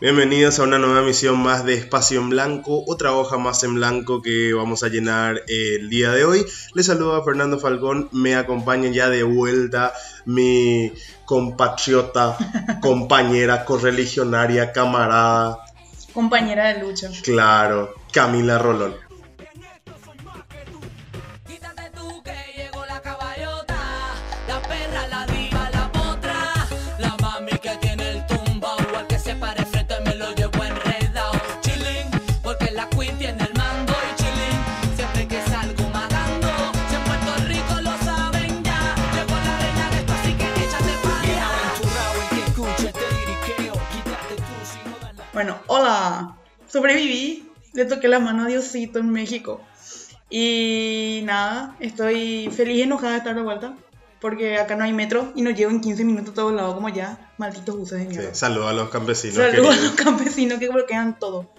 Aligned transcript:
Bienvenidos 0.00 0.58
a 0.58 0.62
una 0.62 0.78
nueva 0.78 1.00
emisión 1.00 1.38
más 1.38 1.64
de 1.66 1.74
Espacio 1.74 2.20
en 2.20 2.30
Blanco, 2.30 2.84
otra 2.86 3.12
hoja 3.12 3.36
más 3.36 3.62
en 3.64 3.74
blanco 3.74 4.22
que 4.22 4.54
vamos 4.54 4.82
a 4.82 4.88
llenar 4.88 5.42
el 5.46 5.90
día 5.90 6.10
de 6.12 6.24
hoy. 6.24 6.46
Les 6.74 6.86
saludo 6.86 7.16
a 7.16 7.24
Fernando 7.24 7.58
Falcón, 7.58 8.08
me 8.12 8.34
acompaña 8.34 8.88
ya 8.90 9.10
de 9.10 9.24
vuelta 9.24 9.92
mi 10.24 10.92
compatriota, 11.26 12.38
compañera, 12.80 13.66
correligionaria, 13.66 14.72
camarada, 14.72 15.58
compañera 16.14 16.72
de 16.72 16.80
lucha. 16.80 17.10
claro, 17.22 17.94
Camila 18.10 18.56
Rolón. 18.58 19.09
Hola. 45.70 46.36
Sobreviví. 46.68 47.46
Le 47.72 47.84
toqué 47.84 48.08
la 48.08 48.18
mano 48.18 48.44
a 48.44 48.46
Diosito 48.48 48.98
en 48.98 49.10
México. 49.10 49.60
Y 50.28 51.20
nada, 51.24 51.76
estoy 51.80 52.50
feliz 52.54 52.78
y 52.78 52.82
enojada 52.82 53.12
de 53.12 53.18
estar 53.18 53.34
de 53.34 53.42
vuelta. 53.42 53.76
Porque 54.20 54.58
acá 54.58 54.76
no 54.76 54.84
hay 54.84 54.92
metro 54.92 55.32
y 55.34 55.42
nos 55.42 55.54
llevo 55.54 55.70
en 55.70 55.80
15 55.80 56.04
minutos 56.04 56.32
a 56.32 56.34
todos 56.34 56.52
lados 56.52 56.74
como 56.74 56.88
ya. 56.88 57.32
Malditos 57.38 57.76
buses 57.76 57.98
de 57.98 58.04
Sí, 58.04 58.18
mierda. 58.18 58.34
saludo 58.34 58.68
a 58.68 58.72
los 58.72 58.90
campesinos. 58.90 59.36
Saludos 59.36 59.78
a 59.78 59.80
los 59.82 59.92
campesinos 59.92 60.58
que 60.58 60.68
bloquean 60.68 61.18
todo. 61.18 61.50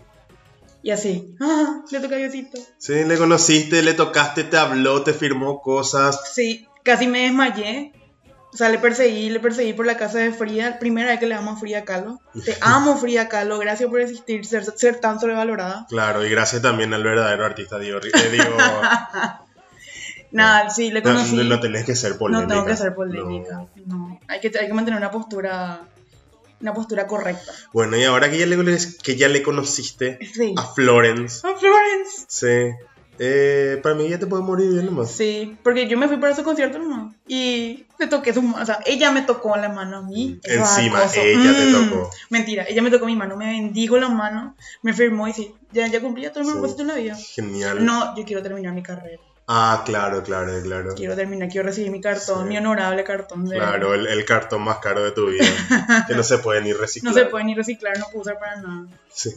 Y 0.84 0.92
así. 0.92 1.36
Ah, 1.42 1.82
le 1.90 2.00
toca 2.00 2.16
a 2.16 2.18
Diosito. 2.20 2.58
Sí, 2.78 3.04
le 3.06 3.18
conociste, 3.18 3.82
le 3.82 3.94
tocaste, 3.94 4.44
te 4.44 4.58
habló, 4.58 5.02
te 5.04 5.14
firmó 5.14 5.62
cosas. 5.62 6.20
Sí, 6.34 6.68
casi 6.84 7.08
me 7.08 7.24
desmayé. 7.24 7.94
O 8.54 8.58
sea, 8.58 8.68
le 8.70 8.80
perseguí, 8.80 9.30
le 9.30 9.40
perseguí 9.40 9.72
por 9.74 9.86
la 9.86 9.96
casa 9.96 10.20
de 10.20 10.34
Frida. 10.34 10.78
Primera 10.80 11.10
vez 11.12 11.20
que 11.20 11.26
le 11.28 11.36
amo 11.36 11.52
a 11.52 11.56
Frida 11.58 11.86
Kahlo. 11.86 12.20
Te 12.46 12.58
amo, 12.62 12.98
Frida 12.98 13.30
Kahlo. 13.30 13.58
Gracias 13.60 13.90
por 13.90 14.02
existir, 14.02 14.46
ser, 14.46 14.66
ser 14.66 15.00
tan 15.00 15.20
sobrevalorada. 15.20 15.86
Claro, 15.90 16.26
y 16.26 16.30
gracias 16.30 16.62
también 16.62 16.94
al 16.94 17.04
verdadero 17.04 17.46
artista, 17.46 17.80
digo, 17.80 18.00
eh, 18.00 18.30
digo 18.32 18.44
Nada, 20.32 20.70
sí, 20.70 20.92
le 20.92 21.02
no, 21.02 21.12
conocí. 21.12 21.36
no 21.36 21.60
tenés 21.60 21.86
que 21.86 21.96
ser 21.96 22.18
polémica. 22.18 22.48
No 22.48 22.54
tengo 22.54 22.66
que 22.66 22.78
ser 22.78 22.96
polémica. 22.96 23.66
No. 23.86 24.20
Hay, 24.28 24.40
que, 24.40 24.52
hay 24.60 24.68
que 24.68 24.74
mantener 24.74 24.98
una 24.98 25.12
postura 25.12 25.82
una 26.62 26.74
postura 26.76 27.08
correcta. 27.08 27.52
Bueno, 27.74 27.98
y 27.98 28.04
ahora 28.04 28.30
que 28.30 28.38
ya 28.38 28.46
le, 28.46 28.78
que 29.02 29.16
ya 29.16 29.28
le 29.28 29.42
conociste 29.42 30.20
Sí. 30.32 30.54
a 30.56 30.64
Florence, 30.68 31.42
¡Oh, 31.46 31.58
Florence! 31.58 32.26
sí, 32.28 32.76
eh, 33.24 33.80
para 33.84 33.94
mí 33.94 34.10
ya 34.10 34.18
te 34.18 34.26
puede 34.26 34.42
morir 34.42 34.72
bien 34.72 34.86
nomás. 34.88 35.12
Sí, 35.12 35.56
porque 35.64 35.88
yo 35.88 35.96
me 35.96 36.08
fui 36.08 36.18
para 36.18 36.34
ese 36.34 36.42
concierto 36.44 36.80
nomás. 36.80 37.14
Y 37.28 37.86
le 38.00 38.08
toqué 38.08 38.34
su 38.34 38.42
mano. 38.42 38.64
O 38.64 38.66
sea, 38.66 38.80
ella 38.86 39.12
me 39.12 39.22
tocó 39.22 39.56
la 39.58 39.70
mano 39.70 39.98
a 39.98 40.02
mí. 40.02 40.40
Es 40.44 40.56
Encima, 40.58 41.00
acoso. 41.02 41.22
ella 41.22 41.56
te 41.56 41.66
Mm. 41.68 41.90
tocó. 41.90 42.10
Mentira, 42.32 42.66
ella 42.68 42.82
me 42.82 42.90
tocó 42.90 43.06
mi 43.06 43.16
mano, 43.16 43.38
me 43.38 43.46
bendijo 43.46 43.98
la 44.00 44.10
mano, 44.10 44.56
me 44.82 44.92
firmó 44.94 45.28
y 45.28 45.34
sí, 45.34 45.54
ya, 45.72 45.86
ya 45.86 46.02
cumplí 46.02 46.28
todo 46.30 46.40
mi 46.44 46.48
Sí. 46.48 46.52
propósito 46.54 46.82
en 46.82 46.88
la 46.88 46.96
vida. 46.96 47.16
Genial. 47.36 47.86
No, 47.86 48.16
yo 48.18 48.26
quiero 48.26 48.42
terminar 48.42 48.74
mi 48.74 48.82
carrera. 48.82 49.22
Ah, 49.48 49.84
claro, 49.86 50.24
claro, 50.24 50.54
claro. 50.64 50.94
Quiero 50.96 51.16
terminar, 51.16 51.50
quiero 51.50 51.68
recibir 51.68 51.92
mi 51.92 52.00
cartón, 52.00 52.44
Sí. 52.44 52.50
mi 52.50 52.58
honorable 52.58 53.04
cartón 53.04 53.46
de. 53.50 53.58
Claro, 53.58 53.94
el, 53.94 54.08
el 54.08 54.24
cartón 54.24 54.62
más 54.62 54.78
caro 54.78 55.04
de 55.04 55.12
tu 55.12 55.28
vida, 55.28 55.44
que 56.08 56.16
no 56.16 56.24
se 56.24 56.38
puede 56.38 56.62
ni 56.62 56.70
No 56.72 56.78
reciclar. 56.78 57.14
se 57.14 57.26
puede 57.26 57.44
ni 57.46 57.56
reciclar, 57.56 57.98
no 58.00 58.06
puedo 58.06 58.22
usar 58.22 58.40
para 58.40 58.62
nada. 58.62 58.88
Sí. 59.14 59.30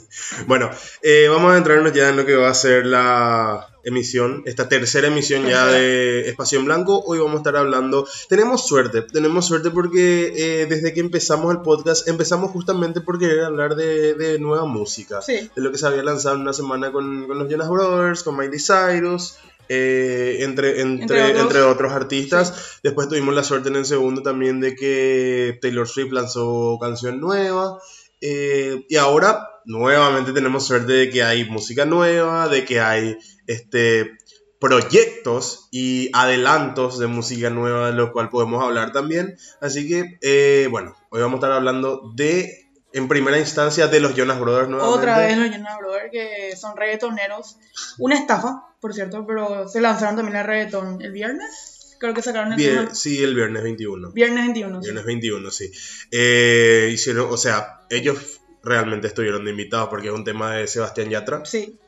Bueno, 0.46 0.70
eh, 1.02 1.26
vamos 1.28 1.52
a 1.52 1.56
entrarnos 1.56 1.92
ya 1.92 2.10
en 2.10 2.16
lo 2.16 2.24
que 2.24 2.36
va 2.36 2.48
a 2.48 2.54
ser 2.54 2.86
la 2.86 3.66
emisión, 3.82 4.42
esta 4.46 4.68
tercera 4.68 5.08
emisión 5.08 5.46
ya 5.46 5.66
de 5.66 6.28
Espacio 6.28 6.60
en 6.60 6.66
Blanco. 6.66 7.02
Hoy 7.06 7.18
vamos 7.18 7.34
a 7.34 7.38
estar 7.38 7.56
hablando. 7.56 8.06
Tenemos 8.28 8.68
suerte, 8.68 9.02
tenemos 9.02 9.46
suerte 9.46 9.70
porque 9.72 10.32
eh, 10.62 10.66
desde 10.66 10.92
que 10.94 11.00
empezamos 11.00 11.52
el 11.52 11.60
podcast, 11.62 12.06
empezamos 12.06 12.52
justamente 12.52 13.00
por 13.00 13.18
querer 13.18 13.42
hablar 13.42 13.74
de, 13.74 14.14
de 14.14 14.38
nueva 14.38 14.64
música. 14.64 15.20
Sí. 15.22 15.50
De 15.56 15.60
lo 15.62 15.72
que 15.72 15.78
se 15.78 15.88
había 15.88 16.04
lanzado 16.04 16.36
en 16.36 16.42
una 16.42 16.52
semana 16.52 16.92
con, 16.92 17.26
con 17.26 17.36
los 17.36 17.48
Jonas 17.50 17.68
Brothers, 17.68 18.22
con 18.22 18.36
Miley 18.36 18.60
Cyrus. 18.60 19.38
Eh, 19.68 20.38
entre, 20.40 20.80
entre, 20.80 21.02
Entre 21.02 21.22
otros. 21.22 21.42
entre 21.42 21.62
otros 21.62 21.92
artistas. 21.92 22.78
Después 22.82 23.08
tuvimos 23.08 23.34
la 23.34 23.44
suerte 23.44 23.68
en 23.68 23.76
el 23.76 23.84
segundo 23.84 24.22
también 24.22 24.60
de 24.60 24.74
que 24.74 25.58
Taylor 25.60 25.88
Swift 25.88 26.12
lanzó 26.12 26.78
canción 26.80 27.20
nueva. 27.20 27.78
Eh, 28.20 28.84
y 28.88 28.96
ahora 28.96 29.48
nuevamente 29.64 30.32
tenemos 30.32 30.66
suerte 30.66 30.92
de 30.92 31.10
que 31.10 31.22
hay 31.22 31.48
música 31.48 31.84
nueva, 31.84 32.48
de 32.48 32.64
que 32.64 32.80
hay 32.80 33.18
este, 33.46 34.16
proyectos 34.64 35.68
y 35.70 36.08
adelantos 36.14 36.98
de 36.98 37.06
música 37.06 37.50
nueva 37.50 37.88
de 37.90 37.96
lo 37.96 38.12
cual 38.12 38.30
podemos 38.30 38.62
hablar 38.62 38.92
también. 38.92 39.36
Así 39.60 39.86
que, 39.86 40.18
eh, 40.22 40.68
bueno, 40.70 40.96
hoy 41.10 41.20
vamos 41.20 41.34
a 41.34 41.38
estar 41.38 41.52
hablando 41.52 42.12
de, 42.14 42.63
en 42.94 43.08
primera 43.08 43.38
instancia, 43.38 43.88
de 43.88 44.00
los 44.00 44.14
Jonas 44.14 44.40
Brothers 44.40 44.68
nuevamente. 44.68 44.98
Otra 44.98 45.18
vez 45.18 45.36
los 45.36 45.50
Jonas 45.50 45.78
Brothers, 45.78 46.10
que 46.10 46.56
son 46.56 46.76
reggaetoneros. 46.76 47.58
Una 47.98 48.16
estafa, 48.18 48.68
por 48.80 48.94
cierto, 48.94 49.26
pero 49.26 49.68
se 49.68 49.80
lanzaron 49.80 50.16
también 50.16 50.36
el 50.38 50.44
reggaeton 50.46 51.02
el 51.02 51.12
viernes. 51.12 51.96
Creo 52.00 52.14
que 52.14 52.22
sacaron 52.22 52.52
el 52.52 52.58
tema- 52.58 52.94
sí, 52.94 53.22
el 53.22 53.34
viernes 53.34 53.62
21. 53.62 54.10
viernes 54.12 54.44
21. 54.44 54.80
sí. 54.80 54.86
Viernes 54.86 55.04
21, 55.04 55.50
sí. 55.50 55.70
Eh, 56.10 56.90
hicieron, 56.92 57.28
o 57.32 57.36
sea, 57.36 57.80
ellos 57.90 58.40
realmente 58.62 59.06
estuvieron 59.08 59.44
de 59.44 59.50
invitados 59.50 59.88
porque 59.88 60.08
es 60.08 60.14
un 60.14 60.24
tema 60.24 60.54
de 60.54 60.66
Sebastián 60.66 61.10
Yatra, 61.10 61.44
Sí. 61.44 61.78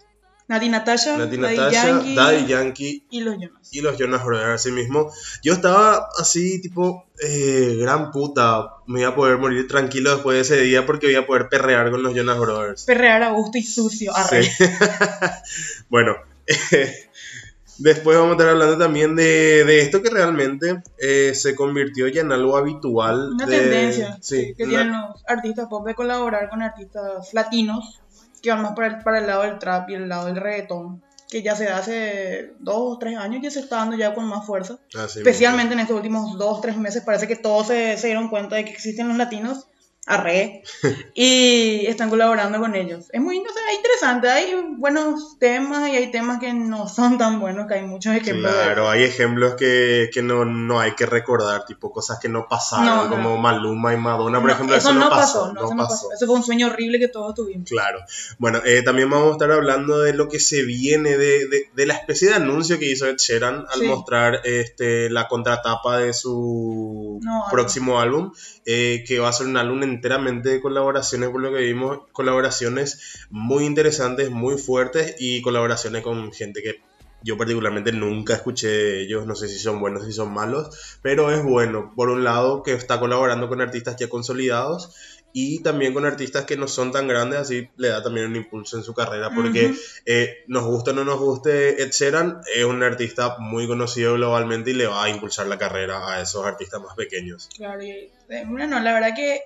Nati 0.48 0.68
Natasha, 0.68 1.16
Nati 1.16 1.36
Daddy 1.38 1.56
Natasha, 1.56 1.86
Yankee 1.88 2.14
Daddy 2.14 2.46
Yankee 2.46 3.04
y 3.10 3.20
los 3.20 3.34
Jonas. 3.34 3.68
y 3.72 3.80
los 3.80 3.98
Jonas 3.98 4.24
Brothers 4.24 4.60
así 4.60 4.70
mismo. 4.70 5.10
Yo 5.42 5.54
estaba 5.54 6.08
así, 6.20 6.60
tipo, 6.60 7.04
eh, 7.20 7.76
gran 7.80 8.12
puta, 8.12 8.74
me 8.86 9.00
iba 9.00 9.08
a 9.10 9.14
poder 9.16 9.38
morir 9.38 9.66
tranquilo 9.66 10.12
después 10.14 10.36
de 10.36 10.42
ese 10.54 10.62
día 10.64 10.86
porque 10.86 11.06
voy 11.06 11.16
a 11.16 11.26
poder 11.26 11.48
perrear 11.48 11.90
con 11.90 12.02
los 12.02 12.14
Jonas 12.14 12.38
Brothers. 12.38 12.84
Perrear 12.84 13.22
a 13.24 13.30
gusto 13.32 13.58
y 13.58 13.62
sucio. 13.64 14.14
Arre. 14.14 14.44
Sí. 14.44 14.64
bueno, 15.88 16.14
después 17.78 18.16
vamos 18.16 18.30
a 18.30 18.34
estar 18.34 18.48
hablando 18.48 18.78
también 18.78 19.16
de, 19.16 19.64
de 19.64 19.80
esto 19.82 20.02
que 20.02 20.10
realmente 20.10 20.82
eh, 20.98 21.32
se 21.34 21.54
convirtió 21.54 22.08
ya 22.08 22.22
en 22.22 22.32
algo 22.32 22.56
habitual. 22.56 23.32
Una 23.34 23.46
de- 23.46 23.58
tendencia 23.60 24.18
sí, 24.20 24.54
que 24.56 24.64
una- 24.64 24.70
tienen 24.82 24.92
los 24.92 25.22
artistas 25.26 25.66
pop 25.68 25.86
de 25.86 25.94
colaborar 25.94 26.48
con 26.48 26.62
artistas 26.62 27.32
latinos 27.34 28.00
que 28.46 28.62
más 28.62 28.72
para 28.72 28.88
el, 28.88 28.98
para 29.02 29.18
el 29.18 29.26
lado 29.26 29.42
del 29.42 29.58
trap 29.58 29.90
y 29.90 29.94
el 29.94 30.08
lado 30.08 30.26
del 30.26 30.36
reggaetón. 30.36 31.02
Que 31.28 31.42
ya 31.42 31.56
se 31.56 31.64
da 31.64 31.78
hace 31.78 32.54
dos 32.60 32.76
o 32.78 32.98
tres 32.98 33.18
años 33.18 33.42
que 33.42 33.50
se 33.50 33.58
está 33.58 33.76
dando 33.76 33.96
ya 33.96 34.14
con 34.14 34.26
más 34.26 34.46
fuerza. 34.46 34.78
así 34.96 35.18
Especialmente 35.18 35.74
en 35.74 35.80
estos 35.80 35.96
últimos 35.96 36.38
dos, 36.38 36.60
tres 36.60 36.76
meses, 36.76 37.02
parece 37.02 37.26
que 37.26 37.34
todos 37.34 37.66
se, 37.66 37.96
se 37.96 38.06
dieron 38.06 38.28
cuenta 38.28 38.56
de 38.56 38.64
que 38.64 38.70
existen 38.70 39.08
los 39.08 39.16
latinos, 39.16 39.66
arre, 40.06 40.62
y 41.14 41.84
están 41.86 42.08
colaborando 42.10 42.58
con 42.60 42.74
ellos. 42.74 43.06
Es 43.12 43.20
muy 43.20 43.40
no 43.40 43.48
sé, 43.52 43.58
interesante, 43.74 44.28
hay 44.30 44.54
buenos 44.78 45.38
temas 45.38 45.88
y 45.88 45.96
hay 45.96 46.10
temas 46.10 46.38
que 46.38 46.52
no 46.54 46.88
son 46.88 47.18
tan 47.18 47.40
buenos, 47.40 47.66
que 47.66 47.74
hay 47.74 47.82
muchos 47.82 48.14
ejemplos. 48.14 48.52
Claro, 48.52 48.88
hay 48.88 49.02
ejemplos 49.02 49.54
que, 49.54 50.08
que 50.12 50.22
no, 50.22 50.44
no 50.44 50.78
hay 50.80 50.92
que 50.92 51.06
recordar, 51.06 51.64
tipo 51.66 51.90
cosas 51.90 52.18
que 52.20 52.28
no 52.28 52.46
pasaron, 52.48 52.86
No, 52.86 53.08
como 53.10 53.36
Maluma 53.38 53.92
y 53.92 53.96
Madonna, 53.96 54.40
por 54.40 54.50
ejemplo, 54.50 54.76
eso, 54.76 54.92
no 54.94 55.10
pasó, 55.10 55.48
no, 55.48 55.54
no 55.54 55.64
eso 55.66 55.74
no 55.74 55.88
pasó. 55.88 56.12
Eso 56.12 56.26
fue 56.26 56.36
un 56.36 56.42
sueño 56.44 56.68
horrible 56.68 56.98
que 56.98 57.08
todos 57.08 57.34
tuvimos. 57.34 57.68
Claro. 57.68 57.98
Bueno, 58.38 58.60
eh, 58.64 58.82
también 58.82 59.10
vamos 59.10 59.30
a 59.30 59.32
estar 59.32 59.50
hablando 59.50 59.98
de 60.00 60.12
lo 60.14 60.28
que 60.28 60.38
se 60.38 60.62
viene, 60.62 61.16
de, 61.16 61.48
de- 61.48 61.70
de 61.74 61.86
la 61.86 61.94
especie 61.94 62.28
de 62.28 62.34
anuncio 62.34 62.78
que 62.78 62.90
hizo 62.90 63.06
Ed 63.06 63.16
Sheeran 63.16 63.64
al 63.72 63.80
Sí. 63.80 63.86
mostrar 63.86 64.40
este, 64.44 65.10
la 65.10 65.26
contratapa 65.28 65.98
de 65.98 66.14
su 66.14 67.20
próximo 67.50 68.00
álbum, 68.00 68.32
eh, 68.66 69.04
que 69.06 69.20
va 69.20 69.28
a 69.28 69.32
ser 69.32 69.46
un 69.46 69.56
álbum 69.56 69.84
enteramente 69.84 70.50
de 70.50 70.60
colaboraciones, 70.60 71.30
por 71.30 71.40
lo 71.40 71.52
que 71.52 71.60
vimos, 71.60 72.00
colaboraciones 72.12 73.26
muy 73.30 73.64
interesantes, 73.64 74.30
muy 74.30 74.58
fuertes 74.58 75.14
y 75.18 75.40
colaboraciones 75.40 76.02
con 76.02 76.32
gente 76.32 76.62
que 76.62 76.82
yo 77.22 77.38
particularmente 77.38 77.92
nunca 77.92 78.34
escuché 78.34 78.68
de 78.68 79.02
ellos, 79.02 79.26
no 79.26 79.34
sé 79.34 79.48
si 79.48 79.58
son 79.58 79.80
buenos, 79.80 80.04
si 80.04 80.12
son 80.12 80.32
malos, 80.32 80.98
pero 81.02 81.30
es 81.30 81.42
bueno, 81.42 81.92
por 81.96 82.10
un 82.10 82.24
lado, 82.24 82.62
que 82.62 82.72
está 82.72 83.00
colaborando 83.00 83.48
con 83.48 83.60
artistas 83.60 83.96
ya 83.96 84.08
consolidados 84.08 84.94
y 85.32 85.62
también 85.62 85.92
con 85.92 86.06
artistas 86.06 86.44
que 86.44 86.56
no 86.56 86.66
son 86.66 86.92
tan 86.92 87.08
grandes, 87.08 87.38
así 87.38 87.68
le 87.76 87.88
da 87.88 88.02
también 88.02 88.26
un 88.26 88.36
impulso 88.36 88.78
en 88.78 88.84
su 88.84 88.94
carrera, 88.94 89.30
porque 89.34 89.66
Ujú. 89.66 89.78
eh, 90.06 90.44
nos 90.46 90.64
guste 90.64 90.90
o 90.90 90.92
no 90.94 91.04
nos 91.04 91.20
guste 91.20 91.82
Ed 91.82 91.90
Sheeran, 91.90 92.40
es 92.54 92.64
un 92.64 92.82
artista 92.82 93.36
muy 93.38 93.66
conocido 93.66 94.14
globalmente 94.14 94.70
y 94.70 94.74
le 94.74 94.86
va 94.86 95.04
a 95.04 95.10
impulsar 95.10 95.46
la 95.46 95.58
carrera 95.58 96.10
a 96.10 96.22
esos 96.22 96.44
artistas 96.44 96.80
más 96.80 96.96
pequeños. 96.96 97.48
Claro, 97.56 97.82
y, 97.82 98.10
eh, 98.28 98.44
bueno, 98.46 98.80
la 98.80 98.92
verdad 98.92 99.14
que 99.14 99.42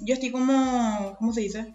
yo 0.00 0.14
estoy 0.14 0.30
como, 0.30 1.16
¿cómo 1.18 1.32
se 1.32 1.42
dice? 1.42 1.74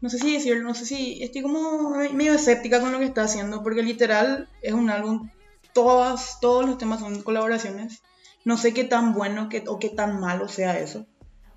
No 0.00 0.10
sé 0.10 0.18
si 0.18 0.34
decirlo, 0.34 0.62
no 0.64 0.74
sé 0.74 0.84
si, 0.84 1.22
estoy 1.22 1.42
como 1.42 1.90
medio 2.12 2.34
escéptica 2.34 2.80
con 2.80 2.92
lo 2.92 2.98
que 2.98 3.06
está 3.06 3.22
haciendo, 3.22 3.62
porque 3.62 3.82
literal 3.82 4.48
es 4.60 4.74
un 4.74 4.90
álbum, 4.90 5.30
todas, 5.72 6.40
todos 6.40 6.66
los 6.66 6.78
temas 6.78 7.00
son 7.00 7.22
colaboraciones. 7.22 8.02
No 8.44 8.58
sé 8.58 8.74
qué 8.74 8.84
tan 8.84 9.14
bueno 9.14 9.48
que, 9.48 9.64
o 9.66 9.78
qué 9.78 9.88
tan 9.88 10.20
malo 10.20 10.48
sea 10.48 10.78
eso. 10.78 11.06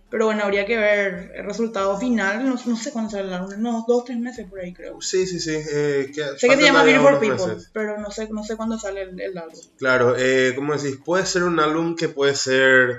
Pero 0.10 0.26
bueno, 0.28 0.44
habría 0.44 0.66
que 0.66 0.78
ver 0.78 1.34
el 1.36 1.44
resultado 1.46 1.98
final, 2.00 2.46
no, 2.48 2.56
no 2.66 2.78
sé 2.78 2.92
cuándo 2.94 3.12
sale 3.12 3.28
el 3.28 3.34
álbum, 3.34 3.54
unos 3.60 3.86
dos, 3.86 4.06
tres 4.06 4.18
meses 4.18 4.48
por 4.50 4.62
ahí 4.62 4.74
creo. 4.74 5.02
Sí, 5.02 5.28
sí, 5.28 5.42
sí. 5.42 5.52
eh, 5.70 6.10
que 6.16 6.24
Sé 6.38 6.48
que 6.48 6.56
se 6.56 6.62
llama 6.64 6.84
Beer 6.84 7.02
for 7.02 7.20
People, 7.20 7.48
meses. 7.48 7.70
pero 7.74 8.00
no 8.00 8.10
sé, 8.10 8.30
no 8.30 8.46
sé 8.46 8.56
cuándo 8.56 8.80
sale 8.80 9.02
el, 9.02 9.20
el 9.20 9.38
álbum. 9.38 9.60
Claro, 9.78 10.16
eh, 10.18 10.54
como 10.56 10.78
decís, 10.78 10.98
puede 11.04 11.26
ser 11.26 11.44
un 11.44 11.60
álbum 11.60 11.98
que 11.98 12.08
puede 12.08 12.36
ser 12.36 12.96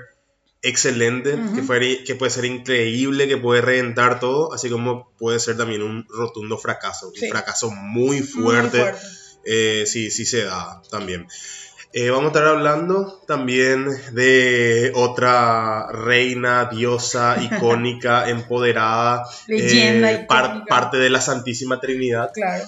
excelente, 0.61 1.37
que, 2.05 2.15
puede 2.15 2.31
ser 2.31 2.45
increíble, 2.45 3.27
que 3.27 3.37
puede 3.37 3.61
reventar 3.61 4.19
todo, 4.19 4.53
así 4.53 4.69
como 4.69 5.09
puede 5.17 5.39
ser 5.39 5.57
también 5.57 5.81
un 5.83 6.05
rotundo 6.09 6.57
fracaso, 6.57 7.11
Sí. 7.15 7.25
un 7.25 7.31
fracaso 7.31 7.71
muy 7.71 8.17
Muy 8.19 8.21
fuerte, 8.23 8.93
eh, 9.45 9.85
sí, 9.87 10.11
sí 10.11 10.25
se 10.25 10.43
da 10.43 10.81
también. 10.91 11.27
Eh, 11.91 12.09
vamos 12.11 12.25
a 12.25 12.27
estar 12.27 12.45
hablando 12.45 13.19
también 13.25 13.87
de 14.11 14.91
otra 14.93 15.87
reina, 15.91 16.65
diosa, 16.71 17.37
icónica, 17.41 18.29
empoderada, 18.29 19.23
Leyenda 19.47 20.11
eh, 20.11 20.25
par- 20.27 20.65
parte 20.67 20.97
de 20.97 21.09
la 21.09 21.19
Santísima 21.21 21.79
Trinidad, 21.79 22.29
Claro. 22.33 22.65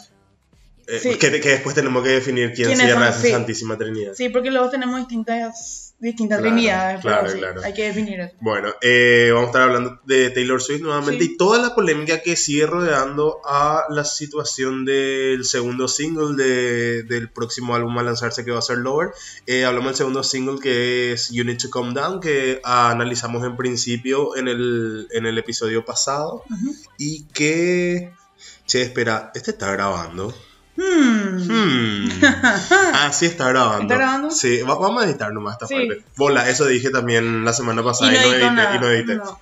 eh, 0.88 1.00
Sí. 1.00 1.18
que, 1.20 1.40
que 1.40 1.50
después 1.50 1.76
tenemos 1.76 2.04
que 2.04 2.10
definir 2.10 2.54
quién 2.54 2.70
¿Quiénes 2.70 2.86
cierra 2.88 3.10
esa 3.10 3.20
Sí. 3.22 3.30
Santísima 3.32 3.78
Trinidad. 3.78 4.14
Sí, 4.16 4.30
porque 4.30 4.50
luego 4.50 4.70
tenemos 4.72 4.98
distintas, 4.98 5.91
distintas 6.02 6.42
Claro, 6.42 7.00
pero 7.02 7.16
claro, 7.16 7.30
sí, 7.32 7.38
claro. 7.38 7.62
hay 7.64 7.74
que 7.74 7.84
definir 7.84 8.20
eso. 8.20 8.36
Bueno, 8.42 8.74
eh, 8.82 9.30
vamos 9.32 9.46
a 9.48 9.50
estar 9.52 9.62
hablando 9.62 10.00
de 10.06 10.30
Taylor 10.32 10.62
Swift 10.62 10.82
nuevamente 10.82 11.24
Sí. 11.24 11.32
y 11.34 11.38
toda 11.38 11.60
la 11.62 11.76
polémica 11.76 12.22
que 12.22 12.36
sigue 12.36 12.66
rodeando 12.66 13.40
a 13.46 13.86
la 13.90 14.04
situación 14.04 14.84
del 14.86 15.46
segundo 15.46 15.88
single 15.88 16.36
de- 16.36 17.04
del 17.04 17.30
próximo 17.30 17.76
álbum 17.76 17.98
a 18.00 18.04
lanzarse 18.04 18.44
que 18.44 18.52
va 18.52 18.60
a 18.60 18.64
ser 18.64 18.80
Lower. 18.80 19.12
Eh, 19.48 19.64
hablamos 19.66 19.90
del 19.92 19.96
segundo 19.98 20.24
single 20.24 20.60
que 20.60 21.14
es 21.14 21.30
You 21.32 21.44
Need 21.44 21.60
to 21.60 21.70
Calm 21.70 21.94
Down, 21.94 22.20
que 22.20 22.60
analizamos 22.64 23.44
en 23.46 23.56
principio 23.56 24.36
en 24.36 24.48
el, 24.48 25.08
en 25.12 25.26
el 25.26 25.38
episodio 25.38 25.86
pasado 25.86 26.44
y 26.98 27.24
que... 27.34 28.12
Che, 28.66 28.82
espera, 28.84 29.32
¿este 29.36 29.52
está 29.52 29.72
grabando? 29.74 30.34
Hmm. 30.78 31.38
Hmm. 31.50 32.10
Ah, 32.94 33.10
sí 33.12 33.26
está 33.26 33.50
grabando. 33.50 33.82
¿Está 33.84 33.96
grabando? 33.96 34.32
Sí, 34.32 34.62
va- 34.62 34.76
vamos 34.76 35.04
a 35.04 35.06
editar 35.08 35.34
nomás 35.34 35.54
esta 35.54 35.68
Sí. 35.68 35.76
parte. 35.76 36.04
Bola, 36.18 36.50
eso 36.50 36.66
dije 36.66 36.90
también 36.90 37.44
la 37.46 37.54
semana 37.54 37.82
Y 37.82 37.86
pasada 37.86 38.12
no 38.12 38.18
y 38.18 38.22
no, 38.22 38.28
edité, 38.34 38.52
nada. 38.52 38.76
y 38.76 38.80
no 38.80 38.90
edité. 38.90 39.16
no. 39.16 39.40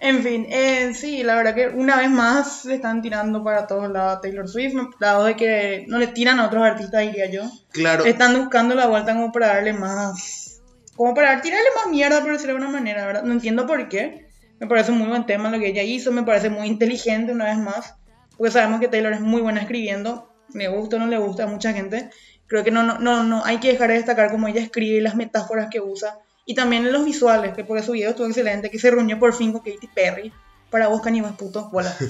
En 0.00 0.22
fin, 0.22 0.46
eh, 0.50 0.92
sí, 0.94 1.22
la 1.22 1.34
verdad 1.34 1.54
que 1.54 1.68
una 1.68 1.96
vez 1.96 2.10
más 2.10 2.64
le 2.66 2.74
están 2.74 3.00
tirando 3.00 3.42
para 3.42 3.66
todos 3.66 3.90
lados 3.90 4.18
a 4.18 4.20
Taylor 4.20 4.46
Swift, 4.48 4.74
dado 5.00 5.24
de 5.24 5.34
que 5.34 5.86
no 5.88 5.98
le 5.98 6.08
tiran 6.08 6.38
a 6.40 6.46
otros 6.46 6.62
artistas, 6.62 7.00
diría 7.02 7.30
yo. 7.30 7.42
Claro, 7.72 8.04
Están 8.04 8.36
buscando 8.38 8.74
la 8.74 8.86
vuelta 8.86 9.14
como 9.14 9.32
para 9.32 9.46
darle 9.48 9.72
más... 9.72 10.60
Como 10.94 11.14
para 11.14 11.40
tirarle 11.40 11.68
más 11.74 11.86
mierda, 11.90 12.20
por 12.20 12.32
decirlo 12.32 12.52
de 12.54 12.58
alguna 12.60 12.78
manera, 12.78 13.06
¿verdad? 13.06 13.22
No 13.22 13.32
entiendo 13.32 13.66
por 13.66 13.88
qué. 13.88 14.28
Me 14.60 14.66
parece 14.66 14.92
un 14.92 14.98
muy 14.98 15.08
buen 15.08 15.24
tema 15.26 15.50
lo 15.50 15.58
que 15.58 15.68
ella 15.68 15.82
hizo, 15.82 16.12
me 16.12 16.22
parece 16.22 16.50
muy 16.50 16.66
inteligente 16.68 17.32
una 17.32 17.46
vez 17.46 17.56
más, 17.58 17.94
porque 18.36 18.52
sabemos 18.52 18.80
que 18.80 18.88
Taylor 18.88 19.12
es 19.12 19.20
muy 19.20 19.40
buena 19.40 19.60
escribiendo, 19.60 20.30
le 20.52 20.68
gusta 20.68 20.96
o 20.96 20.98
no 20.98 21.06
le 21.06 21.18
gusta 21.18 21.44
a 21.44 21.46
mucha 21.46 21.72
gente. 21.72 22.10
Creo 22.46 22.62
que 22.62 22.70
no, 22.70 22.82
no, 22.82 22.98
no, 22.98 23.24
no 23.24 23.44
hay 23.44 23.58
que 23.58 23.72
dejar 23.72 23.88
de 23.88 23.96
destacar 23.96 24.30
cómo 24.30 24.48
ella 24.48 24.60
escribe 24.60 24.98
y 24.98 25.00
las 25.00 25.16
metáforas 25.16 25.68
que 25.70 25.80
usa. 25.80 26.18
Y 26.46 26.54
también 26.54 26.84
en 26.84 26.92
los 26.92 27.04
visuales, 27.04 27.54
que 27.54 27.64
porque 27.64 27.82
su 27.82 27.92
video 27.92 28.10
estuvo 28.10 28.26
excelente, 28.26 28.70
que 28.70 28.78
se 28.78 28.90
reunió 28.90 29.18
por 29.18 29.34
fin 29.34 29.52
con 29.52 29.62
Katy 29.62 29.88
Perry 29.94 30.32
para 30.70 30.88
vos 30.88 31.00
caníbales 31.00 31.36
putos, 31.36 31.70
bola. 31.70 31.94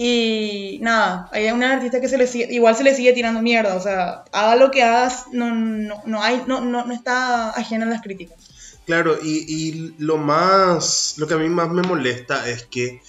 Y 0.00 0.78
nada, 0.80 1.28
hay 1.32 1.50
una 1.50 1.72
artista 1.72 2.00
que 2.00 2.08
se 2.08 2.16
le 2.16 2.28
sigue, 2.28 2.46
igual 2.54 2.76
se 2.76 2.84
le 2.84 2.94
sigue 2.94 3.12
tirando 3.14 3.42
mierda, 3.42 3.74
o 3.74 3.80
sea, 3.80 4.22
haga 4.30 4.54
lo 4.54 4.70
que 4.70 4.84
hagas, 4.84 5.24
no, 5.32 5.52
no, 5.52 6.00
no, 6.06 6.22
hay, 6.22 6.44
no, 6.46 6.60
no, 6.60 6.84
no 6.84 6.94
está 6.94 7.50
ajena 7.50 7.84
a 7.84 7.88
las 7.88 8.00
críticas. 8.00 8.38
claro, 8.86 9.18
y, 9.20 9.44
y 9.48 9.96
lo 9.98 10.16
más, 10.16 11.14
lo 11.16 11.26
que 11.26 11.34
a 11.34 11.38
mí 11.38 11.48
más 11.48 11.68
me 11.70 11.82
molesta 11.82 12.48
es 12.48 12.62
que 12.62 13.02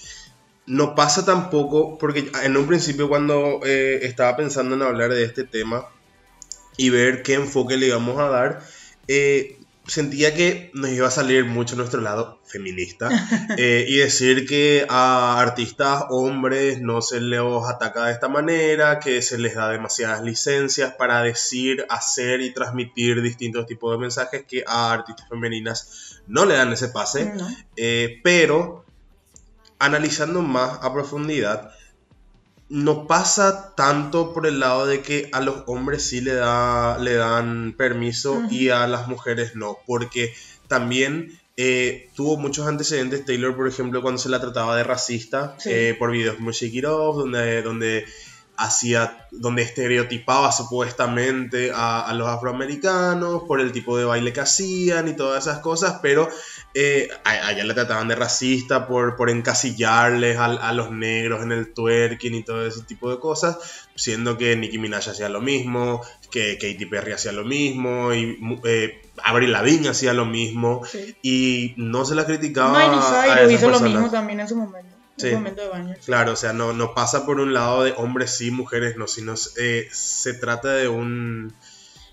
no 0.66 0.94
pasa 0.94 1.24
tampoco, 1.24 1.98
porque 1.98 2.30
en 2.42 2.56
un 2.56 2.66
principio 2.66 3.08
cuando 3.08 3.60
eh, 3.64 4.00
estaba 4.02 4.36
pensando 4.36 4.74
en 4.74 4.82
hablar 4.82 5.12
de 5.12 5.24
este 5.24 5.44
tema 5.44 5.86
y 6.76 6.90
ver 6.90 7.22
qué 7.22 7.34
enfoque 7.34 7.76
le 7.76 7.86
íbamos 7.86 8.18
a 8.18 8.28
dar, 8.28 8.62
eh, 9.08 9.60
sentía 9.90 10.34
que 10.34 10.70
nos 10.72 10.90
iba 10.90 11.08
a 11.08 11.10
salir 11.10 11.44
mucho 11.44 11.74
nuestro 11.74 12.00
lado 12.00 12.40
feminista 12.44 13.08
eh, 13.56 13.84
y 13.88 13.96
decir 13.96 14.46
que 14.46 14.86
a 14.88 15.40
artistas 15.40 16.04
hombres 16.10 16.80
no 16.80 17.02
se 17.02 17.20
les 17.20 17.40
ataca 17.68 18.06
de 18.06 18.12
esta 18.12 18.28
manera, 18.28 19.00
que 19.00 19.20
se 19.22 19.38
les 19.38 19.54
da 19.54 19.68
demasiadas 19.70 20.22
licencias 20.22 20.94
para 20.94 21.22
decir, 21.22 21.84
hacer 21.88 22.40
y 22.40 22.54
transmitir 22.54 23.20
distintos 23.22 23.66
tipos 23.66 23.92
de 23.92 23.98
mensajes 23.98 24.44
que 24.46 24.62
a 24.66 24.92
artistas 24.92 25.28
femeninas 25.28 26.20
no 26.26 26.44
le 26.44 26.54
dan 26.54 26.72
ese 26.72 26.88
pase. 26.88 27.32
¿no? 27.34 27.48
Eh, 27.76 28.20
pero 28.22 28.84
analizando 29.80 30.42
más 30.42 30.78
a 30.82 30.92
profundidad, 30.92 31.72
no 32.68 33.08
pasa 33.08 33.74
tanto 33.74 34.32
por 34.32 34.46
el 34.46 34.60
lado 34.60 34.86
de 34.86 35.02
que 35.02 35.28
a 35.32 35.40
los 35.40 35.64
hombres 35.66 36.04
sí 36.04 36.20
le, 36.20 36.34
da, 36.34 36.98
le 36.98 37.14
dan 37.14 37.74
permiso 37.76 38.42
y 38.48 38.68
a 38.68 38.86
las 38.86 39.08
mujeres 39.08 39.56
no, 39.56 39.78
porque 39.86 40.32
también 40.68 41.36
eh, 41.56 42.08
tuvo 42.14 42.36
muchos 42.36 42.68
antecedentes 42.68 43.24
Taylor, 43.24 43.56
por 43.56 43.66
ejemplo, 43.66 44.00
cuando 44.02 44.20
se 44.20 44.28
la 44.28 44.40
trataba 44.40 44.76
de 44.76 44.84
racista 44.84 45.56
Sí. 45.58 45.70
eh, 45.72 45.96
por 45.98 46.12
videos 46.12 46.36
Off, 46.86 47.16
donde, 47.16 47.62
donde 47.62 48.06
hacía, 48.56 49.26
donde 49.30 49.62
estereotipaba 49.62 50.52
supuestamente 50.52 51.72
a, 51.74 52.00
a 52.02 52.14
los 52.14 52.28
afroamericanos 52.28 53.42
por 53.48 53.60
el 53.60 53.72
tipo 53.72 53.98
de 53.98 54.04
baile 54.04 54.32
que 54.32 54.40
hacían 54.40 55.08
y 55.08 55.16
todas 55.16 55.46
esas 55.46 55.58
cosas, 55.58 55.98
pero 56.02 56.28
eh, 56.74 57.08
a, 57.24 57.30
a 57.30 57.52
ella 57.52 57.64
le 57.64 57.74
trataban 57.74 58.06
de 58.08 58.14
racista 58.14 58.86
por, 58.86 59.16
por 59.16 59.28
encasillarles 59.30 60.36
a, 60.38 60.44
a 60.46 60.72
los 60.72 60.90
negros 60.90 61.42
en 61.42 61.52
el 61.52 61.72
twerking 61.74 62.34
y 62.34 62.44
todo 62.44 62.64
ese 62.66 62.82
tipo 62.82 63.10
de 63.10 63.18
cosas, 63.18 63.58
siendo 63.96 64.38
que 64.38 64.54
Nicki 64.56 64.78
Minaj 64.78 65.08
hacía 65.08 65.28
lo 65.28 65.40
mismo, 65.40 66.00
que 66.30 66.58
Katy 66.58 66.86
Perry 66.86 67.12
hacía 67.12 67.32
lo 67.32 67.44
mismo, 67.44 68.14
y 68.14 68.38
eh, 68.64 69.02
Avril 69.22 69.52
Lavigne 69.52 69.88
hacía 69.88 70.12
lo 70.12 70.24
mismo, 70.26 70.82
Sí. 70.86 71.16
y 71.22 71.74
no 71.76 72.04
se 72.04 72.14
la 72.14 72.24
criticaba 72.24 72.78
Miley 72.78 73.00
Cyrus 73.00 73.52
hizo 73.52 73.70
lo 73.70 73.80
mismo 73.80 74.10
también 74.10 74.40
en 74.40 74.48
su 74.48 74.56
momento, 74.56 74.94
en 75.16 75.20
Sí. 75.20 75.28
su 75.30 75.34
momento 75.34 75.62
de 75.62 75.68
baño. 75.68 75.94
Claro, 76.06 76.32
o 76.32 76.36
sea, 76.36 76.52
no, 76.52 76.72
no 76.72 76.94
pasa 76.94 77.26
por 77.26 77.40
un 77.40 77.52
lado 77.52 77.82
de 77.82 77.92
hombres 77.96 78.30
sí, 78.30 78.50
mujeres 78.50 78.96
no, 78.96 79.06
sino 79.08 79.34
eh, 79.58 79.88
se 79.92 80.34
trata 80.34 80.72
de 80.74 80.88
un 80.88 81.52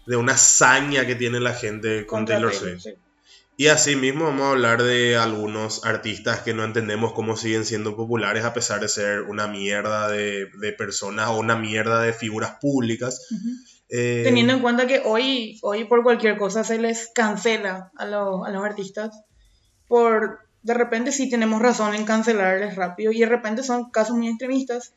de 0.07 0.15
una 0.15 0.33
hazaña 0.33 1.05
que 1.05 1.15
tiene 1.15 1.39
la 1.41 1.53
gente 1.53 2.05
con 2.05 2.19
Contra 2.19 2.35
Taylor 2.35 2.51
Taylor, 2.53 2.79
Swift. 2.79 2.95
sí. 2.95 3.01
Y 3.59 3.67
así 3.67 3.95
mismo 3.95 4.25
vamos 4.25 4.43
a 4.43 4.51
hablar 4.51 4.83
de 4.83 5.17
algunos 5.17 5.83
artistas 5.83 6.41
que 6.41 6.53
no 6.53 6.63
entendemos 6.63 7.13
cómo 7.13 7.35
siguen 7.35 7.65
siendo 7.65 7.95
populares 7.95 8.45
a 8.45 8.53
pesar 8.53 8.79
de 8.81 8.87
ser 8.87 9.23
una 9.23 9.47
mierda 9.47 10.07
de, 10.09 10.45
de 10.61 10.73
personas 10.73 11.29
o 11.29 11.39
una 11.39 11.55
mierda 11.55 12.01
de 12.03 12.13
figuras 12.13 12.51
públicas. 12.61 13.27
Eh, 13.89 14.21
Teniendo 14.23 14.53
en 14.53 14.59
cuenta 14.59 14.85
que 14.85 15.01
hoy, 15.03 15.57
hoy 15.63 15.85
por 15.85 16.03
cualquier 16.03 16.37
cosa 16.37 16.63
se 16.63 16.77
les 16.77 17.09
cancela 17.15 17.91
a, 17.97 18.05
los- 18.05 18.45
a 18.47 18.51
los 18.51 18.63
artistas, 18.63 19.09
por 19.87 20.39
de 20.61 20.73
repente 20.75 21.11
sí 21.11 21.27
tenemos 21.29 21.59
razón 21.59 21.95
en 21.95 22.05
cancelarles 22.05 22.75
rápido 22.75 23.11
y 23.11 23.19
de 23.21 23.25
repente 23.25 23.63
son 23.63 23.89
casos 23.89 24.15
muy 24.15 24.27
extremistas. 24.27 24.93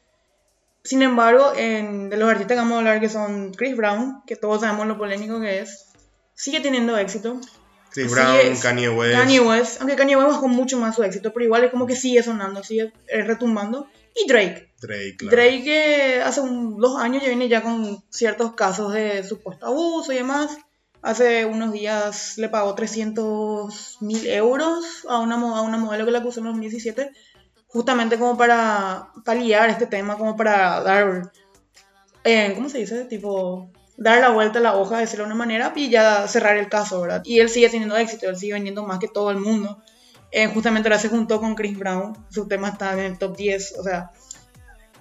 Sin 0.85 1.01
embargo, 1.01 1.53
en- 1.57 2.11
de 2.11 2.17
los 2.19 2.29
artistas 2.29 2.57
que 2.57 2.61
vamos 2.63 2.75
a 2.75 2.79
hablar 2.81 3.01
que 3.01 3.09
son 3.09 3.53
Chris 3.55 3.75
Brown, 3.75 4.23
que 4.27 4.37
todos 4.37 4.61
sabemos 4.61 4.87
lo 4.87 4.99
polémico 4.99 5.41
que 5.41 5.61
es, 5.61 5.87
sigue 6.35 6.61
teniendo 6.61 6.99
éxito. 6.99 7.41
Chris 7.91 8.07
Sí, 8.09 8.13
Brown, 8.15 8.37
es- 8.37 8.61
Kanye 8.63 8.89
West. 8.89 9.19
Kanye 9.19 9.41
West, 9.41 9.81
aunque 9.81 9.97
Kanye 9.97 10.17
West 10.17 10.29
bajó 10.29 10.49
mucho 10.49 10.79
más 10.79 10.95
su 10.97 11.03
éxito, 11.03 11.33
pero 11.33 11.45
igual 11.45 11.65
es 11.65 11.71
como 11.71 11.87
que 11.87 11.97
sigue 11.97 12.23
sonando, 12.23 12.63
sigue 12.63 12.93
eh, 13.09 13.23
retumbando. 13.23 13.87
Y 14.15 14.27
Drake, 14.29 14.73
Drake, 14.81 15.17
claro. 15.19 15.37
Drake 15.37 16.17
eh, 16.17 16.23
hace 16.23 16.41
un- 16.41 16.77
dos 16.79 16.99
años 17.01 17.23
ya 17.23 17.29
viene 17.29 17.49
ya 17.49 17.63
con 17.63 18.03
ciertos 18.11 18.55
casos 18.55 18.93
de 18.93 19.23
supuesto 19.25 19.67
abuso 19.67 20.13
y 20.13 20.17
demás. 20.17 20.57
hace 21.03 21.47
unos 21.47 21.73
días 21.73 22.37
le 22.37 22.51
pagó 22.51 22.75
300 22.75 23.97
mil 24.01 24.27
euros 24.27 25.07
a 25.09 25.19
una, 25.19 25.37
a 25.37 25.63
una 25.63 25.79
modelo 25.79 26.05
que 26.05 26.11
la 26.11 26.19
acusó 26.19 26.41
en 26.41 26.47
2017, 26.47 27.11
justamente 27.69 28.19
como 28.19 28.37
para 28.37 29.09
paliar 29.25 29.71
este 29.71 29.87
tema, 29.87 30.19
como 30.19 30.37
para 30.37 30.83
dar, 30.83 31.33
eh, 32.25 32.53
¿cómo 32.55 32.69
se 32.69 32.79
dice? 32.79 33.05
Tipo, 33.07 33.71
dar 34.01 34.19
la 34.21 34.31
vuelta 34.31 34.59
a 34.59 34.63
la 34.63 34.75
hoja, 34.75 34.99
decirlo 34.99 35.25
de 35.25 35.29
una 35.29 35.37
manera, 35.37 35.73
y 35.77 35.91
ya 35.91 36.27
cerrar 36.27 36.57
el 36.57 36.69
caso, 36.69 37.01
¿verdad? 37.03 37.23
Y 37.25 37.39
él 37.39 37.49
sigue 37.49 37.69
teniendo 37.69 37.97
éxito, 37.97 38.29
él 38.29 38.37
sigue 38.37 38.55
vendiendo 38.55 38.85
más 38.85 38.99
que 38.99 39.07
todo 39.09 39.31
el 39.31 39.37
mundo. 39.39 39.81
Eh, 40.33 40.47
justamente 40.49 40.89
ahora 40.89 40.99
se 40.99 41.09
juntó 41.09 41.39
con 41.41 41.55
Chris 41.55 41.79
Brown, 41.79 42.17
su 42.31 42.49
tema 42.49 42.69
está 42.71 42.93
en 42.95 43.01
el 43.01 43.19
top 43.19 43.37
10, 43.37 43.75
o 43.79 43.83
sea, 43.83 44.11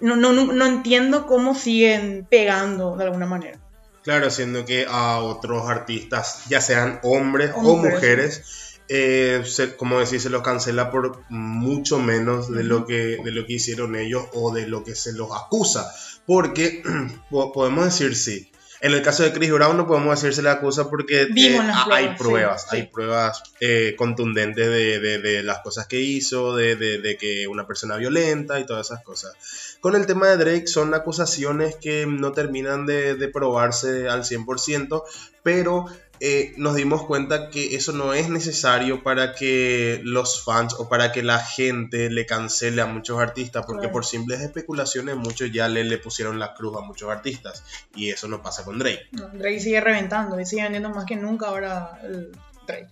no, 0.02 0.16
no, 0.16 0.32
no, 0.34 0.52
no 0.54 0.66
entiendo 0.66 1.28
cómo 1.28 1.56
siguen 1.56 2.28
pegando 2.30 2.96
de 2.98 3.04
alguna 3.06 3.26
manera. 3.26 3.60
Claro, 4.04 4.30
siendo 4.32 4.66
que 4.66 4.86
a 4.90 5.20
otros 5.20 5.70
artistas, 5.70 6.44
ya 6.50 6.62
sean 6.62 7.00
hombres 7.04 7.52
O 7.56 7.60
o 7.60 7.76
mujeres. 7.78 7.94
mujeres, 7.94 8.76
eh, 8.88 9.44
se- 9.46 9.76
como 9.76 10.00
decís, 10.00 10.24
se 10.24 10.30
los 10.30 10.42
cancela 10.42 10.90
por 10.90 11.24
mucho 11.30 12.00
menos 12.00 12.50
de 12.52 12.64
lo, 12.64 12.86
que, 12.86 13.18
de 13.24 13.32
lo 13.32 13.46
que 13.46 13.54
hicieron 13.54 13.96
ellos 13.96 14.24
o 14.34 14.52
de 14.54 14.68
lo 14.68 14.84
que 14.84 14.96
se 14.96 15.14
los 15.14 15.30
acusa. 15.36 15.94
Porque 16.26 16.82
po- 17.30 17.52
podemos 17.52 17.86
decir 17.86 18.16
sí. 18.16 18.52
En 18.82 18.94
el 18.94 19.02
caso 19.02 19.24
de 19.24 19.34
Chris 19.34 19.52
Brown 19.52 19.76
no 19.76 19.86
podemos 19.88 20.16
decir 20.22 20.34
se 20.34 20.42
le 20.42 20.50
acusa 20.50 20.90
porque 20.90 21.24
eh, 21.24 21.28
ha- 21.60 21.86
hay 21.96 22.16
pruebas, 22.18 22.18
sí, 22.18 22.24
pruebas, 22.24 22.62
sí. 22.70 22.76
hay 22.78 22.84
pruebas 22.88 23.44
eh, 23.60 23.96
contundentes 23.98 24.68
de, 24.70 25.00
de- 25.00 25.20
de 25.20 25.44
las 25.44 25.60
cosas 25.60 25.86
que 25.88 26.00
hizo, 26.00 26.56
de, 26.56 26.76
de- 26.78 27.00
de 27.00 27.18
que 27.18 27.48
una 27.48 27.68
persona 27.68 27.98
violenta 27.98 28.60
y 28.60 28.66
todas 28.66 28.88
esas 28.88 29.04
cosas. 29.04 29.34
Con 29.82 29.96
el 29.96 30.06
tema 30.06 30.28
de 30.28 30.38
Drake 30.38 30.68
son 30.68 30.94
acusaciones 30.94 31.76
que 31.76 32.06
no 32.06 32.32
terminan 32.32 32.86
de, 32.86 33.16
de 33.16 33.28
probarse 33.28 34.08
al 34.08 34.24
100%, 34.24 35.04
pero 35.44 35.86
eh, 36.22 36.54
nos 36.58 36.76
dimos 36.76 37.06
cuenta 37.06 37.50
que 37.50 37.76
eso 37.76 37.92
no 37.94 38.14
es 38.14 38.30
necesario 38.30 39.04
para 39.04 39.34
que 39.36 40.02
los 40.04 40.44
fans 40.44 40.74
o 40.78 40.90
para 40.90 41.12
que 41.12 41.24
la 41.24 41.40
gente 41.40 42.10
le 42.10 42.26
cancele 42.26 42.82
a 42.82 42.86
muchos 42.86 43.20
artistas, 43.20 43.66
porque 43.66 43.82
Claro. 43.82 43.94
por 43.94 44.06
simples 44.06 44.42
especulaciones 44.42 45.16
muchos 45.16 45.52
ya 45.52 45.68
le, 45.68 45.84
le 45.84 45.98
pusieron 45.98 46.40
la 46.40 46.54
cruz 46.54 46.76
a 46.78 46.82
muchos 46.82 47.10
artistas, 47.10 47.64
y 47.96 48.10
eso 48.10 48.28
no 48.28 48.42
pasa 48.42 48.64
con 48.66 48.80
Drake. 48.80 49.08
No, 49.12 49.28
Drake 49.30 49.60
sigue 49.60 49.82
reventando 49.82 50.40
y 50.40 50.46
sigue 50.46 50.64
vendiendo 50.64 50.90
más 50.90 51.06
que 51.06 51.16
nunca 51.16 51.48
ahora 51.48 52.00
el 52.04 52.32
Drake. 52.68 52.88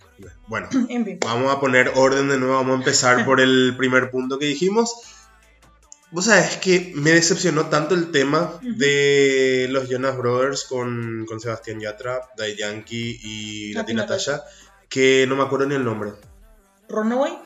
Bueno, 0.46 0.68
En 0.88 1.04
fin. 1.04 1.18
Vamos 1.24 1.54
a 1.54 1.60
poner 1.60 1.92
orden 1.94 2.28
de 2.28 2.38
nuevo, 2.38 2.54
vamos 2.54 2.72
a 2.72 2.78
empezar 2.78 3.24
por 3.24 3.40
el 3.40 3.74
primer 3.76 4.10
punto 4.10 4.38
que 4.38 4.46
dijimos. 4.46 4.94
Vos 6.10 6.24
sabés 6.24 6.56
que 6.56 6.92
me 6.94 7.10
decepcionó 7.12 7.66
tanto 7.66 7.94
el 7.94 8.10
tema 8.10 8.54
de 8.62 9.66
los 9.70 9.88
Jonas 9.90 10.16
Brothers 10.16 10.64
con, 10.64 11.26
con 11.28 11.38
Sebastián 11.38 11.80
Yatra, 11.80 12.20
Daddy 12.36 12.56
Yankee 12.56 13.20
y 13.22 13.72
Nati 13.74 13.92
Natasha, 13.92 14.42
que 14.88 15.26
no 15.28 15.36
me 15.36 15.42
acuerdo 15.42 15.66
ni 15.66 15.74
el 15.74 15.84
nombre. 15.84 16.12
Runaway. 16.88 17.38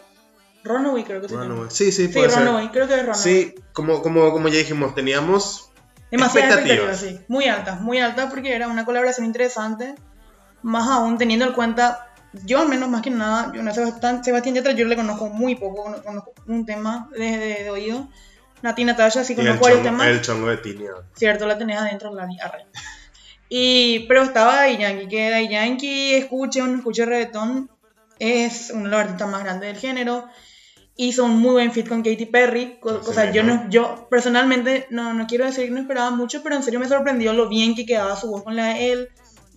Runaway 0.63 1.03
creo 1.03 1.21
que 1.21 1.29
se 1.29 1.35
llama. 1.35 1.71
Sí, 1.71 1.91
sí, 1.91 2.07
Sí, 2.07 2.13
puede 2.13 2.31
ser. 2.31 2.39
Runaway, 2.41 2.69
creo 2.71 2.87
que 2.87 2.95
es 2.95 3.01
Runaway. 3.01 3.21
Sí, 3.21 3.55
como, 3.73 4.01
como, 4.01 4.31
como 4.31 4.47
ya 4.49 4.59
dijimos, 4.59 4.95
teníamos 4.95 5.71
Demasiadas 6.13 6.53
expectativas. 6.59 6.93
expectativas, 7.03 7.21
sí. 7.21 7.27
Muy 7.27 7.47
altas, 7.47 7.81
muy 7.81 7.99
altas 7.99 8.31
porque 8.31 8.55
era 8.55 8.69
una 8.69 8.85
colaboración 8.85 9.27
interesante. 9.27 9.97
Más 10.63 10.89
aún 10.89 11.19
teniendo 11.19 11.47
en 11.47 11.53
cuenta, 11.55 12.15
yo 12.45 12.61
al 12.61 12.69
menos 12.69 12.89
más 12.89 13.03
que 13.03 13.11
nada, 13.11 13.51
yo 13.53 13.69
Sebastián, 13.75 14.23
Sebastián 14.23 14.55
Yatra 14.55 14.71
yo 14.73 14.85
le 14.87 14.95
conozco 14.95 15.29
muy 15.31 15.57
poco, 15.57 15.91
no- 15.91 16.01
conozco 16.01 16.33
un 16.47 16.65
tema 16.65 17.09
de, 17.11 17.39
de, 17.39 17.65
de 17.65 17.71
oído. 17.71 18.09
Nati 18.63 18.85
Natasha 18.85 19.25
sí 19.25 19.35
y 19.37 19.41
el 19.41 19.47
conozco 19.47 19.65
varios 19.65 19.83
chongo, 19.83 19.99
temas. 19.99 20.07
el 20.09 20.23
chongo 20.23 20.47
de 20.49 20.57
Tini. 20.59 20.85
Cierto, 21.15 21.47
la 21.47 21.59
tenés 21.59 21.79
adentro, 21.79 22.15
la 22.15 22.23
arre. 22.43 22.67
Y, 23.49 24.07
pero 24.09 24.23
estaba 24.23 24.57
Daddy 24.57 24.79
Yankee, 24.79 25.09
que 25.09 25.31
Daddy 25.31 25.49
Yankee, 25.49 26.15
escuche 26.15 26.63
o 26.63 26.67
no 26.67 26.77
escuche 26.79 27.05
reggaetón, 27.05 27.71
es 28.19 28.71
uno 28.73 28.85
de 28.85 28.91
los 28.91 29.01
artistas 29.01 29.29
más 29.29 29.43
grandes 29.45 29.73
del 29.73 29.79
género. 29.81 30.27
Hizo 30.97 31.25
un 31.25 31.39
muy 31.41 31.53
buen 31.53 31.73
fit 31.73 31.89
con 31.89 32.03
Katy 32.03 32.27
Perry. 32.27 32.79
co- 32.81 32.99
Así 33.01 33.11
O 33.11 33.13
sea, 33.13 33.31
yo, 33.31 33.43
no, 33.43 33.69
yo 33.71 34.07
personalmente 34.11 34.87
no, 34.91 35.13
no 35.15 35.27
quiero 35.27 35.45
decir 35.47 35.65
que 35.65 35.71
no 35.71 35.81
esperaba 35.81 36.11
mucho, 36.11 36.43
pero 36.43 36.55
en 36.55 36.63
serio 36.63 36.81
me 36.81 36.89
sorprendió 36.89 37.33
lo 37.33 37.49
bien 37.49 37.75
que 37.75 37.85
quedaba 37.87 38.15
su 38.17 38.29
voz 38.31 38.43
con 38.43 38.57
la 38.57 38.69
de 38.75 38.93
él. 38.93 39.09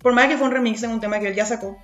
Por 0.02 0.12
más 0.14 0.28
que 0.28 0.36
fue 0.36 0.46
un 0.48 0.52
remix 0.52 0.80
de 0.80 0.88
un 0.88 1.00
tema 1.00 1.20
que 1.20 1.28
él 1.28 1.34
ya 1.34 1.44
sacó, 1.46 1.76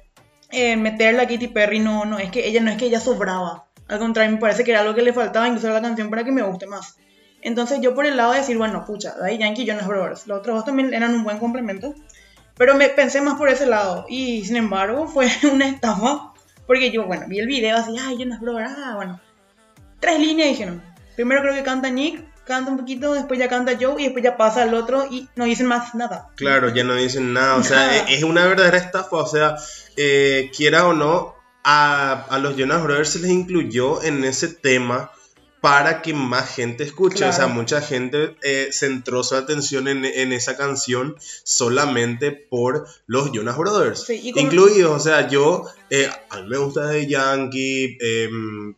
eh, 0.50 0.76
meterla 0.76 1.23
a 1.23 1.29
Katy 1.29 1.49
Perry 1.49 1.79
no, 1.81 2.05
no 2.05 2.19
es 2.19 2.31
que 2.31 2.47
ella 2.49 2.61
no 2.61 2.71
es 2.71 2.76
que 2.79 2.87
ella 2.87 3.00
sobraba. 3.00 3.67
Al 3.88 3.99
contrario, 3.99 4.33
me 4.33 4.38
parece 4.38 4.64
que 4.64 4.71
era 4.71 4.81
algo 4.81 4.95
que 4.95 5.02
le 5.02 5.12
faltaba 5.12 5.47
incluso 5.49 5.69
a 5.69 5.73
la 5.73 5.83
canción 5.83 6.09
para 6.11 6.25
que 6.25 6.33
me 6.33 6.43
guste 6.43 6.67
más. 6.67 6.97
Entonces 7.42 7.80
yo 7.80 7.94
por 7.94 8.06
el 8.06 8.16
lado 8.16 8.32
de 8.32 8.38
decir, 8.38 8.56
bueno, 8.56 8.84
pucha, 8.87 9.14
Daddy 9.18 9.38
Yankee 9.38 9.62
y 9.62 9.66
Jonas 9.66 9.87
Brothers, 9.87 10.26
los 10.26 10.38
otros 10.38 10.56
dos 10.56 10.64
también 10.64 10.94
eran 10.94 11.14
un 11.14 11.25
buen 11.25 11.38
complemento, 11.38 11.94
pero 12.56 12.75
me 12.76 12.88
pensé 12.88 13.20
más 13.20 13.37
por 13.37 13.49
ese 13.49 13.66
lado 13.66 14.06
y 14.08 14.44
sin 14.44 14.56
embargo 14.56 15.08
fue 15.12 15.28
una 15.52 15.68
estafa, 15.68 16.32
porque 16.66 16.90
yo, 16.90 17.04
bueno, 17.06 17.26
vi 17.28 17.40
el 17.40 17.46
video 17.46 17.76
así, 17.76 17.96
ay, 18.00 18.16
Jonas 18.18 18.40
Brothers, 18.40 18.72
ah, 18.78 18.92
bueno, 18.96 19.20
tres 20.00 20.18
líneas 20.18 20.49
dijeron. 20.50 20.82
Primero 21.16 21.42
creo 21.42 21.54
que 21.54 21.62
canta 21.62 21.90
Nick, 21.90 22.25
canta 22.44 22.70
un 22.70 22.78
poquito, 22.78 23.12
después 23.12 23.38
ya 23.38 23.49
canta 23.49 23.76
Joe 23.78 24.00
y 24.00 24.04
después 24.04 24.25
ya 24.25 24.37
pasa 24.37 24.62
al 24.62 24.75
otro 24.75 25.06
y 25.11 25.28
no 25.37 25.44
dicen 25.44 25.66
más 25.66 25.94
nada. 25.94 26.28
Claro, 26.37 26.70
ya 26.70 26.84
no 26.84 26.94
dicen 26.94 27.32
nada. 27.32 27.56
O 27.56 27.62
sea, 27.62 27.76
Nada. 27.76 27.96
es 27.96 28.18
es 28.18 28.22
una 28.22 28.46
verdadera 28.46 28.78
estafa. 28.78 29.16
O 29.16 29.26
sea, 29.26 29.56
eh, 29.96 30.50
quiera 30.56 30.87
o 30.87 30.94
no, 30.94 31.34
a, 31.64 32.25
a 32.30 32.38
los 32.38 32.56
Jonas 32.56 32.82
Brothers 32.82 33.11
se 33.11 33.18
les 33.20 33.30
incluyó 33.30 34.02
en 34.02 34.25
ese 34.25 34.49
tema 34.49 35.11
para 35.62 36.02
que 36.02 36.12
más 36.12 36.54
gente 36.54 36.83
escuche. 36.85 37.25
O 37.25 37.33
sea, 37.33 37.47
mucha 37.47 37.81
gente 37.81 38.37
eh, 38.42 38.69
centró 38.73 39.23
su 39.25 39.37
atención 39.37 39.88
en, 39.88 40.04
en 40.04 40.33
esa 40.33 40.57
canción 40.57 41.16
solamente 41.45 42.33
por 42.33 42.87
los 43.07 43.31
Jonas 43.33 43.57
Brothers. 43.57 44.04
Sí, 44.04 44.33
Incluidos, 44.35 44.90
o 44.90 45.00
sea, 45.00 45.28
yo, 45.28 45.64
eh, 45.88 46.11
a 46.31 46.40
mí 46.40 46.49
me 46.49 46.59
gusta 46.59 46.87
de 46.88 47.07
Yankee. 47.07 47.97
em, 48.00 48.75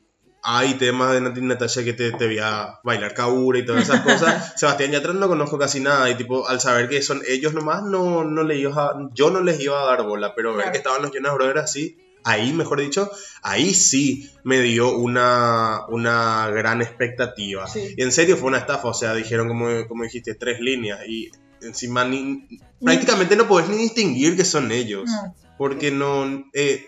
hay 0.47 0.75
temas 0.75 1.12
de 1.14 1.41
Natasha 1.41 1.83
que 1.85 1.95
te, 1.95 2.12
te 2.12 2.26
voy 2.26 2.38
a 2.38 2.79
bailar 2.85 3.14
Kaura 3.14 3.59
y 3.59 3.64
todas 3.64 3.85
esas 3.88 4.00
cosas. 4.05 4.53
Sebastián 4.61 4.91
Yatra 4.93 5.14
no 5.14 5.26
conozco 5.26 5.59
casi 5.59 5.81
nada 5.81 6.11
y 6.11 6.17
tipo, 6.17 6.47
al 6.47 6.61
saber 6.61 6.91
que 6.91 7.00
son 7.00 7.23
ellos 7.26 7.55
nomás, 7.55 7.83
no, 7.83 8.25
no 8.25 8.43
le 8.43 8.57
iba 8.59 8.85
a- 8.85 9.09
yo 9.14 9.31
no 9.31 9.41
les 9.41 9.59
iba 9.61 9.81
a 9.83 9.87
dar 9.87 10.03
bola, 10.07 10.35
pero 10.35 10.55
ver 10.55 10.71
que 10.71 10.76
estaban 10.76 11.00
los 11.00 11.12
Jonas 11.12 11.33
Brothers 11.33 11.61
así, 11.62 11.97
ahí 12.25 12.52
mejor 12.52 12.81
dicho, 12.81 13.11
ahí 13.43 13.75
sí 13.75 14.31
me 14.43 14.61
dio 14.62 14.97
una, 14.97 15.83
una 15.88 16.49
gran 16.50 16.83
expectativa. 16.83 17.66
Sí. 17.69 17.95
Y 17.97 18.02
en 18.02 18.12
serio 18.12 18.37
fue 18.37 18.49
una 18.49 18.59
estafa, 18.59 18.88
o 18.88 18.95
sea, 18.95 19.14
dijeron 19.14 19.49
como, 19.49 19.87
como 19.87 20.04
dijiste, 20.04 20.35
tres 20.35 20.61
líneas 20.61 21.00
y 21.07 21.31
encima 21.62 22.04
ni, 22.04 22.47
prácticamente 22.83 23.37
no 23.37 23.47
podés 23.49 23.69
ni 23.69 23.76
distinguir 23.78 24.37
que 24.37 24.45
son 24.45 24.71
ellos 24.73 25.04
No. 25.07 25.35
porque 25.57 25.90
no 25.90 26.45
eh, 26.52 26.87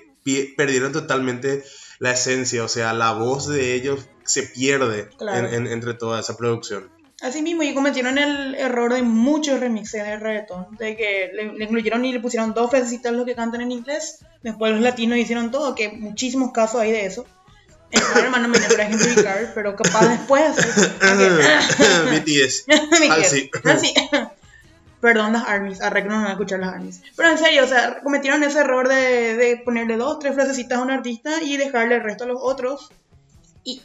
perdieron 0.56 0.92
totalmente 0.92 1.62
la 1.98 2.10
esencia, 2.12 2.64
o 2.64 2.68
sea, 2.68 2.92
la 2.92 3.12
voz 3.12 3.46
de 3.48 3.74
ellos 3.74 4.08
se 4.24 4.42
pierde 4.42 5.08
Claro. 5.16 5.48
en- 5.48 5.54
en- 5.54 5.66
entre 5.72 5.94
toda 5.94 6.20
esa 6.20 6.36
producción. 6.36 6.90
Así 7.22 7.40
mismo, 7.40 7.62
y 7.62 7.72
cometieron 7.72 8.18
el 8.18 8.54
error 8.56 8.92
de 8.92 9.02
muchos 9.02 9.58
remixes 9.58 10.04
de 10.04 10.18
reggaetón, 10.18 10.76
de 10.76 10.96
que 10.96 11.30
le, 11.32 11.52
le 11.54 11.64
incluyeron 11.64 12.04
y 12.04 12.12
le 12.12 12.20
pusieron 12.20 12.52
dos 12.52 12.70
frasecitas 12.70 13.12
los 13.12 13.24
que 13.24 13.34
cantan 13.34 13.62
en 13.62 13.72
inglés, 13.72 14.18
después 14.42 14.72
los 14.72 14.82
latinos 14.82 15.16
hicieron 15.16 15.50
todo, 15.50 15.74
que 15.74 15.88
muchísimos 15.88 16.52
casos 16.52 16.80
hay 16.80 16.92
de 16.92 17.06
eso. 17.06 17.24
En 17.90 18.02
Spider-Man 18.02 18.42
no 18.42 18.48
me 18.48 18.58
quiero 18.58 18.82
ejemplificar, 18.82 19.52
pero 19.54 19.76
capaz 19.76 20.08
después... 20.08 20.56
BTS. 20.56 22.66
Mi 23.00 23.06
Ah, 23.08 23.16
tía. 23.16 23.24
sí. 23.24 23.50
Ah, 23.64 23.78
sí. 23.78 23.94
Perdón, 25.00 25.34
las 25.34 25.44
armies, 25.46 25.80
arre 25.80 26.02
que 26.02 26.08
no 26.08 26.16
van 26.16 26.26
a 26.26 26.30
escuchar 26.32 26.58
las 26.58 26.74
armies. 26.74 27.00
Pero 27.16 27.30
en 27.30 27.38
serio, 27.38 27.64
o 27.64 27.68
sea, 27.68 28.00
cometieron 28.02 28.42
ese 28.42 28.58
error 28.58 28.88
de, 28.88 29.36
de 29.36 29.56
ponerle 29.64 29.96
dos, 29.96 30.18
tres 30.18 30.34
frasecitas 30.34 30.78
a 30.78 30.82
un 30.82 30.90
artista 30.90 31.42
y 31.42 31.56
dejarle 31.56 31.94
el 31.96 32.02
resto 32.02 32.24
a 32.24 32.26
los 32.26 32.38
otros. 32.42 32.90
Y 33.62 33.82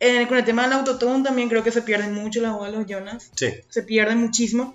eh, 0.00 0.26
con 0.26 0.38
el 0.38 0.44
tema 0.44 0.62
del 0.64 0.72
autotune 0.72 1.22
también 1.22 1.48
creo 1.48 1.62
que 1.62 1.70
se 1.72 1.82
pierden 1.82 2.14
mucho 2.14 2.40
las 2.40 2.52
voz 2.54 2.66
de 2.70 2.76
los 2.76 2.86
Jonas 2.86 3.30
Sí, 3.34 3.48
se 3.68 3.82
pierden 3.82 4.18
muchísimo. 4.18 4.74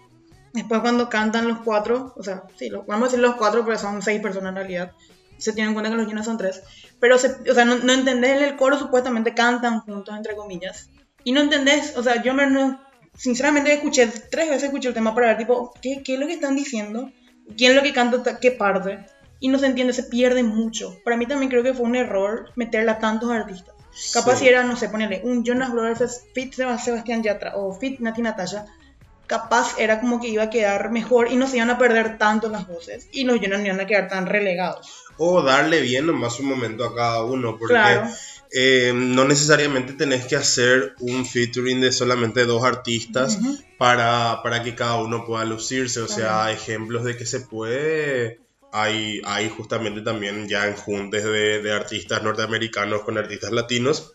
Después 0.54 0.80
cuando 0.82 1.10
cantan 1.10 1.48
los 1.48 1.60
cuatro, 1.60 2.14
o 2.16 2.24
sea, 2.24 2.44
sí, 2.58 2.70
lo- 2.70 2.84
vamos 2.86 3.08
a 3.08 3.12
decir 3.12 3.20
los 3.20 3.36
cuatro, 3.36 3.66
pero 3.66 3.78
son 3.78 4.02
seis 4.02 4.22
personas 4.22 4.52
en 4.52 4.56
realidad. 4.56 4.92
Se 5.38 5.52
tienen 5.52 5.70
en 5.70 5.74
cuenta 5.74 5.90
que 5.92 5.98
los 5.98 6.08
Jonas 6.08 6.26
son 6.26 6.38
tres. 6.38 6.62
Pero, 7.02 7.18
se, 7.18 7.28
o 7.52 7.54
sea, 7.54 7.66
no, 7.66 7.76
no 7.80 7.92
entendés 7.92 8.42
el 8.42 8.56
coro, 8.56 8.80
supuestamente 8.80 9.34
cantan 9.34 9.82
juntos, 9.82 10.16
entre 10.16 10.34
comillas. 10.36 10.90
Y 11.26 11.34
no 11.34 11.42
entendés, 11.42 11.98
o 11.98 12.04
sea, 12.04 12.24
yo 12.24 12.34
me, 12.34 12.48
no- 12.50 12.80
sinceramente 13.18 13.74
escuché, 13.74 14.08
tres 14.32 14.48
veces 14.48 14.64
escuché 14.66 14.88
el 14.88 14.94
tema 14.94 15.14
para 15.14 15.28
ver, 15.28 15.38
tipo, 15.38 15.74
¿qué, 15.82 16.02
qué 16.06 16.14
es 16.14 16.20
lo 16.22 16.28
que 16.28 16.34
están 16.36 16.56
diciendo? 16.56 17.12
¿Quién 17.58 17.72
es 17.72 17.76
lo 17.78 17.84
que 17.84 17.92
canta 17.94 18.24
ta- 18.24 18.40
qué 18.40 18.52
parte? 18.52 19.06
Y 19.42 19.50
no 19.50 19.60
se 19.60 19.66
entiende, 19.66 19.92
se 19.92 20.04
pierde 20.04 20.42
mucho. 20.44 20.96
Para 21.04 21.18
mí 21.18 21.26
también 21.26 21.50
creo 21.50 21.64
que 21.64 21.74
fue 21.74 21.86
un 21.86 21.96
error 21.98 22.52
meterla 22.56 22.94
a 22.94 23.00
tantos 23.00 23.30
artistas. 23.30 23.75
Capaz 24.14 24.40
si 24.40 24.48
era, 24.48 24.64
no 24.64 24.76
sé, 24.76 24.90
ponerle 24.90 25.22
un 25.24 25.44
Jonas 25.44 25.72
Brothers 25.72 26.26
fit 26.34 26.54
Seb- 26.54 26.80
Sebastián 26.80 27.24
Yatra 27.24 27.56
o 27.56 27.74
fit 27.78 28.00
Nati 28.00 28.22
Natasha, 28.22 28.66
capaz 29.28 29.76
era 29.80 30.00
como 30.00 30.20
que 30.20 30.28
iba 30.30 30.44
a 30.44 30.50
quedar 30.50 30.92
mejor 30.92 31.32
y 31.32 31.36
no 31.36 31.48
se 31.48 31.58
iban 31.58 31.70
a 31.72 31.78
perder 31.78 32.18
tanto 32.18 32.50
las 32.50 32.68
voces 32.68 33.08
y 33.12 33.24
los 33.24 33.40
Jonas 33.40 33.60
no 33.62 33.66
iban 33.68 33.80
a 33.80 33.88
quedar 33.88 34.08
tan 34.10 34.26
relegados. 34.28 34.88
O 35.18 35.42
darle 35.42 35.82
bien 35.82 36.06
nomás 36.08 36.40
un 36.40 36.48
momento 36.48 36.84
a 36.86 36.94
cada 36.96 37.24
uno, 37.24 37.58
porque 37.58 37.74
Claro. 37.74 38.08
eh, 38.52 38.92
no 38.94 39.24
necesariamente 39.26 39.94
tenés 39.94 40.26
que 40.28 40.36
hacer 40.36 40.94
un 41.00 41.26
featuring 41.26 41.80
de 41.82 41.92
solamente 41.94 42.46
dos 42.46 42.64
artistas 42.66 43.40
para, 43.78 44.42
para 44.44 44.62
que 44.62 44.76
cada 44.76 44.96
uno 44.98 45.26
pueda 45.26 45.46
lucirse. 45.46 46.02
O 46.02 46.08
sea, 46.08 46.28
Claro. 46.44 46.50
ejemplos 46.52 47.04
de 47.06 47.16
que 47.18 47.26
se 47.26 47.40
puede 47.40 48.40
hay, 48.76 49.22
hay 49.26 49.50
justamente 49.50 50.02
también 50.02 50.48
ya 50.48 50.68
enjuntes 50.68 51.24
de, 51.24 51.62
de 51.62 51.72
artistas 51.72 52.22
norteamericanos 52.24 53.04
con 53.04 53.18
artistas 53.18 53.52
latinos. 53.52 54.14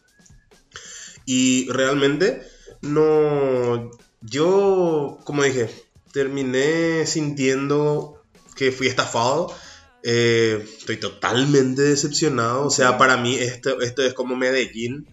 Y 1.25 1.71
realmente 1.71 2.43
no, 2.83 3.91
yo, 4.21 5.19
como 5.25 5.43
dije, 5.43 5.71
terminé 6.13 7.07
sintiendo 7.07 8.23
que 8.57 8.73
fui 8.73 8.87
estafado. 8.87 9.55
Eh, 10.03 10.65
estoy 10.79 10.97
totalmente 10.97 11.83
decepcionado. 11.83 12.67
O 12.67 12.71
sea, 12.71 12.99
para 12.99 13.17
mí 13.17 13.35
esto, 13.35 13.81
esto 13.81 14.03
es 14.03 14.15
como 14.15 14.37
Medellín. 14.37 15.07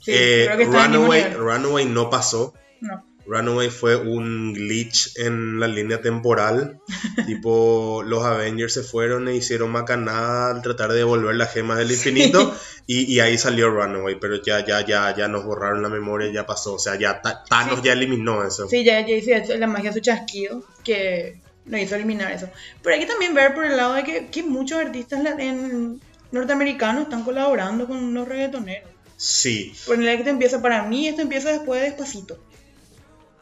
Sí, 0.00 0.12
Eh, 0.14 0.48
Runaway. 0.66 1.34
Runaway 1.34 1.86
no 1.86 2.10
pasó. 2.10 2.54
No. 2.80 3.09
Runaway 3.26 3.70
fue 3.70 3.96
un 3.96 4.52
glitch 4.52 5.16
en 5.18 5.60
la 5.60 5.68
línea 5.68 6.00
temporal. 6.00 6.80
tipo, 7.26 8.02
los 8.04 8.24
Avengers 8.24 8.72
se 8.74 8.82
fueron 8.82 9.28
e 9.28 9.36
hicieron 9.36 9.70
macanada 9.70 10.50
al 10.50 10.62
tratar 10.62 10.90
de 10.90 10.98
devolver 10.98 11.34
las 11.34 11.52
gemas 11.52 11.78
del 11.78 11.90
infinito. 11.92 12.54
Y, 12.86 13.02
y 13.12 13.20
ahí 13.20 13.38
salió 13.38 13.70
Runaway. 13.70 14.18
Pero 14.20 14.42
ya, 14.42 14.64
ya, 14.66 14.84
ya, 14.84 15.14
ya 15.16 15.28
nos 15.28 15.44
borraron 15.44 15.82
la 15.82 15.88
memoria, 15.88 16.32
ya 16.32 16.46
pasó. 16.46 16.74
O 16.74 16.78
sea, 16.78 16.98
ya 16.98 17.20
Thanos 17.48 17.80
Sí. 17.80 17.84
ya 17.84 17.92
eliminó 17.92 18.44
eso. 18.46 18.68
Sí, 18.68 18.84
ya, 18.84 19.00
ya 19.06 19.14
hice 19.14 19.58
la 19.58 19.66
magia 19.66 19.92
su 19.92 20.00
chasquido 20.00 20.64
que 20.82 21.38
lo 21.66 21.78
hizo 21.78 21.94
eliminar 21.94 22.32
eso. 22.32 22.48
Pero 22.82 22.94
hay 22.94 23.00
que 23.00 23.06
también 23.06 23.34
ver 23.34 23.54
por 23.54 23.64
el 23.64 23.76
lado 23.76 23.94
de 23.94 24.02
que, 24.04 24.26
que 24.26 24.42
muchos 24.42 24.78
artistas 24.78 25.20
en 25.38 26.00
norteamericanos 26.32 27.04
están 27.04 27.22
colaborando 27.24 27.86
con 27.86 28.12
los 28.14 28.26
reggaetoneros. 28.26 28.88
Sí, 29.16 29.74
Por 29.86 30.02
el 30.02 30.16
que 30.16 30.24
te 30.24 30.30
empieza, 30.30 30.62
para 30.62 30.82
mí 30.84 31.06
esto 31.06 31.20
empieza 31.20 31.50
después 31.50 31.80
de 31.82 31.88
Despacito. 31.90 32.38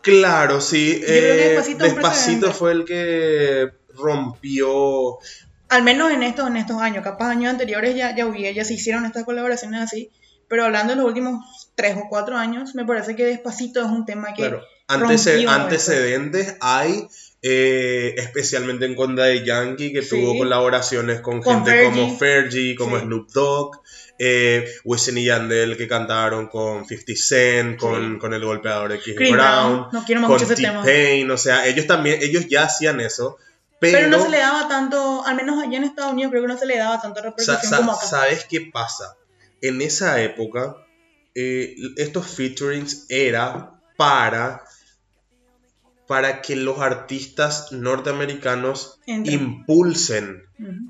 Claro, 0.08 0.60
sí. 0.60 1.00
creo 1.04 1.36
que 1.36 1.46
eh, 1.46 1.48
Despacito 1.48 1.84
Despacito 1.84 2.52
fue 2.52 2.72
el 2.72 2.84
que 2.84 3.70
rompió. 3.94 5.18
Al 5.68 5.82
menos 5.82 6.10
en 6.12 6.22
estos, 6.22 6.48
en 6.48 6.56
estos 6.56 6.80
años, 6.80 7.04
capaz 7.04 7.30
años 7.30 7.50
anteriores 7.50 7.94
ya, 7.94 8.16
ya 8.16 8.26
hubiera, 8.26 8.50
ya 8.54 8.64
se 8.64 8.74
hicieron 8.74 9.04
estas 9.04 9.24
colaboraciones 9.24 9.82
así. 9.82 10.10
Pero 10.48 10.64
hablando 10.64 10.94
de 10.94 10.96
los 10.96 11.06
últimos 11.06 11.70
tres 11.74 11.96
o 11.96 12.08
cuatro 12.08 12.36
años, 12.36 12.74
me 12.74 12.84
parece 12.84 13.14
que 13.14 13.24
Despacito 13.24 13.80
es 13.84 13.90
un 13.90 14.06
tema 14.06 14.32
que 14.32 14.42
Claro, 14.42 14.62
antecedentes 14.88 16.56
hay, 16.60 17.06
eh, 17.42 18.14
especialmente 18.16 18.94
con 18.96 19.14
Daddy 19.14 19.44
Yankee, 19.44 19.92
que 19.92 20.02
Sí. 20.02 20.10
tuvo 20.10 20.36
colaboraciones 20.38 21.20
con, 21.20 21.40
Con 21.40 21.56
gente 21.64 21.70
Fergie. 21.70 21.90
como 22.02 22.18
Fergie, 22.18 22.74
como 22.74 22.96
Sí. 22.98 23.02
Snoop 23.04 23.30
Dogg, 23.30 23.80
eh, 24.18 24.68
Wisin 24.84 25.18
y 25.18 25.24
Yandel, 25.26 25.76
que 25.76 25.86
cantaron 25.86 26.48
con 26.48 26.84
50 26.86 27.12
Cent, 27.16 27.78
con, 27.78 28.14
Sí. 28.14 28.18
con 28.18 28.34
el 28.34 28.44
golpeador 28.44 28.90
de 28.90 28.98
Chris 29.00 29.16
Brown, 29.16 29.32
Brown, 29.34 29.88
no 29.92 30.04
quiero 30.04 30.20
más 30.22 30.28
con 30.28 30.40
mucho 30.40 30.52
ese 30.52 30.60
tema. 30.62 30.82
T-Pain, 30.82 31.30
o 31.30 31.36
sea, 31.36 31.66
ellos 31.66 31.86
también, 31.86 32.18
ellos 32.22 32.46
ya 32.48 32.64
hacían 32.64 33.00
eso, 33.00 33.36
pero, 33.80 33.96
Pero 33.98 34.08
no 34.08 34.20
se 34.20 34.28
le 34.30 34.38
daba 34.38 34.66
tanto, 34.66 35.24
al 35.24 35.36
menos 35.36 35.62
allá 35.64 35.76
en 35.78 35.84
Estados 35.84 36.12
Unidos 36.12 36.30
creo 36.32 36.42
que 36.42 36.48
no 36.48 36.58
se 36.58 36.66
le 36.66 36.76
daba 36.76 37.00
tanta 37.00 37.20
sa- 37.20 37.26
repercusión 37.28 37.62
sa- 37.62 37.76
como 37.76 37.92
acá. 37.92 38.04
¿sabes 38.06 38.44
qué 38.50 38.60
pasa? 38.72 39.16
En 39.62 39.80
esa 39.82 40.20
época, 40.20 40.74
eh, 41.36 41.76
estos 41.96 42.26
featurings 42.26 43.06
era 43.08 43.80
para 43.96 44.64
para 46.08 46.40
que 46.40 46.56
los 46.56 46.78
artistas 46.78 47.70
norteamericanos 47.70 48.98
impulsen, 49.06 50.42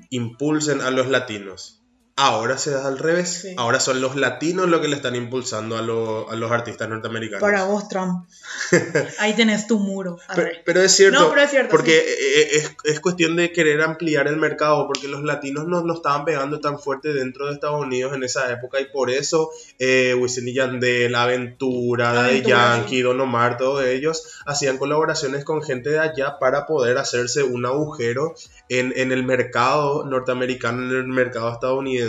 impulsen 0.09 0.79
a 0.81 0.89
los 0.91 1.09
latinos. 1.09 1.83
Ahora 2.21 2.57
se 2.57 2.71
da 2.71 2.85
al 2.87 2.97
revés. 2.97 3.29
Sí. 3.43 3.53
Ahora 3.57 3.79
son 3.79 4.01
los 4.01 4.15
latinos 4.17 4.67
los 4.67 4.81
que 4.81 4.89
le 4.89 4.95
están 4.97 5.15
impulsando 5.15 5.77
a, 5.77 5.81
lo- 5.81 6.29
a 6.29 6.35
los 6.35 6.51
artistas 6.51 6.89
norteamericanos. 6.89 7.39
Para 7.41 7.63
vos, 7.63 7.87
Trump. 7.87 8.27
Ahí 9.19 9.33
tenés 9.35 9.67
tu 9.67 9.79
muro. 9.79 10.17
Pero, 10.65 10.81
es 10.81 10.91
cierto, 10.91 11.19
No, 11.21 11.29
pero 11.29 11.41
es 11.43 11.49
cierto, 11.51 11.69
porque 11.71 11.91
sí. 11.91 12.05
eh, 12.07 12.49
es, 12.57 12.75
es 12.83 12.99
cuestión 12.99 13.35
de 13.37 13.51
querer 13.53 13.81
ampliar 13.81 14.27
el 14.27 14.35
mercado, 14.37 14.85
porque 14.87 15.07
los 15.07 15.23
latinos 15.23 15.65
no 15.67 15.81
lo 15.85 15.93
estaban 15.93 16.25
pegando 16.25 16.59
tan 16.59 16.77
fuerte 16.77 17.13
dentro 17.13 17.45
de 17.47 17.53
Estados 17.53 17.79
Unidos 17.81 18.13
en 18.13 18.23
esa 18.23 18.51
época 18.51 18.81
y 18.81 18.85
por 18.85 19.09
eso 19.09 19.49
eh, 19.79 20.13
Wisin 20.19 20.47
y 20.49 20.53
Yandel, 20.53 21.15
Aventura, 21.15 22.11
Daddy 22.13 22.41
Yankee, 22.41 22.97
sí. 22.97 23.01
Don 23.01 23.21
Omar, 23.21 23.57
todos 23.57 23.83
ellos 23.85 24.41
hacían 24.45 24.77
colaboraciones 24.77 25.45
con 25.45 25.61
gente 25.63 25.89
de 25.91 25.99
allá 25.99 26.37
para 26.39 26.65
poder 26.65 26.97
hacerse 26.97 27.43
un 27.43 27.65
agujero 27.65 28.35
en, 28.67 28.93
en 28.97 29.11
el 29.11 29.23
mercado 29.23 30.03
norteamericano, 30.05 30.83
en 30.83 30.95
el 30.97 31.07
mercado 31.07 31.51
estadounidense. 31.53 32.08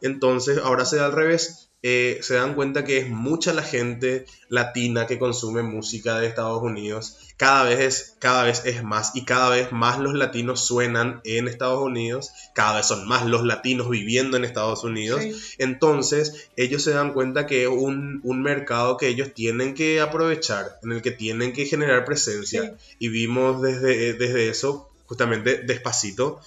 Entonces 0.00 0.58
ahora 0.58 0.84
se 0.84 0.96
da 0.96 1.06
al 1.06 1.12
revés. 1.12 1.66
eh, 1.82 2.18
se 2.22 2.34
dan 2.34 2.54
cuenta 2.54 2.84
que 2.84 2.98
es 2.98 3.08
mucha 3.08 3.54
la 3.54 3.62
gente 3.62 4.26
latina 4.48 5.06
que 5.06 5.18
consume 5.18 5.62
música 5.62 6.18
de 6.18 6.26
Estados 6.26 6.62
Unidos. 6.62 7.16
Cada 7.38 7.64
vez, 7.64 7.80
es, 7.80 8.16
cada 8.18 8.44
vez 8.44 8.62
es 8.66 8.84
más 8.84 9.12
y 9.14 9.24
cada 9.24 9.48
vez 9.48 9.72
más 9.72 9.98
los 9.98 10.12
latinos 10.14 10.66
suenan 10.66 11.22
en 11.24 11.48
Estados 11.48 11.82
Unidos. 11.82 12.32
Cada 12.54 12.76
vez 12.76 12.86
son 12.86 13.08
más 13.08 13.24
los 13.24 13.44
latinos 13.44 13.88
viviendo 13.88 14.36
en 14.36 14.44
Estados 14.44 14.84
Unidos. 14.84 15.22
Sí. 15.22 15.34
Entonces 15.58 16.50
ellos 16.56 16.82
se 16.82 16.90
dan 16.90 17.14
cuenta 17.14 17.46
que 17.46 17.62
es 17.62 17.68
un, 17.68 18.20
un 18.24 18.42
mercado 18.42 18.98
que 18.98 19.08
ellos 19.08 19.32
tienen 19.32 19.72
que 19.74 20.00
aprovechar, 20.02 20.78
en 20.82 20.92
el 20.92 21.00
que 21.00 21.12
tienen 21.12 21.54
que 21.54 21.64
generar 21.64 22.04
presencia. 22.04 22.62
Sí. 22.62 22.96
Y 22.98 23.08
vimos 23.08 23.62
desde, 23.62 24.12
desde 24.12 24.50
eso, 24.50 24.90
justamente 25.06 25.62
despacito. 25.62 26.40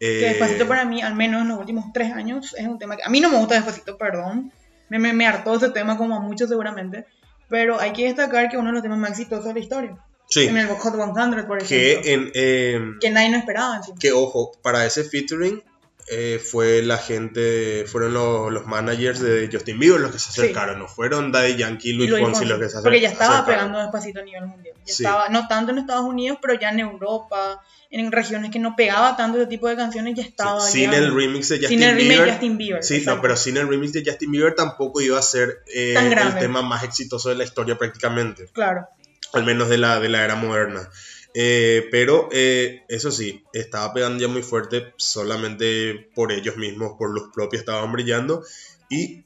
Que 0.00 0.26
eh, 0.26 0.28
Despacito 0.30 0.66
para 0.68 0.84
mí, 0.84 1.00
al 1.02 1.14
menos 1.14 1.42
en 1.42 1.48
los 1.48 1.58
últimos 1.58 1.86
tres 1.92 2.12
años, 2.12 2.54
es 2.58 2.66
un 2.66 2.78
tema 2.78 2.96
que 2.96 3.02
a 3.04 3.08
mí 3.08 3.20
no 3.20 3.30
me 3.30 3.38
gusta 3.38 3.54
Despacito, 3.54 3.96
perdón. 3.96 4.52
Me, 4.88 4.98
me, 4.98 5.12
me 5.12 5.26
hartó 5.26 5.54
ese 5.56 5.70
tema 5.70 5.96
como 5.96 6.16
a 6.16 6.20
muchos 6.20 6.48
seguramente. 6.48 7.06
Pero 7.48 7.78
hay 7.80 7.92
que 7.92 8.04
destacar 8.06 8.48
que 8.48 8.56
uno 8.56 8.68
de 8.68 8.72
los 8.74 8.82
temas 8.82 8.98
más 8.98 9.10
exitosos 9.10 9.46
de 9.46 9.54
la 9.54 9.60
historia. 9.60 9.96
sí, 10.28 10.46
En 10.46 10.56
el 10.56 10.66
Hot 10.68 10.94
100, 10.94 11.12
por 11.46 11.62
ejemplo. 11.62 11.66
que 11.68 12.00
en... 12.12 12.30
eh, 12.34 12.80
que 13.00 13.10
nadie 13.10 13.30
no 13.30 13.36
esperaba 13.38 13.76
encima. 13.76 13.96
que 14.00 14.12
ojo, 14.12 14.52
para 14.62 14.84
ese 14.86 15.04
featuring 15.04 15.62
eh, 16.10 16.38
fue 16.38 16.82
la 16.82 16.98
gente, 16.98 17.84
fueron 17.86 18.12
los, 18.14 18.52
los 18.52 18.66
managers 18.66 19.20
de 19.20 19.48
Justin 19.50 19.78
Bieber 19.78 20.00
los 20.00 20.10
que 20.12 20.18
se 20.18 20.32
Sí. 20.32 20.40
acercaron, 20.42 20.78
no 20.78 20.86
fueron 20.88 21.32
Daddy 21.32 21.56
Yankee 21.56 21.90
y 21.90 21.92
Luis 21.94 22.10
Luis 22.10 22.22
Fonsi 22.22 22.44
los 22.44 22.58
que 22.58 22.68
se 22.68 22.76
acer- 22.76 22.82
Porque 22.82 23.00
ya 23.00 23.08
estaba 23.08 23.38
acercaron. 23.38 23.58
pegando 23.70 23.78
despacito 23.80 24.20
a 24.20 24.22
nivel 24.22 24.46
mundial. 24.46 24.74
Ya 24.84 24.92
Sí. 24.94 25.02
estaba, 25.04 25.28
no 25.30 25.48
tanto 25.48 25.72
en 25.72 25.78
Estados 25.78 26.04
Unidos, 26.04 26.38
pero 26.42 26.54
ya 26.60 26.70
en 26.70 26.80
Europa, 26.80 27.62
en 27.96 28.10
regiones 28.12 28.50
que 28.50 28.58
no 28.58 28.74
pegaba 28.76 29.16
tanto 29.16 29.38
ese 29.38 29.46
tipo 29.46 29.68
de 29.68 29.76
canciones, 29.76 30.14
ya 30.16 30.22
estaba. 30.24 30.60
Sí, 30.60 30.80
sin 30.80 30.90
ya- 30.90 30.98
el 30.98 31.14
remix 31.14 31.48
de 31.48 31.58
Justin 31.58 31.78
sin 31.78 31.82
el 31.88 31.96
Bieber. 31.96 32.24
de 32.26 32.30
Justin 32.32 32.58
Bieber. 32.58 32.82
Sí, 32.82 33.02
no, 33.06 33.20
pero 33.20 33.36
sin 33.36 33.56
el 33.56 33.68
remix 33.68 33.92
de 33.92 34.02
Justin 34.04 34.30
Bieber 34.32 34.54
tampoco 34.54 35.00
iba 35.00 35.18
a 35.18 35.22
ser 35.22 35.62
eh, 35.72 35.94
el 35.96 36.38
tema 36.38 36.62
más 36.62 36.82
exitoso 36.84 37.28
de 37.28 37.36
la 37.36 37.44
historia 37.44 37.78
prácticamente, 37.78 38.46
Claro. 38.52 38.86
al 39.32 39.44
menos 39.44 39.68
de 39.68 39.78
la, 39.78 40.00
de 40.00 40.08
la 40.08 40.24
era 40.24 40.34
moderna. 40.34 40.88
Eh, 41.36 41.88
pero 41.90 42.28
eh, 42.32 42.82
eso 42.88 43.10
sí, 43.10 43.42
estaba 43.52 43.92
pegando 43.92 44.20
ya 44.22 44.28
muy 44.28 44.42
fuerte 44.42 44.92
solamente 44.96 46.08
por 46.14 46.30
ellos 46.32 46.56
mismos, 46.56 46.92
por 46.98 47.12
los 47.14 47.30
propios 47.34 47.60
estaban 47.60 47.90
brillando. 47.92 48.44
Y 48.90 49.24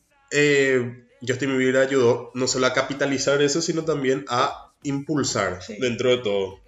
Justin 1.26 1.56
Bieber 1.58 1.78
ayudó 1.78 2.30
no 2.34 2.46
solo 2.46 2.66
a 2.66 2.72
capitalizar 2.72 3.42
eso, 3.42 3.60
sino 3.60 3.82
también 3.84 4.24
a 4.28 4.72
impulsar 4.82 5.62
Sí. 5.62 5.76
dentro 5.80 6.10
de 6.10 6.18
todo. 6.18 6.60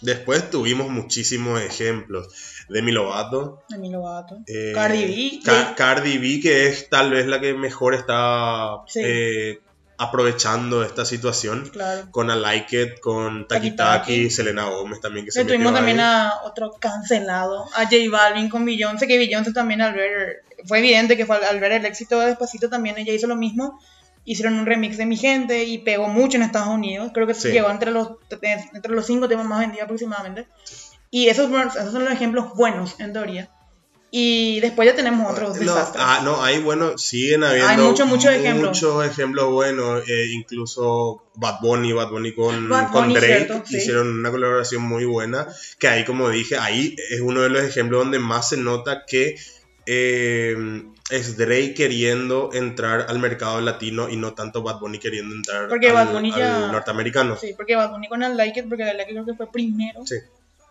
Después 0.00 0.50
tuvimos 0.50 0.88
muchísimos 0.88 1.60
ejemplos. 1.60 2.28
Demi 2.68 2.92
Lovato, 2.92 3.62
Demi 3.68 3.90
Lovato. 3.90 4.38
eh, 4.46 4.72
Cardi 4.74 5.04
B. 5.04 5.40
Ca- 5.44 5.74
Cardi 5.74 6.18
B, 6.18 6.40
que 6.40 6.68
es 6.68 6.88
tal 6.88 7.10
vez 7.10 7.26
la 7.26 7.40
que 7.40 7.52
mejor 7.54 7.94
está 7.94 8.76
Sí. 8.86 9.00
eh, 9.04 9.60
aprovechando 9.98 10.82
esta 10.82 11.04
situación. 11.04 11.68
Claro. 11.70 12.10
Con 12.10 12.30
I 12.30 12.38
Like 12.40 12.82
It, 12.82 13.00
con 13.00 13.46
Taki 13.46 13.72
Taki. 13.72 14.30
Selena 14.30 14.64
Gómez 14.70 15.00
también 15.00 15.26
que 15.26 15.32
se 15.32 15.40
Le 15.40 15.44
tuvimos 15.46 15.66
metió 15.72 15.76
también 15.76 16.00
ahí. 16.00 16.06
a 16.06 16.32
otro 16.44 16.72
cancelado, 16.80 17.64
a 17.74 17.82
J 17.84 17.96
Balvin 18.10 18.48
con 18.48 18.64
Beyoncé, 18.64 19.06
que 19.06 19.18
Beyoncé 19.18 19.52
también 19.52 19.82
al 19.82 19.92
ver, 19.94 20.42
fue 20.66 20.78
evidente 20.78 21.16
que 21.18 21.26
fue 21.26 21.36
al, 21.36 21.44
al 21.44 21.60
ver 21.60 21.72
el 21.72 21.84
éxito 21.84 22.18
de 22.18 22.28
Despacito 22.28 22.70
también 22.70 22.96
ella 22.96 23.12
hizo 23.12 23.26
lo 23.26 23.36
mismo, 23.36 23.78
hicieron 24.24 24.54
un 24.58 24.66
remix 24.66 24.96
de 24.98 25.06
Mi 25.06 25.16
Gente 25.16 25.64
y 25.64 25.78
pegó 25.78 26.08
mucho 26.08 26.36
en 26.36 26.42
Estados 26.42 26.68
Unidos, 26.68 27.10
creo 27.14 27.26
que 27.26 27.34
Sí. 27.34 27.48
llegó 27.50 27.70
entre 27.70 27.90
los, 27.90 28.10
entre 28.74 28.92
los 28.92 29.06
cinco 29.06 29.28
temas 29.28 29.46
más 29.46 29.60
vendidos 29.60 29.84
aproximadamente, 29.84 30.46
y 31.10 31.28
esos, 31.28 31.50
esos 31.50 31.92
son 31.92 32.04
los 32.04 32.12
ejemplos 32.12 32.54
buenos 32.54 33.00
en 33.00 33.12
teoría, 33.12 33.50
y 34.12 34.58
después 34.60 34.88
ya 34.88 34.94
tenemos 34.96 35.30
otros 35.32 35.54
No, 35.56 35.60
desastres. 35.60 36.04
ah, 36.06 36.20
no, 36.24 36.42
hay 36.42 36.58
bueno, 36.60 36.98
siguen 36.98 37.44
habiendo 37.44 37.68
Hay 37.70 37.76
muchos, 37.78 38.06
muchos 38.08 38.32
ejemplos. 38.32 38.70
muchos 38.70 39.06
ejemplos 39.06 39.50
buenos, 39.52 40.02
eh, 40.08 40.26
incluso 40.32 41.24
Bad 41.36 41.60
Bunny, 41.60 41.92
Bad 41.92 42.10
Bunny 42.10 42.34
con, 42.34 42.68
Bad 42.68 42.90
con 42.90 43.02
Bunny, 43.08 43.14
Drake 43.14 43.46
cierto, 43.46 43.62
sí. 43.66 43.76
hicieron 43.78 44.18
una 44.18 44.30
colaboración 44.30 44.82
muy 44.82 45.04
buena, 45.04 45.46
que 45.78 45.88
ahí 45.88 46.04
como 46.04 46.28
dije, 46.28 46.56
ahí 46.58 46.94
es 47.10 47.20
uno 47.20 47.40
de 47.42 47.50
los 47.50 47.62
ejemplos 47.64 48.02
donde 48.02 48.18
más 48.18 48.48
se 48.48 48.56
nota 48.56 49.04
que 49.06 49.36
eh, 49.86 50.56
es 51.10 51.36
Drake 51.36 51.74
queriendo 51.74 52.50
entrar 52.52 53.06
al 53.08 53.18
mercado 53.18 53.60
latino 53.60 54.08
y 54.08 54.16
no 54.16 54.34
tanto 54.34 54.62
Bad 54.62 54.78
Bunny 54.80 54.98
queriendo 54.98 55.34
entrar 55.34 55.68
Porque 55.68 55.88
al, 55.88 55.94
Bad 55.94 56.12
Bunny 56.12 56.30
ya- 56.32 56.66
al 56.66 56.72
norteamericano. 56.72 57.36
Sí, 57.36 57.52
porque 57.56 57.76
Bad 57.76 57.90
Bunny 57.90 58.08
con 58.08 58.22
el 58.22 58.36
Like 58.36 58.60
It, 58.60 58.68
porque 58.68 58.88
el 58.88 58.96
Like 58.96 59.10
It 59.10 59.16
creo 59.16 59.26
que 59.26 59.34
fue 59.34 59.50
primero. 59.50 60.04
Sí. 60.06 60.16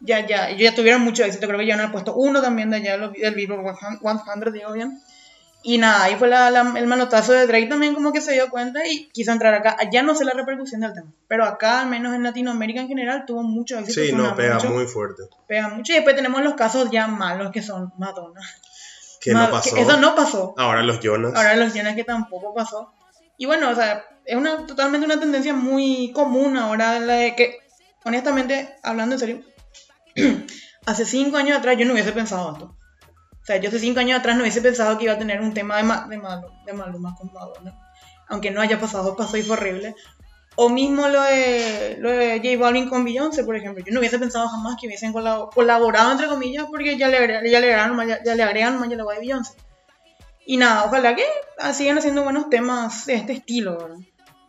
Ya, 0.02 0.26
ya, 0.26 0.50
ellos 0.50 0.62
ya 0.62 0.76
tuvieron 0.76 1.02
mucho 1.02 1.24
éxito, 1.26 1.46
creo 1.48 1.60
que 1.60 1.66
ya 1.66 1.82
han 1.82 1.92
puesto 1.92 2.14
uno 2.16 2.42
también 2.42 2.70
de 2.70 2.78
allá, 2.78 2.98
del 2.98 3.36
Billboard 3.36 3.78
100, 3.78 4.54
digo 4.54 4.72
bien. 4.72 5.00
Y 5.62 5.78
nada, 5.78 6.06
ahí 6.06 6.16
fue 6.16 6.30
la- 6.30 6.50
la- 6.50 6.74
el 6.78 6.88
manotazo 6.88 7.34
de 7.34 7.46
Drake 7.46 7.68
también 7.68 7.94
como 7.94 8.14
que 8.14 8.22
se 8.22 8.32
dio 8.32 8.50
cuenta 8.50 8.88
y 8.88 9.10
quiso 9.10 9.34
entrar 9.34 9.54
acá. 9.54 9.76
Ya 9.92 10.02
no 10.04 10.16
sé 10.16 10.24
la 10.24 10.32
repercusión 10.32 10.80
del 10.80 10.94
tema, 10.94 11.12
pero 11.28 11.44
acá, 11.44 11.82
al 11.82 11.90
menos 11.90 12.16
en 12.16 12.24
Latinoamérica 12.24 12.80
en 12.80 12.88
general, 12.88 13.26
tuvo 13.28 13.44
mucho 13.44 13.78
éxito. 13.78 14.02
Sí, 14.02 14.14
no, 14.14 14.34
pega 14.38 14.56
mucho, 14.56 14.70
muy 14.70 14.86
fuerte. 14.86 15.24
pega 15.50 15.68
mucho. 15.68 15.92
Y 15.92 15.96
después 15.96 16.16
tenemos 16.16 16.42
los 16.44 16.54
casos 16.54 16.90
ya 16.92 17.08
malos 17.08 17.52
que 17.52 17.62
son 17.62 17.92
Madonna. 17.98 18.40
Que 19.22 19.32
no 19.34 19.52
pasó. 19.52 19.76
Eso 19.82 19.98
no 19.98 20.16
pasó. 20.16 20.54
Ahora 20.58 20.84
los 20.84 21.00
Jonas. 21.00 21.34
Ahora 21.36 21.56
los 21.56 21.74
Jonas 21.74 21.96
que 21.96 22.04
tampoco 22.04 22.54
pasó. 22.54 22.94
Y 23.38 23.46
bueno, 23.46 23.70
o 23.70 23.76
sea, 23.76 24.04
es 24.26 24.36
una 24.36 24.66
totalmente 24.66 25.06
una 25.06 25.20
tendencia 25.20 25.54
muy 25.54 26.12
común 26.14 26.58
ahora 26.58 27.00
la 27.00 27.14
de 27.14 27.36
que, 27.36 27.58
honestamente, 28.06 28.76
hablando 28.84 29.16
en 29.16 29.20
serio, 29.20 29.42
hace 30.86 31.06
cinco 31.06 31.38
años 31.38 31.58
atrás 31.58 31.78
yo 31.78 31.86
no 31.86 31.94
hubiese 31.94 32.12
pensado 32.12 32.54
esto. 32.54 32.76
O 33.42 33.46
sea, 33.46 33.58
yo 33.58 33.70
hace 33.70 33.80
cinco 33.80 34.00
años 34.00 34.20
atrás 34.20 34.36
no 34.36 34.42
hubiese 34.44 34.62
pensado 34.62 34.98
que 34.98 35.06
iba 35.06 35.14
a 35.14 35.18
tener 35.18 35.42
un 35.42 35.54
tema 35.54 35.78
de, 35.78 35.84
ma 35.84 36.06
de, 36.08 36.18
Malo- 36.18 36.52
de 36.66 36.74
Maluma 36.74 37.16
con 37.16 37.32
Madonna. 37.34 37.78
Aunque 38.28 38.52
no 38.52 38.62
haya 38.62 38.80
pasado, 38.80 39.16
pasó 39.16 39.38
y 39.38 39.44
fue 39.44 39.58
horrible. 39.58 39.96
O 40.62 40.68
mismo 40.68 41.08
lo 41.08 41.22
de, 41.24 41.96
lo 42.00 42.12
de 42.12 42.40
J 42.44 42.58
Balvin 42.60 42.90
con 42.90 43.06
Beyoncé, 43.06 43.46
por 43.46 43.56
ejemplo. 43.56 43.82
Yo 43.86 43.94
no 43.94 44.00
hubiese 44.02 44.20
pensado 44.20 44.50
jamás 44.50 44.76
que 44.80 44.88
hubiesen 44.88 45.14
colabo- 45.14 45.50
colaborado, 45.52 46.12
entre 46.12 46.28
comillas, 46.28 46.66
porque 46.70 46.98
ya 46.98 47.08
le, 47.08 47.18
ya 47.18 47.42
le 47.42 47.56
agregan 47.56 47.96
más, 47.96 48.08
ya, 48.10 48.22
ya 48.26 48.36
le 48.36 48.44
agregan 48.44 48.78
más 48.78 48.90
ya 48.90 48.98
la 48.98 49.06
voz 49.06 49.14
de 49.16 49.22
Beyoncé. 49.22 49.54
Y 50.46 50.58
nada, 50.58 50.84
ojalá 50.84 51.16
que 51.16 51.24
ah, 51.60 51.74
sigan 51.74 51.98
haciendo 51.98 52.24
buenos 52.24 52.50
temas 52.50 53.06
de 53.06 53.14
este 53.14 53.32
estilo, 53.34 53.78
¿verdad? 53.78 53.98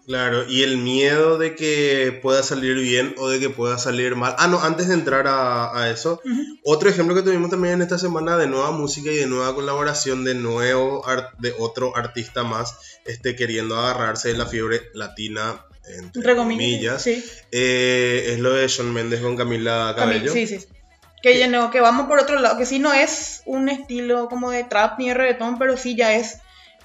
Claro, 0.07 0.49
y 0.49 0.65
el 0.65 0.79
miedo 0.79 1.39
de 1.39 1.55
que 1.55 2.19
pueda 2.21 2.43
salir 2.43 2.75
bien 2.75 3.15
o 3.19 3.29
de 3.29 3.39
que 3.39 3.49
pueda 3.49 3.79
salir 3.79 4.17
mal. 4.17 4.35
Ah, 4.39 4.49
no, 4.49 4.59
antes 4.61 4.89
de 4.89 4.95
entrar 4.95 5.29
a, 5.29 5.79
a 5.79 5.91
eso, 5.91 6.21
Ujú. 6.25 6.43
otro 6.65 6.89
ejemplo 6.89 7.15
que 7.15 7.23
tuvimos 7.23 7.51
también 7.51 7.75
en 7.75 7.83
esta 7.83 7.99
semana 7.99 8.37
de 8.37 8.49
nueva 8.49 8.73
música 8.73 9.13
y 9.13 9.17
de 9.17 9.27
nueva 9.29 9.55
colaboración 9.55 10.25
de 10.25 10.35
nuevo 10.35 11.05
de 11.39 11.55
otro 11.61 11.97
artista 11.97 12.43
más, 12.43 12.77
este 13.05 13.37
queriendo 13.37 13.79
agarrarse 13.79 14.33
de 14.33 14.39
la 14.39 14.47
fiebre 14.47 14.81
latina 14.95 15.67
entre, 15.99 16.37
comillas. 16.37 17.03
Sí. 17.03 17.25
eh, 17.53 18.31
es 18.33 18.39
lo 18.39 18.53
de 18.53 18.67
Shawn 18.69 18.93
Mendes 18.93 19.21
con 19.21 19.37
Camila 19.37 19.95
Cabello. 19.97 20.33
Sí, 20.33 20.47
sí. 20.47 20.59
sí. 20.61 20.67
Que, 21.23 21.39
ya 21.39 21.49
no, 21.49 21.71
que 21.71 21.81
vamos 21.81 22.07
por 22.07 22.19
otro 22.19 22.39
lado, 22.41 22.57
que 22.57 22.65
sí 22.65 22.79
no 22.79 22.93
es 22.95 23.43
un 23.45 23.69
estilo 23.69 24.29
como 24.29 24.51
de 24.51 24.65
trap 24.65 24.99
ni 24.99 25.09
de 25.09 25.15
reggaetón, 25.15 25.59
pero 25.59 25.77
sí 25.77 25.95
ya 25.95 26.15
es 26.15 26.39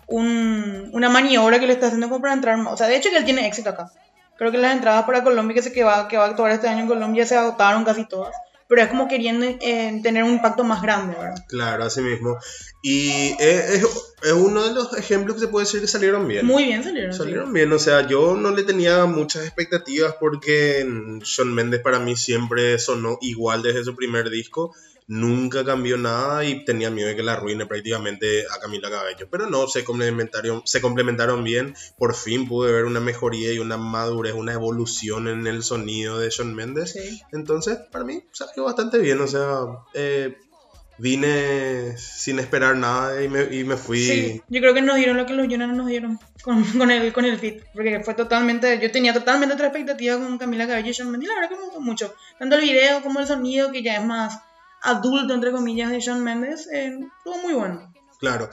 un- 0.07 0.89
una 0.93 1.09
maniobra 1.09 1.59
que 1.59 1.67
le 1.67 1.73
está 1.73 1.87
haciendo 1.87 2.09
como 2.09 2.21
para 2.21 2.33
entrar. 2.33 2.59
O 2.59 2.77
sea, 2.77 2.87
de 2.87 2.97
hecho 2.97 3.09
que 3.09 3.17
él 3.17 3.25
tiene 3.25 3.47
éxito 3.47 3.69
acá. 3.69 3.91
Creo 4.37 4.51
que 4.51 4.57
las 4.57 4.73
entradas 4.73 5.05
para 5.05 5.23
Colombia 5.23 5.55
que, 5.55 5.61
se, 5.61 5.71
que, 5.71 5.83
va, 5.85 6.07
que 6.09 6.17
va 6.17 6.25
a 6.25 6.29
actuar 6.29 6.51
este 6.51 6.67
año 6.67 6.81
en 6.81 6.87
Colombia 6.87 7.25
se 7.25 7.37
agotaron 7.37 7.85
casi 7.85 8.05
todas. 8.05 8.35
Pero 8.67 8.81
es 8.81 8.87
como 8.87 9.07
queriendo 9.07 9.45
eh, 9.45 9.99
tener 10.01 10.23
un 10.23 10.31
impacto 10.31 10.63
más 10.63 10.81
grande, 10.81 11.15
¿verdad? 11.15 11.35
Claro, 11.47 11.83
así 11.83 12.01
mismo. 12.01 12.37
Y 12.81 13.35
es, 13.39 13.83
es- 13.83 13.87
es 14.23 14.31
uno 14.31 14.63
de 14.67 14.73
los 14.73 14.97
ejemplos 14.97 15.35
que 15.35 15.41
se 15.41 15.47
puede 15.49 15.65
decir 15.65 15.81
que 15.81 15.87
salieron 15.87 16.27
bien. 16.27 16.45
Muy 16.47 16.63
bien 16.65 16.83
salieron. 16.83 17.11
sí. 17.13 17.17
Salieron 17.19 17.53
bien, 17.53 17.71
o 17.73 17.77
sea, 17.77 18.07
yo 18.07 18.35
no 18.35 18.49
le 18.51 18.63
tenía 18.63 19.05
muchas 19.05 19.43
expectativas 19.45 20.15
porque 20.19 20.83
Shawn 21.23 21.53
Mendes 21.53 21.81
para 21.81 21.99
mí 21.99 22.15
siempre 22.15 22.79
sonó 22.79 23.19
igual 23.21 23.61
desde 23.61 23.83
su 23.83 23.95
primer 23.95 24.31
disco, 24.31 24.73
nunca 25.07 25.63
cambió 25.63 25.97
nada 25.97 26.43
y 26.45 26.65
tenía 26.65 26.89
miedo 26.89 27.09
de 27.09 27.15
que 27.15 27.23
la 27.23 27.33
arruine 27.33 27.65
prácticamente 27.65 28.45
a 28.49 28.59
Camila 28.59 28.89
Cabello, 28.89 29.27
pero 29.29 29.49
no, 29.49 29.67
se 29.67 29.83
complementaron, 29.83 30.63
se 30.65 30.81
complementaron 30.81 31.43
bien, 31.43 31.75
por 31.97 32.15
fin 32.15 32.47
pude 32.47 32.71
ver 32.71 32.85
una 32.85 32.99
mejoría 32.99 33.53
y 33.53 33.59
una 33.59 33.77
madurez, 33.77 34.33
una 34.33 34.53
evolución 34.53 35.27
en 35.27 35.45
el 35.47 35.63
sonido 35.63 36.17
de 36.19 36.29
Shawn 36.29 36.55
Mendes, 36.55 36.93
Sí. 36.93 37.21
entonces 37.31 37.77
para 37.91 38.05
mí 38.05 38.23
salió 38.31 38.63
bastante 38.63 38.97
bien, 38.97 39.21
o 39.21 39.27
sea, 39.27 39.59
eh, 39.93 40.37
vine 40.97 41.97
sin 41.97 42.39
esperar 42.39 42.75
nada 42.77 43.21
y 43.21 43.27
me, 43.27 43.43
y 43.53 43.63
me 43.63 43.75
fui... 43.75 43.99
Sí, 43.99 44.41
yo 44.47 44.61
creo 44.61 44.73
que 44.73 44.81
nos 44.81 44.95
dieron 44.95 45.17
lo 45.17 45.25
que 45.25 45.33
los 45.33 45.47
Jonas 45.47 45.67
no 45.67 45.75
nos 45.75 45.87
dieron 45.87 46.19
con, 46.41 46.63
con 46.77 46.89
el, 46.89 47.13
con 47.13 47.25
el 47.25 47.37
fit, 47.37 47.63
porque 47.73 48.01
fue 48.03 48.13
totalmente, 48.15 48.79
yo 48.81 48.91
tenía 48.91 49.13
totalmente 49.13 49.53
otra 49.53 49.67
expectativa 49.67 50.17
con 50.17 50.37
Camila 50.37 50.67
Cabello 50.67 50.89
y 50.89 50.93
Shawn 50.93 51.11
Mendes, 51.11 51.27
y 51.27 51.29
la 51.29 51.35
verdad 51.35 51.49
que 51.49 51.55
me 51.57 51.65
gustó 51.65 51.81
mucho, 51.81 52.15
tanto 52.39 52.55
el 52.55 52.61
video 52.61 53.03
como 53.03 53.19
el 53.19 53.27
sonido, 53.27 53.71
que 53.71 53.83
ya 53.83 53.97
es 53.97 54.03
más 54.05 54.39
adulto, 54.85 55.33
entre 55.33 55.51
comillas, 55.51 55.91
de 55.91 55.99
Shawn 55.99 56.23
Mendes, 56.23 56.67
eh, 56.71 56.97
estuvo 57.17 57.37
muy 57.43 57.53
bueno. 57.53 57.91
Claro. 58.19 58.49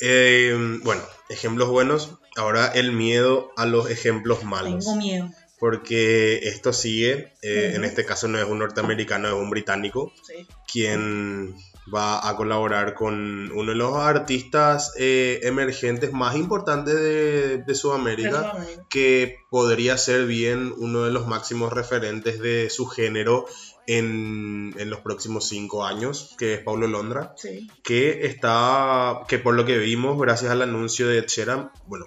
Eh, 0.00 0.78
bueno, 0.82 1.02
ejemplos 1.28 1.68
buenos. 1.68 2.12
Ahora 2.36 2.66
el 2.66 2.92
miedo 2.92 3.50
a 3.56 3.64
los 3.64 3.88
ejemplos 3.90 4.44
malos. 4.44 4.84
Tengo 4.84 4.96
miedo. 4.96 5.30
Porque 5.58 6.40
esto 6.48 6.74
sigue, 6.74 7.32
eh, 7.40 7.72
en 7.74 7.84
este 7.84 8.04
caso 8.04 8.28
no 8.28 8.38
es 8.38 8.44
un 8.44 8.58
norteamericano, 8.58 9.28
es 9.28 9.34
un 9.34 9.48
británico, 9.48 10.12
Sí. 10.22 10.46
quien 10.70 11.54
va 11.94 12.28
a 12.28 12.36
colaborar 12.36 12.92
con 12.94 13.50
uno 13.52 13.70
de 13.70 13.76
los 13.76 13.96
artistas 13.96 14.92
eh, 14.98 15.40
emergentes 15.44 16.12
más 16.12 16.36
importantes 16.36 16.94
de, 16.96 17.58
de 17.58 17.74
Sudamérica, 17.74 18.54
que 18.90 19.38
podría 19.50 19.96
ser 19.96 20.26
bien 20.26 20.74
uno 20.76 21.04
de 21.04 21.12
los 21.12 21.26
máximos 21.26 21.72
referentes 21.72 22.38
de 22.40 22.68
su 22.68 22.86
género 22.86 23.46
en, 23.86 24.74
en 24.78 24.90
los 24.90 25.00
próximos 25.00 25.48
cinco 25.48 25.84
años, 25.84 26.34
que 26.38 26.54
es 26.54 26.60
Paulo 26.60 26.86
Londra 26.86 27.34
Sí. 27.36 27.70
que 27.84 28.26
está, 28.26 29.20
que 29.28 29.38
por 29.38 29.54
lo 29.54 29.64
que 29.64 29.78
vimos, 29.78 30.18
gracias 30.18 30.50
al 30.50 30.62
anuncio 30.62 31.08
de 31.08 31.18
Ed 31.18 31.26
Sheeran, 31.26 31.70
bueno, 31.86 32.06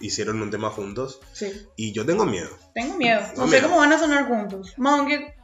hicieron 0.00 0.42
un 0.42 0.50
tema 0.50 0.70
juntos 0.70 1.20
Sí. 1.32 1.52
y 1.76 1.92
yo 1.92 2.04
tengo 2.04 2.24
miedo. 2.26 2.50
Tengo 2.74 2.96
miedo. 2.96 3.20
No 3.20 3.26
Tengo 3.34 3.46
sé 3.48 3.56
miedo. 3.56 3.68
cómo 3.68 3.80
van 3.80 3.92
a 3.92 3.98
sonar 3.98 4.26
juntos. 4.26 4.74
Más 4.76 4.98
aunque 4.98 5.34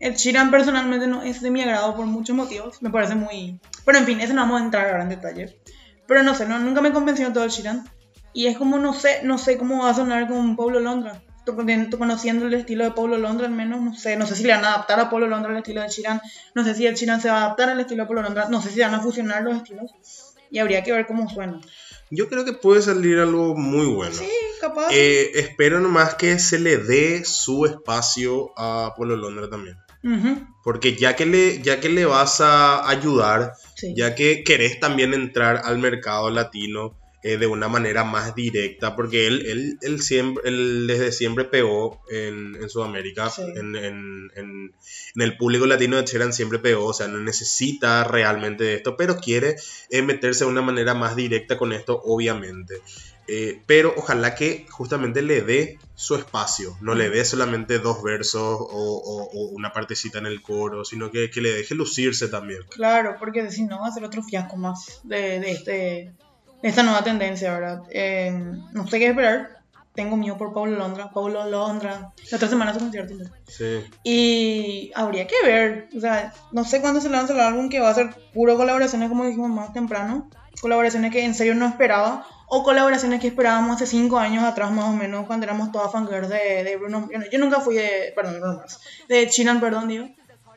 el 0.00 0.14
Sheeran 0.14 0.50
personalmente 0.50 1.06
no 1.06 1.22
es 1.22 1.42
de 1.42 1.50
mi 1.50 1.60
agrado 1.62 1.94
por 1.94 2.06
muchos 2.06 2.34
motivos. 2.34 2.80
Me 2.82 2.90
parece 2.90 3.14
muy... 3.14 3.60
Pero 3.84 3.98
en 3.98 4.06
fin, 4.06 4.20
eso 4.20 4.32
no 4.32 4.42
vamos 4.42 4.60
a 4.60 4.64
entrar 4.64 4.88
ahora 4.88 5.02
en 5.02 5.08
detalle. 5.10 5.60
Pero 6.06 6.22
no 6.22 6.34
sé, 6.34 6.46
no, 6.48 6.58
nunca 6.58 6.80
me 6.80 6.92
convenció 6.92 7.30
todo 7.32 7.44
el 7.44 7.50
Sheeran. 7.50 7.86
Y 8.32 8.46
es 8.46 8.56
como, 8.56 8.78
no 8.78 8.94
sé, 8.94 9.20
no 9.24 9.36
sé 9.38 9.58
cómo 9.58 9.82
va 9.82 9.90
a 9.90 9.94
sonar 9.94 10.26
con 10.28 10.56
Pablo 10.56 10.80
Londra. 10.80 11.22
Tú 11.48 11.56
con- 11.56 11.88
tú 11.88 11.96
conociendo 11.96 12.46
el 12.46 12.52
estilo 12.52 12.84
de 12.84 12.90
Pablo 12.90 13.16
Londra 13.16 13.46
al 13.46 13.54
menos, 13.54 13.80
no 13.80 13.94
sé. 13.94 14.16
No 14.16 14.26
sé 14.26 14.34
si 14.36 14.42
le 14.44 14.52
van 14.52 14.66
a 14.66 14.74
adaptar 14.74 15.00
a 15.00 15.08
Pablo 15.08 15.26
Londra 15.28 15.50
el 15.50 15.56
estilo 15.56 15.80
de 15.80 15.88
Sheeran. 15.88 16.20
No 16.54 16.62
sé 16.62 16.74
si 16.74 16.86
el 16.86 16.94
Sheeran 16.94 17.22
se 17.22 17.30
va 17.30 17.38
a 17.38 17.44
adaptar 17.46 17.70
al 17.70 17.80
estilo 17.80 18.02
de 18.02 18.06
Pablo 18.06 18.20
Londra. 18.22 18.48
No 18.50 18.60
sé 18.60 18.70
si 18.70 18.80
van 18.80 18.92
a 18.92 19.00
fusionar 19.00 19.42
los 19.44 19.56
estilos. 19.56 19.90
Y 20.50 20.58
habría 20.58 20.82
que 20.84 20.92
ver 20.92 21.06
cómo 21.06 21.26
suena. 21.30 21.58
Yo 22.10 22.28
creo 22.28 22.44
que 22.44 22.52
puede 22.52 22.82
salir 22.82 23.18
algo 23.18 23.54
muy 23.56 23.86
bueno. 23.86 24.12
Sí, 24.14 24.28
capaz. 24.60 24.88
Eh, 24.92 25.30
espero 25.40 25.80
nomás 25.80 26.16
que 26.16 26.38
se 26.38 26.58
le 26.58 26.76
dé 26.76 27.24
su 27.24 27.64
espacio 27.64 28.52
a 28.58 28.92
Polo 28.94 29.16
Londra 29.16 29.48
también. 29.48 29.76
Porque 30.64 30.96
ya 30.96 31.16
que 31.16 31.24
le, 31.26 31.62
ya 31.62 31.80
que 31.80 31.88
le 31.88 32.04
vas 32.04 32.40
a 32.42 32.88
ayudar, 32.88 33.54
sí. 33.74 33.94
ya 33.96 34.14
que 34.14 34.44
querés 34.44 34.78
también 34.80 35.12
entrar 35.14 35.62
al 35.64 35.78
mercado 35.78 36.30
latino 36.30 36.94
eh, 37.22 37.36
de 37.36 37.46
una 37.46 37.68
manera 37.68 38.04
más 38.04 38.34
directa, 38.34 38.94
porque 38.94 39.26
él, 39.26 39.44
él, 39.46 39.78
él 39.82 40.00
siempre, 40.02 40.48
él 40.48 40.86
desde 40.86 41.10
siempre 41.12 41.44
pegó 41.44 42.00
en, 42.10 42.54
en 42.56 42.68
Sudamérica, 42.68 43.28
Sí. 43.30 43.42
en, 43.56 43.74
en- 43.76 44.74
el 45.16 45.36
público 45.36 45.66
latino 45.66 45.96
de 45.96 46.04
Cheran 46.04 46.32
siempre 46.32 46.58
pegó, 46.60 46.86
o 46.86 46.92
sea, 46.92 47.08
no 47.08 47.18
necesita 47.18 48.04
realmente 48.04 48.62
de 48.64 48.74
esto, 48.74 48.96
pero 48.96 49.16
quiere 49.16 49.56
eh, 49.90 50.02
meterse 50.02 50.44
de 50.44 50.50
una 50.50 50.62
manera 50.62 50.94
más 50.94 51.16
directa 51.16 51.56
con 51.58 51.72
esto, 51.72 52.00
obviamente. 52.04 52.74
Eh, 53.26 53.62
pero 53.66 53.92
ojalá 53.96 54.34
que 54.34 54.66
justamente 54.70 55.20
le 55.20 55.42
dé 55.42 55.78
su 55.94 56.14
espacio, 56.14 56.78
no 56.80 56.94
le 56.94 57.10
dé 57.10 57.24
solamente 57.24 57.78
dos 57.78 58.02
versos 58.02 58.40
o, 58.42 58.66
o- 58.70 59.28
o 59.32 59.48
una 59.50 59.72
partecita 59.72 60.18
en 60.18 60.26
el 60.26 60.40
coro, 60.40 60.84
sino 60.84 61.10
que, 61.10 61.28
que 61.30 61.40
le 61.42 61.52
deje 61.52 61.74
lucirse 61.74 62.28
también. 62.28 62.60
Claro, 62.70 63.16
porque 63.18 63.50
si 63.50 63.64
no 63.64 63.80
va 63.80 63.88
a 63.88 63.92
ser 63.92 64.04
otro 64.04 64.22
fiasco 64.22 64.56
más 64.56 65.00
de, 65.02 65.40
de 65.40 65.50
este, 65.50 66.12
de 66.62 66.68
esta 66.68 66.82
nueva 66.82 67.02
tendencia, 67.04 67.52
¿verdad? 67.52 67.82
Eh, 67.90 68.32
no 68.72 68.86
sé 68.86 68.98
qué 68.98 69.08
esperar. 69.08 69.58
Tengo 69.94 70.16
miedo 70.16 70.36
por 70.38 70.52
Paulo 70.54 70.76
Londra. 70.78 71.10
Paulo 71.10 71.44
Londra. 71.48 72.12
La 72.30 72.36
otra 72.36 72.48
semana 72.48 72.72
su 72.72 72.78
concierto. 72.78 73.14
¿no? 73.14 73.24
Sí. 73.48 73.84
Y 74.04 74.92
habría 74.94 75.26
que 75.26 75.34
ver. 75.44 75.88
O 75.96 76.00
sea, 76.00 76.32
no 76.52 76.64
sé 76.64 76.80
cuándo 76.80 77.00
se 77.00 77.08
lanza 77.08 77.32
el 77.32 77.40
álbum 77.40 77.68
que 77.68 77.80
va 77.80 77.90
a 77.90 77.94
ser 77.94 78.10
puro 78.32 78.56
colaboraciones, 78.56 79.08
como 79.08 79.24
dijimos 79.24 79.50
más 79.50 79.72
temprano. 79.72 80.30
Colaboraciones 80.60 81.12
que 81.12 81.24
en 81.24 81.34
serio 81.34 81.54
no 81.56 81.66
esperaba. 81.66 82.26
O 82.46 82.62
colaboraciones 82.62 83.20
que 83.20 83.26
esperábamos 83.28 83.76
hace 83.76 83.86
cinco 83.86 84.18
años 84.18 84.44
atrás, 84.44 84.70
más 84.70 84.86
o 84.86 84.92
menos, 84.92 85.26
cuando 85.26 85.44
éramos 85.44 85.70
todas 85.72 85.92
fangirls 85.92 86.28
de, 86.28 86.62
de 86.64 86.76
Bruno. 86.76 87.08
Yo, 87.12 87.18
no- 87.18 87.26
yo 87.30 87.38
nunca 87.40 87.60
fui 87.60 87.74
de. 87.74 88.12
Perdón, 88.14 88.40
Bruno 88.40 88.56
Mars. 88.58 88.80
De 89.08 89.28
Chinan, 89.28 89.60
perdón, 89.60 89.88
digo. 89.88 90.08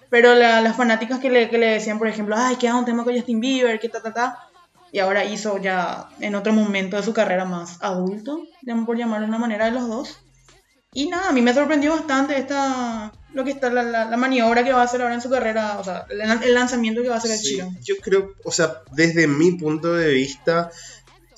Pero 0.09 0.35
la- 0.35 0.61
las 0.61 0.75
fanáticas 0.77 1.19
que 1.19 1.29
le, 1.29 1.49
que 1.49 1.57
le 1.57 1.67
decían, 1.67 1.97
por 1.97 2.07
ejemplo, 2.07 2.35
ay, 2.37 2.57
que 2.57 2.67
haga 2.69 2.77
un 2.79 2.85
tema 2.85 3.03
con 3.03 3.15
Justin 3.15 3.39
Bieber, 3.39 3.79
que 3.79 3.89
ta, 3.89 4.01
ta, 4.01 4.13
ta. 4.13 4.37
Y 4.91 4.99
ahora 4.99 5.23
hizo 5.25 5.57
ya 5.57 6.09
en 6.19 6.35
otro 6.35 6.51
momento 6.53 6.97
de 6.97 7.03
su 7.03 7.13
carrera 7.13 7.45
más 7.45 7.77
adulto, 7.81 8.43
por 8.85 8.97
llamarlo 8.97 9.25
de 9.25 9.29
una 9.29 9.39
manera 9.39 9.65
de 9.65 9.71
los 9.71 9.87
dos. 9.87 10.19
Y 10.93 11.07
nada, 11.07 11.29
a 11.29 11.31
mí 11.31 11.41
me 11.41 11.53
sorprendió 11.53 11.91
bastante 11.91 12.37
esta, 12.37 13.13
lo 13.33 13.45
que 13.45 13.51
está, 13.51 13.69
la, 13.69 13.83
la, 13.83 14.05
la 14.05 14.17
maniobra 14.17 14.63
que 14.65 14.73
va 14.73 14.81
a 14.81 14.83
hacer 14.85 15.01
ahora 15.01 15.13
en 15.13 15.21
su 15.21 15.29
carrera, 15.29 15.77
o 15.79 15.83
sea, 15.85 16.05
el, 16.09 16.19
el 16.43 16.53
lanzamiento 16.53 17.01
que 17.01 17.07
va 17.07 17.15
a 17.15 17.17
hacer 17.19 17.31
el 17.31 17.37
Sí, 17.37 17.55
Chiro. 17.55 17.69
yo 17.81 17.95
creo, 18.01 18.33
o 18.43 18.51
sea, 18.51 18.81
desde 18.91 19.25
mi 19.27 19.53
punto 19.53 19.93
de 19.93 20.09
vista, 20.11 20.69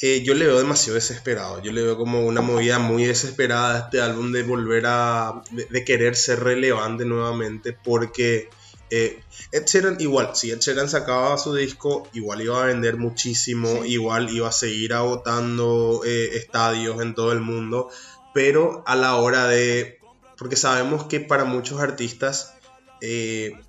eh, 0.01 0.23
yo 0.23 0.33
le 0.33 0.47
veo 0.47 0.57
demasiado 0.57 0.95
desesperado. 0.95 1.61
Yo 1.61 1.71
le 1.71 1.83
veo 1.83 1.95
como 1.95 2.25
una 2.25 2.41
movida 2.41 2.79
muy 2.79 3.05
desesperada 3.05 3.75
a 3.75 3.79
este 3.85 4.01
álbum 4.01 4.31
de 4.31 4.41
volver 4.43 4.83
a. 4.87 5.43
de, 5.51 5.65
de 5.65 5.85
querer 5.85 6.15
ser 6.15 6.39
relevante 6.39 7.05
nuevamente, 7.05 7.71
porque 7.73 8.49
Eh, 8.95 9.19
Ed 9.51 9.65
Sheeran 9.65 9.97
igual, 10.01 10.35
si 10.35 10.51
Ed 10.51 10.59
Sheeran 10.59 10.87
sacaba 10.87 11.35
su 11.39 11.55
disco, 11.55 12.07
igual 12.13 12.43
iba 12.43 12.61
a 12.61 12.67
vender 12.67 12.97
muchísimo, 12.97 13.83
igual 13.85 14.29
iba 14.29 14.49
a 14.49 14.51
seguir 14.51 14.93
agotando 14.93 16.01
eh, 16.05 16.37
estadios 16.37 17.01
en 17.01 17.15
todo 17.15 17.31
el 17.31 17.39
mundo, 17.39 17.89
pero 18.35 18.83
a 18.85 18.95
la 18.95 19.15
hora 19.15 19.47
de... 19.47 19.99
Porque 20.37 20.55
sabemos 20.55 21.05
que 21.05 21.19
para 21.19 21.43
muchos 21.43 21.81
artistas 21.81 22.53
eh, 23.01 23.59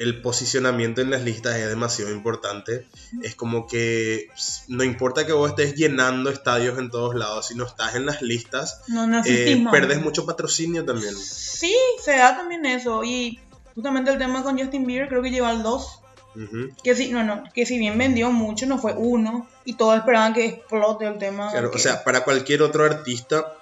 el 0.00 0.20
posicionamiento 0.20 1.00
en 1.00 1.10
las 1.10 1.22
listas 1.22 1.54
es 1.58 1.68
demasiado 1.68 2.10
importante. 2.10 2.88
Es 3.22 3.36
como 3.36 3.68
que 3.68 4.30
no 4.66 4.82
importa 4.82 5.24
que 5.24 5.32
vos 5.32 5.50
estés 5.50 5.76
llenando 5.76 6.28
estadios 6.28 6.76
en 6.80 6.90
todos 6.90 7.14
lados, 7.14 7.46
si 7.46 7.54
no 7.54 7.64
estás 7.66 7.94
en 7.94 8.06
las 8.06 8.20
listas, 8.20 8.80
No, 8.88 9.06
no 9.06 9.22
eh, 9.24 9.64
perdés 9.70 10.02
mucho 10.02 10.26
patrocinio 10.26 10.84
también. 10.84 11.14
Sí, 11.16 11.76
se 12.02 12.16
da 12.16 12.36
también 12.36 12.66
eso. 12.66 13.04
Y 13.04 13.38
justamente 13.74 14.10
el 14.10 14.18
tema 14.18 14.42
con 14.42 14.58
Justin 14.58 14.86
Bieber 14.86 15.08
creo 15.08 15.22
que 15.22 15.30
lleva 15.30 15.48
al 15.50 15.62
2. 15.62 15.98
Ujú. 16.34 16.70
Que 16.82 16.94
si, 16.94 17.10
no, 17.12 17.22
no, 17.24 17.44
que 17.52 17.66
si 17.66 17.78
bien 17.78 17.98
vendió 17.98 18.30
mucho, 18.32 18.66
no 18.66 18.78
fue 18.78 18.94
uno. 18.94 19.46
Y 19.64 19.74
todos 19.74 19.98
esperaban 19.98 20.32
que 20.32 20.46
explote 20.46 21.06
el 21.06 21.18
tema. 21.18 21.50
Claro, 21.50 21.70
que- 21.70 21.76
o 21.76 21.80
sea, 21.80 22.02
para 22.04 22.24
cualquier 22.24 22.62
otro 22.62 22.84
artista, 22.84 23.54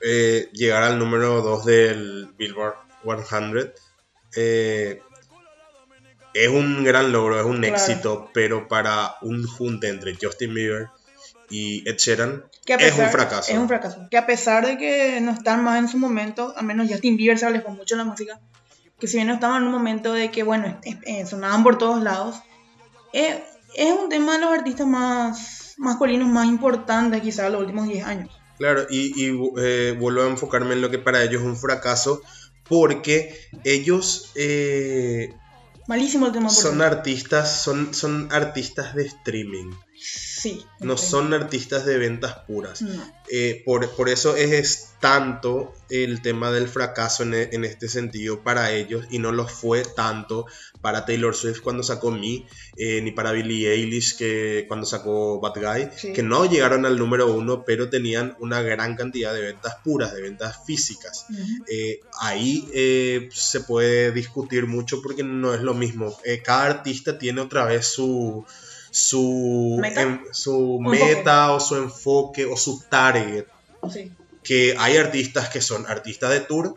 eh, 0.00 0.48
llegar 0.52 0.82
al 0.84 0.98
número 0.98 1.42
2 1.42 1.64
del 1.64 2.28
Billboard 2.38 2.74
100 3.28 3.72
eh, 4.36 5.02
es 6.34 6.48
un 6.48 6.84
gran 6.84 7.12
logro, 7.12 7.38
es 7.38 7.44
un 7.46 7.58
Claro. 7.60 7.74
éxito, 7.76 8.30
pero 8.32 8.68
para 8.68 9.16
un 9.22 9.46
junte 9.46 9.88
entre 9.88 10.16
Justin 10.20 10.54
Bieber 10.54 10.88
y 11.50 11.86
Ed 11.88 11.96
Sheeran 11.98 12.44
que 12.64 12.74
a 12.74 12.76
es 12.76 12.96
un 12.98 13.08
fracaso. 13.10 13.52
Es 13.52 13.58
un 13.58 13.68
fracaso. 13.68 14.06
Que 14.10 14.16
a 14.16 14.24
pesar 14.26 14.64
de 14.66 14.78
que 14.78 15.20
no 15.20 15.32
están 15.32 15.62
más 15.62 15.78
en 15.78 15.88
su 15.88 15.98
momento, 15.98 16.54
al 16.56 16.64
menos 16.64 16.88
Justin 16.88 17.16
Bieber 17.16 17.38
se 17.38 17.46
alejó 17.46 17.70
mucho 17.70 17.94
de 17.96 18.04
la 18.04 18.04
música, 18.08 18.40
que 19.02 19.08
si 19.08 19.16
bien 19.16 19.26
no 19.26 19.34
estaban 19.34 19.62
en 19.62 19.66
un 19.66 19.72
momento 19.72 20.12
de 20.12 20.30
que, 20.30 20.44
bueno, 20.44 20.78
eh, 20.84 21.26
sonaban 21.26 21.64
por 21.64 21.76
todos 21.76 22.00
lados, 22.04 22.36
eh, 23.12 23.42
es 23.74 23.92
un 23.92 24.08
tema 24.08 24.34
de 24.34 24.38
los 24.38 24.52
artistas 24.52 24.86
más 24.86 25.74
masculinos 25.76 26.28
más 26.28 26.46
importantes 26.46 27.20
quizás 27.20 27.46
de 27.46 27.50
los 27.50 27.62
últimos 27.62 27.88
10 27.88 28.06
años. 28.06 28.30
Claro, 28.58 28.86
y, 28.88 29.12
y, 29.20 29.36
eh, 29.58 29.96
vuelvo 29.98 30.22
a 30.22 30.28
enfocarme 30.28 30.74
en 30.74 30.82
lo 30.82 30.90
que 30.90 31.00
para 31.00 31.20
ellos 31.24 31.42
es 31.42 31.48
un 31.48 31.56
fracaso, 31.56 32.22
porque 32.68 33.34
ellos 33.64 34.30
eh, 34.36 35.34
Malísimo 35.88 36.26
el 36.26 36.32
tema 36.32 36.46
por 36.46 36.54
son 36.54 36.80
artistas, 36.80 37.60
son, 37.60 37.92
son 37.94 38.28
artistas 38.30 38.94
de 38.94 39.06
streaming, 39.06 39.72
Sí. 40.42 40.64
no 40.80 40.96
son 40.96 41.32
artistas 41.34 41.84
de 41.86 41.98
ventas 41.98 42.34
puras. 42.46 42.82
No. 42.82 43.02
Eh, 43.30 43.62
por, 43.64 43.88
por 43.90 44.08
eso 44.08 44.34
es, 44.36 44.50
es 44.52 44.88
tanto 45.00 45.72
el 45.88 46.20
tema 46.22 46.50
del 46.52 46.68
fracaso 46.68 47.22
en, 47.22 47.34
e- 47.34 47.48
en 47.52 47.64
este 47.64 47.88
sentido 47.88 48.42
para 48.42 48.72
ellos 48.72 49.06
y 49.10 49.18
no 49.18 49.32
lo 49.32 49.46
fue 49.48 49.84
tanto 49.84 50.46
para 50.80 51.04
Taylor 51.06 51.34
Swift 51.34 51.60
cuando 51.60 51.82
sacó 51.82 52.10
Me, 52.10 52.46
eh, 52.76 53.00
ni 53.02 53.10
para 53.12 53.32
Billie 53.32 53.70
Eilish 53.72 54.16
que 54.16 54.64
cuando 54.68 54.86
sacó 54.86 55.40
Bad 55.40 55.54
Guy, 55.60 55.88
Sí. 55.96 56.12
que 56.12 56.22
no 56.22 56.44
llegaron 56.46 56.84
al 56.86 56.98
número 56.98 57.32
uno, 57.32 57.64
pero 57.64 57.88
tenían 57.88 58.36
una 58.40 58.62
gran 58.62 58.96
cantidad 58.96 59.32
de 59.34 59.40
ventas 59.42 59.76
puras, 59.84 60.12
de 60.14 60.22
ventas 60.22 60.56
físicas. 60.66 61.26
Eh, 61.68 62.00
ahí 62.20 62.68
se 63.32 63.60
puede 63.60 64.12
discutir 64.12 64.66
mucho 64.66 65.00
porque 65.02 65.22
no 65.22 65.54
es 65.54 65.60
lo 65.62 65.74
mismo. 65.74 66.16
Cada 66.44 66.64
artista 66.66 67.18
tiene 67.18 67.40
otra 67.40 67.64
vez 67.64 67.86
su 67.86 68.44
su 68.92 69.78
¿Meta? 69.80 70.20
su 70.30 70.78
meta 70.80 71.52
o 71.52 71.58
su 71.60 71.76
enfoque 71.76 72.44
o 72.46 72.56
su 72.56 72.80
target 72.88 73.46
Sí. 73.90 74.12
que 74.44 74.76
hay 74.78 74.96
artistas 74.98 75.48
que 75.48 75.60
son 75.60 75.86
artistas 75.86 76.30
de 76.30 76.40
tour 76.40 76.76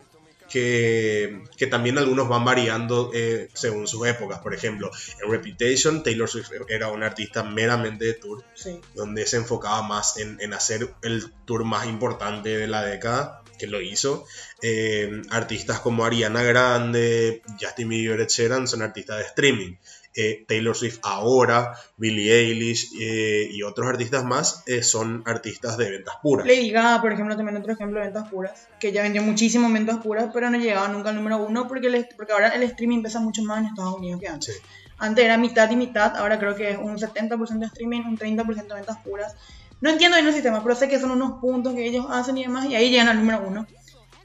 que, 0.50 1.44
que 1.58 1.68
también 1.68 1.98
algunos 1.98 2.30
van 2.30 2.46
variando 2.46 3.12
eh, 3.14 3.50
según 3.54 3.88
sus 3.88 4.08
épocas. 4.08 4.40
Por 4.40 4.54
ejemplo, 4.54 4.90
en 5.24 5.30
Reputation, 5.32 6.04
Taylor 6.04 6.30
Swift 6.30 6.50
era 6.70 6.88
un 6.90 7.04
artista 7.04 7.44
meramente 7.44 8.06
de 8.06 8.14
tour, 8.14 8.44
Sí. 8.54 8.80
donde 8.94 9.26
se 9.26 9.38
enfocaba 9.38 9.82
más 9.82 10.18
en, 10.18 10.38
en 10.40 10.54
hacer 10.54 10.90
el 11.02 11.32
tour 11.46 11.64
más 11.66 11.88
importante 11.88 12.50
de 12.58 12.68
la 12.68 12.84
década, 12.84 13.42
que 13.60 13.68
lo 13.68 13.82
hizo. 13.82 14.26
Eh, 14.62 15.22
artistas 15.32 15.80
como 15.80 16.06
Ariana 16.06 16.44
Grande, 16.44 17.42
Justin 17.60 17.90
Bieber, 17.90 18.26
Sheeran 18.28 18.68
son 18.68 18.82
artistas 18.84 19.18
de 19.20 19.24
streaming. 19.26 19.76
Eh, 20.16 20.46
Taylor 20.48 20.76
Swift 20.76 21.00
ahora, 21.04 21.74
Billie 21.98 22.32
Eilish 22.34 22.92
eh, 23.00 23.50
y 23.52 23.64
otros 23.64 23.88
artistas 23.88 24.24
más 24.24 24.64
eh, 24.66 24.82
son 24.84 25.24
artistas 25.26 25.78
de 25.78 25.90
ventas 25.92 26.16
puras. 26.24 26.48
Lady 26.48 26.72
Gaga, 26.72 27.02
por 27.02 27.12
ejemplo, 27.12 27.36
también 27.36 27.58
otro 27.58 27.74
ejemplo 27.74 28.00
de 28.00 28.06
ventas 28.06 28.30
puras, 28.30 28.68
que 28.80 28.92
ya 28.92 29.02
vendió 29.04 29.22
muchísimo 29.22 29.68
en 29.68 29.74
ventas 29.74 29.98
puras, 30.04 30.30
pero 30.34 30.50
no 30.50 30.58
llegaba 30.58 30.88
nunca 30.88 31.10
al 31.10 31.16
número 31.16 31.38
uno 31.46 31.68
porque, 31.68 31.88
el- 31.88 32.08
porque 32.16 32.32
ahora 32.34 32.50
el 32.50 32.64
streaming 32.64 33.04
pesa 33.04 33.20
mucho 33.20 33.44
más 33.44 33.60
en 33.60 33.66
Estados 33.68 33.96
Unidos 33.96 34.22
que 34.22 34.28
antes. 34.28 34.56
Sí. 34.56 34.62
Antes 34.98 35.26
era 35.26 35.38
mitad 35.38 35.70
y 35.70 35.76
mitad, 35.76 36.16
ahora 36.16 36.40
creo 36.40 36.56
que 36.56 36.72
es 36.72 36.78
un 36.78 36.98
70% 36.98 37.60
de 37.60 37.66
streaming, 37.66 38.02
un 38.06 38.18
30% 38.18 38.68
de 38.68 38.74
ventas 38.76 38.98
puras. 39.04 39.36
No 39.82 39.90
entiendo 39.90 40.16
bien 40.16 40.28
el 40.28 40.34
sistema, 40.34 40.64
pero 40.64 40.74
sé 40.76 40.88
que 40.88 41.00
son 41.00 41.12
unos 41.12 41.42
puntos 41.42 41.74
que 41.74 41.86
ellos 41.86 42.06
hacen 42.10 42.38
y 42.38 42.44
demás, 42.44 42.66
y 42.66 42.76
ahí 42.76 42.90
llegan 42.90 43.10
al 43.10 43.18
número 43.18 43.44
uno. 43.46 43.68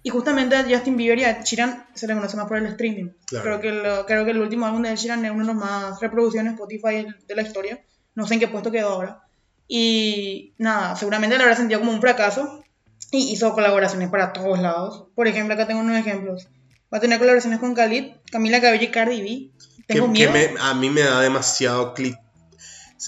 Y 0.03 0.09
justamente 0.11 0.57
a 0.57 0.65
Justin 0.69 0.97
Bieber 0.97 1.19
y 1.19 1.25
a 1.25 1.43
Sheeran 1.43 1.87
se 1.95 2.07
le 2.07 2.15
conoce 2.15 2.37
más 2.37 2.47
por 2.47 2.57
el 2.57 2.67
streaming. 2.67 3.11
Claro. 3.27 3.45
Creo, 3.45 3.61
que 3.61 3.73
lo- 3.73 4.07
creo 4.07 4.25
que 4.25 4.31
el 4.31 4.39
último 4.41 4.67
álbum 4.67 4.83
de 4.83 4.97
Sheeran 4.97 5.25
es 5.25 5.31
uno 5.31 5.41
de 5.47 5.53
los 5.53 5.57
más 5.57 6.01
reproducciones 6.01 6.55
Spotify 6.55 7.07
de 7.29 7.35
la 7.35 7.43
historia. 7.43 7.85
No 8.15 8.27
sé 8.27 8.35
en 8.35 8.41
qué 8.41 8.49
puesto 8.49 8.71
quedó 8.73 8.89
ahora. 8.91 9.23
Y 9.69 10.55
nada, 10.59 10.97
seguramente 10.97 11.37
lo 11.37 11.43
habrá 11.45 11.55
sentido 11.57 11.81
como 11.81 11.93
un 11.93 12.01
fracaso. 12.01 12.63
Y 13.13 13.33
hizo 13.33 13.53
colaboraciones 13.53 14.09
para 14.09 14.33
todos 14.33 14.59
lados. 14.61 15.07
Por 15.15 15.27
ejemplo, 15.29 15.55
acá 15.55 15.67
tengo 15.67 15.81
unos 15.81 15.97
ejemplos. 15.99 16.49
Va 16.93 16.99
a 16.99 17.01
tener 17.01 17.19
colaboraciones 17.19 17.59
con 17.61 17.75
Khalid, 17.75 18.13
Camila 18.31 18.61
Cabello 18.61 18.85
y 18.85 18.89
Cardi 18.91 19.21
B. 19.23 19.51
Tengo 19.87 20.07
que, 20.07 20.13
miedo. 20.13 20.33
que 20.33 20.49
me- 20.51 20.61
a 20.61 20.75
mí 20.75 20.91
me 20.91 21.01
da 21.03 21.21
demasiado 21.21 21.93
clic. 21.95 22.17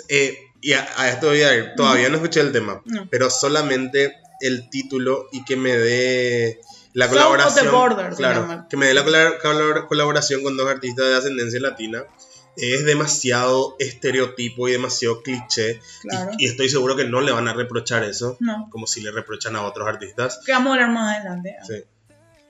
Eh, 0.08 0.36
y 0.60 0.72
a, 0.72 0.86
a 0.96 1.08
esto 1.08 1.28
voy 1.28 1.42
a 1.42 1.54
ir. 1.54 1.72
Todavía 1.76 2.08
no 2.08 2.16
escuché 2.16 2.40
el 2.40 2.52
tema, 2.52 2.82
No. 2.84 3.08
pero 3.10 3.30
solamente 3.30 4.14
el 4.40 4.68
título 4.70 5.26
y 5.32 5.44
que 5.44 5.56
me 5.56 5.76
dé 5.76 6.60
la 6.94 7.08
colaboración. 7.08 7.64
the 7.66 7.70
Border 7.70 8.14
claro, 8.14 8.66
que 8.68 8.76
me 8.76 8.86
dé 8.86 8.94
la 8.94 9.04
colab- 9.04 9.40
colab- 9.40 9.86
colaboración 9.88 10.42
con 10.42 10.56
dos 10.56 10.68
artistas 10.68 11.06
de 11.06 11.16
ascendencia 11.16 11.60
latina. 11.60 12.04
Es 12.56 12.84
demasiado 12.84 13.76
estereotipo 13.78 14.68
y 14.68 14.72
demasiado 14.72 15.22
cliché. 15.22 15.80
y- 16.04 16.08
Claro. 16.08 16.32
Y, 16.36 16.46
estoy 16.46 16.68
seguro 16.68 16.94
que 16.96 17.06
no 17.06 17.22
le 17.22 17.32
van 17.32 17.48
a 17.48 17.54
reprochar 17.54 18.04
eso, 18.04 18.36
No, 18.40 18.68
como 18.70 18.86
si 18.86 19.00
le 19.00 19.10
reprochan 19.10 19.56
a 19.56 19.62
otros 19.62 19.88
artistas. 19.88 20.40
que 20.44 20.52
vamos 20.52 20.70
a 20.70 20.74
hablar 20.74 20.90
más 20.90 21.16
adelante. 21.16 21.56
Sí. 21.66 21.74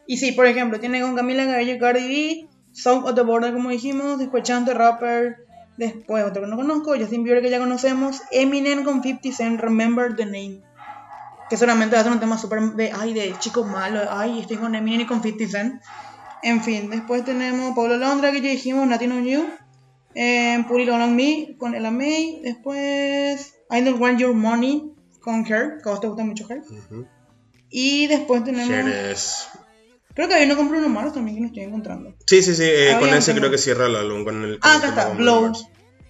Y 0.09 0.17
sí, 0.17 0.33
por 0.33 0.47
ejemplo, 0.47 0.81
tiene 0.81 1.01
con 1.01 1.15
Camila 1.15 1.45
Cabello 1.47 1.75
y 1.75 1.79
Cardi 1.79 2.09
B, 2.09 2.49
South 2.73 3.05
of 3.09 3.15
the 3.15 3.21
Border, 3.23 3.53
como 3.53 3.71
dijimos, 3.71 4.19
después 4.19 4.43
Chance 4.43 4.73
the 4.73 4.77
Rapper, 4.77 5.37
después 5.77 6.25
otro 6.25 6.43
que 6.43 6.49
no 6.49 6.57
conozco, 6.57 6.97
Justin 6.99 7.23
Bieber 7.23 7.41
que 7.41 7.51
ya 7.51 7.61
conocemos, 7.61 8.21
Eminem 8.33 8.83
con 8.83 9.03
50 9.05 9.31
Cent, 9.37 9.61
Remember 9.61 10.17
the 10.17 10.25
Name. 10.25 10.63
Que 11.53 11.59
solamente 11.59 11.95
va 11.97 12.01
a 12.01 12.05
ser 12.05 12.13
un 12.15 12.19
tema 12.19 12.39
súper 12.39 12.63
de, 12.63 12.91
ay, 12.99 13.13
de 13.13 13.35
chicos 13.39 13.67
malos, 13.67 14.09
ay, 14.09 14.41
estoy 14.41 14.57
con 14.57 14.75
Eminem 14.75 15.03
y 15.03 15.07
con 15.07 15.23
50 15.23 15.51
Cent. 15.51 15.83
En 16.43 16.63
fin, 16.65 16.89
después 16.89 17.27
tenemos 17.27 17.77
Pablo 17.77 17.99
Londra 17.99 18.33
que 18.33 18.41
ya 18.41 18.49
dijimos, 18.49 18.89
on 18.91 19.25
You, 19.27 19.45
eh, 20.15 20.65
All 20.67 20.89
on 20.89 21.15
Me 21.15 21.55
con 21.59 21.75
Ella 21.75 21.91
May, 21.91 22.41
después 22.43 23.53
I 23.71 23.83
Don't 23.83 24.01
Want 24.01 24.19
Your 24.19 24.33
Money 24.33 24.95
con 25.21 25.45
Her, 25.45 25.77
que 25.83 25.91
a 25.91 25.93
vos 25.93 26.01
te 26.01 26.07
gusta 26.07 26.25
mucho 26.25 26.47
Her. 26.49 26.61
Ujú. 26.63 27.07
Y 27.69 28.07
después 28.07 28.45
tenemos... 28.45 28.69
Cher 28.69 28.89
es- 28.89 29.49
Creo 30.15 30.29
que 30.29 30.35
hay 30.35 30.47
uno 30.47 30.57
con 30.57 30.71
Bruno 30.71 30.89
Mars 30.89 31.13
también 31.13 31.35
que 31.37 31.41
no 31.43 31.47
estoy 31.49 31.65
encontrando. 31.65 32.15
Sí, 32.27 32.43
sí, 32.43 32.55
sí. 32.55 32.65
eh, 32.65 32.97
con 32.99 33.11
ese 33.11 33.35
creo 33.35 33.51
que 33.51 33.59
cierra 33.59 33.89
el 33.89 33.97
álbum. 33.97 34.25
Con 34.25 34.43
el, 34.43 34.59
con 34.59 34.71
Ah, 34.71 34.77
acá 34.79 34.89
está, 34.89 35.09
Blow. 35.11 35.53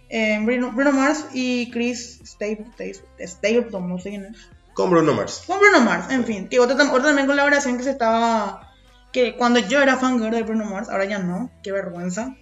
Eh, 0.08 0.38
Bruno, 0.44 0.70
Bruno 0.70 0.92
Mars 0.92 1.26
y 1.34 1.68
Chris 1.72 2.20
Stapleton, 2.24 3.88
no 3.88 3.98
sé 3.98 4.10
quién 4.10 4.26
es. 4.26 4.36
Con 4.74 4.90
Bruno 4.90 5.14
Mars. 5.14 5.44
Con 5.46 5.58
Bruno 5.58 5.80
Mars, 5.80 6.10
en 6.10 6.24
fin. 6.24 6.48
Que 6.48 6.60
otra, 6.60 6.76
otra 6.76 7.02
también 7.02 7.26
colaboración 7.26 7.76
que 7.76 7.84
se 7.84 7.90
estaba... 7.90 8.72
Que 9.12 9.36
cuando 9.36 9.60
yo 9.60 9.82
era 9.82 9.96
fangirl 9.96 10.30
de 10.30 10.42
Bruno 10.42 10.64
Mars, 10.64 10.88
ahora 10.88 11.04
ya 11.04 11.18
no, 11.18 11.50
qué 11.62 11.70
vergüenza. 11.70 12.34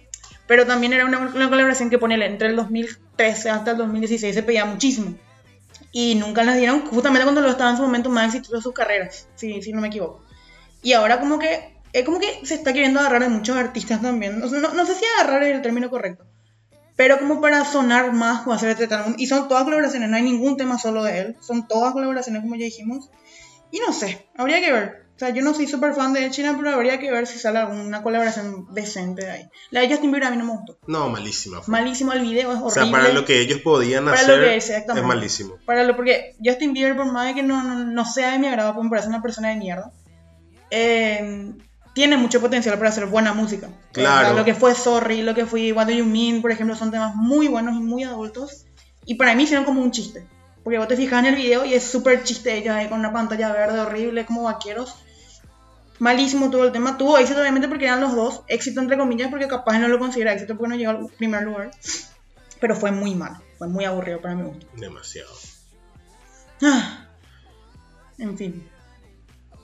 Pero 0.47 0.65
también 0.65 0.93
era 0.93 1.05
una, 1.05 1.19
una 1.19 1.49
colaboración 1.49 1.89
que 1.89 1.97
ponele 1.97 2.25
entre 2.25 2.47
el 2.47 2.55
2013 2.55 3.49
hasta 3.49 3.71
el 3.71 3.77
2016 3.77 4.33
se 4.33 4.43
pedía 4.43 4.65
muchísimo. 4.65 5.15
Y 5.91 6.15
nunca 6.15 6.43
las 6.43 6.57
dieron, 6.57 6.85
justamente 6.85 7.23
cuando 7.23 7.41
lo 7.41 7.49
estaban 7.49 7.73
en 7.73 7.77
su 7.77 7.83
momento 7.83 8.09
más 8.09 8.27
exitoso 8.27 8.55
de 8.55 8.61
sus 8.61 8.73
carreras, 8.73 9.27
si, 9.35 9.61
si 9.61 9.73
no 9.73 9.81
me 9.81 9.89
equivoco. 9.89 10.23
Y 10.81 10.93
ahora 10.93 11.19
como 11.19 11.37
que, 11.37 11.77
es 11.91 12.05
como 12.05 12.19
que 12.19 12.45
se 12.45 12.55
está 12.55 12.71
queriendo 12.71 13.01
agarrar 13.01 13.23
de 13.23 13.29
muchos 13.29 13.57
artistas 13.57 14.01
también. 14.01 14.41
O 14.41 14.47
sea, 14.47 14.59
no, 14.59 14.73
no 14.73 14.85
sé 14.85 14.95
si 14.95 15.03
agarrar 15.19 15.43
es 15.43 15.55
el 15.55 15.61
término 15.61 15.89
correcto. 15.89 16.25
Pero 17.01 17.17
como 17.17 17.41
para 17.41 17.65
sonar 17.65 18.13
más 18.13 18.45
o 18.45 18.53
hacer 18.53 18.69
este 18.69 18.85
tal- 18.87 19.15
Y 19.17 19.25
son 19.25 19.47
todas 19.47 19.63
colaboraciones, 19.63 20.07
no 20.07 20.17
hay 20.17 20.21
ningún 20.21 20.55
tema 20.55 20.77
solo 20.77 21.03
de 21.03 21.17
él. 21.17 21.35
Son 21.41 21.67
todas 21.67 21.93
colaboraciones 21.93 22.43
como 22.43 22.53
ya 22.55 22.65
dijimos. 22.65 23.09
Y 23.71 23.79
no 23.79 23.91
sé, 23.91 24.27
habría 24.37 24.59
que 24.61 24.71
ver. 24.71 25.01
O 25.15 25.19
sea, 25.23 25.29
yo 25.31 25.41
no 25.41 25.55
soy 25.55 25.65
súper 25.65 25.95
fan 25.95 26.13
de 26.13 26.29
China, 26.29 26.53
pero 26.55 26.69
habría 26.75 26.99
que 26.99 27.09
ver 27.11 27.25
si 27.25 27.39
sale 27.39 27.57
alguna 27.57 28.03
colaboración 28.03 28.67
decente 28.75 29.25
de 29.25 29.31
ahí. 29.31 29.49
La 29.71 29.79
de 29.81 29.89
Justin 29.89 30.11
Bieber 30.11 30.27
a 30.27 30.31
mí 30.31 30.37
no 30.37 30.45
me 30.45 30.51
gustó. 30.51 30.77
No, 30.85 31.09
malísima. 31.09 31.59
fue. 31.63 31.71
Malísimo 31.71 32.13
el 32.13 32.21
video, 32.21 32.51
es 32.53 32.59
O 32.59 32.65
horrible. 32.65 32.83
sea, 32.83 32.91
para 32.91 33.09
lo 33.13 33.25
que 33.25 33.41
ellos 33.41 33.61
podían 33.61 34.05
Para 34.05 34.17
hacer, 34.19 34.37
lo 34.37 34.43
que 34.43 34.55
es, 34.57 34.63
es 34.65 34.69
exactamente. 34.69 35.07
malísimo. 35.07 35.55
Para 35.65 35.83
lo, 35.83 35.95
porque 35.95 36.35
Justin 36.43 36.73
Bieber, 36.73 36.95
por 36.95 37.11
más 37.11 37.25
de 37.27 37.33
que 37.33 37.41
no, 37.41 37.63
no, 37.63 37.83
no 37.83 38.05
sea 38.05 38.31
de 38.33 38.37
mi 38.37 38.45
agrado, 38.45 38.75
pues 38.75 38.83
me 38.83 38.89
parece 38.91 39.07
una 39.07 39.23
persona 39.23 39.49
de 39.49 39.55
mierda. 39.55 39.91
Eh, 40.69 41.53
tiene 41.93 42.17
mucho 42.17 42.39
potencial 42.39 42.77
para 42.77 42.89
hacer 42.89 43.05
buena 43.05 43.33
música. 43.33 43.69
Claro. 43.91 44.21
O 44.21 44.29
sea, 44.29 44.33
lo 44.33 44.45
que 44.45 44.53
fue 44.53 44.75
Sorry, 44.75 45.21
lo 45.21 45.35
que 45.35 45.45
fue 45.45 45.71
What 45.73 45.87
Do 45.87 45.91
You 45.91 46.05
Mean, 46.05 46.41
por 46.41 46.51
ejemplo, 46.51 46.75
son 46.75 46.91
temas 46.91 47.15
muy 47.15 47.47
buenos 47.47 47.75
y 47.75 47.79
muy 47.79 48.03
adultos. 48.03 48.65
Y 49.05 49.15
para 49.15 49.35
mí 49.35 49.43
hicieron 49.43 49.65
como 49.65 49.81
un 49.81 49.91
chiste. 49.91 50.25
Porque 50.63 50.77
vos 50.77 50.87
te 50.87 50.95
fijas 50.95 51.19
en 51.19 51.33
el 51.33 51.35
video 51.35 51.65
y 51.65 51.73
es 51.73 51.83
súper 51.83 52.23
chiste 52.23 52.55
ellos 52.55 52.75
ahí 52.75 52.87
con 52.87 52.99
una 52.99 53.11
pantalla 53.11 53.51
verde 53.51 53.79
horrible, 53.79 54.25
como 54.25 54.43
vaqueros. 54.43 54.95
Malísimo 55.99 56.49
todo 56.49 56.65
el 56.65 56.71
tema. 56.71 56.97
Tuvo 56.97 57.17
éxito 57.17 57.41
obviamente 57.41 57.67
porque 57.67 57.85
eran 57.85 58.01
los 58.01 58.15
dos. 58.15 58.41
Éxito 58.47 58.79
entre 58.79 58.97
comillas 58.97 59.29
porque 59.29 59.47
capaz 59.47 59.79
no 59.79 59.87
lo 59.87 59.99
considera 59.99 60.33
éxito 60.33 60.55
porque 60.55 60.69
no 60.69 60.75
llegó 60.75 60.91
al 60.91 61.07
primer 61.17 61.43
lugar. 61.43 61.71
Pero 62.59 62.75
fue 62.75 62.91
muy 62.91 63.15
malo. 63.15 63.41
Fue 63.57 63.67
muy 63.67 63.85
aburrido 63.85 64.21
para 64.21 64.35
mi 64.35 64.43
gusto. 64.43 64.67
Demasiado. 64.77 65.31
Ah. 66.61 67.07
En 68.17 68.37
fin. 68.37 68.67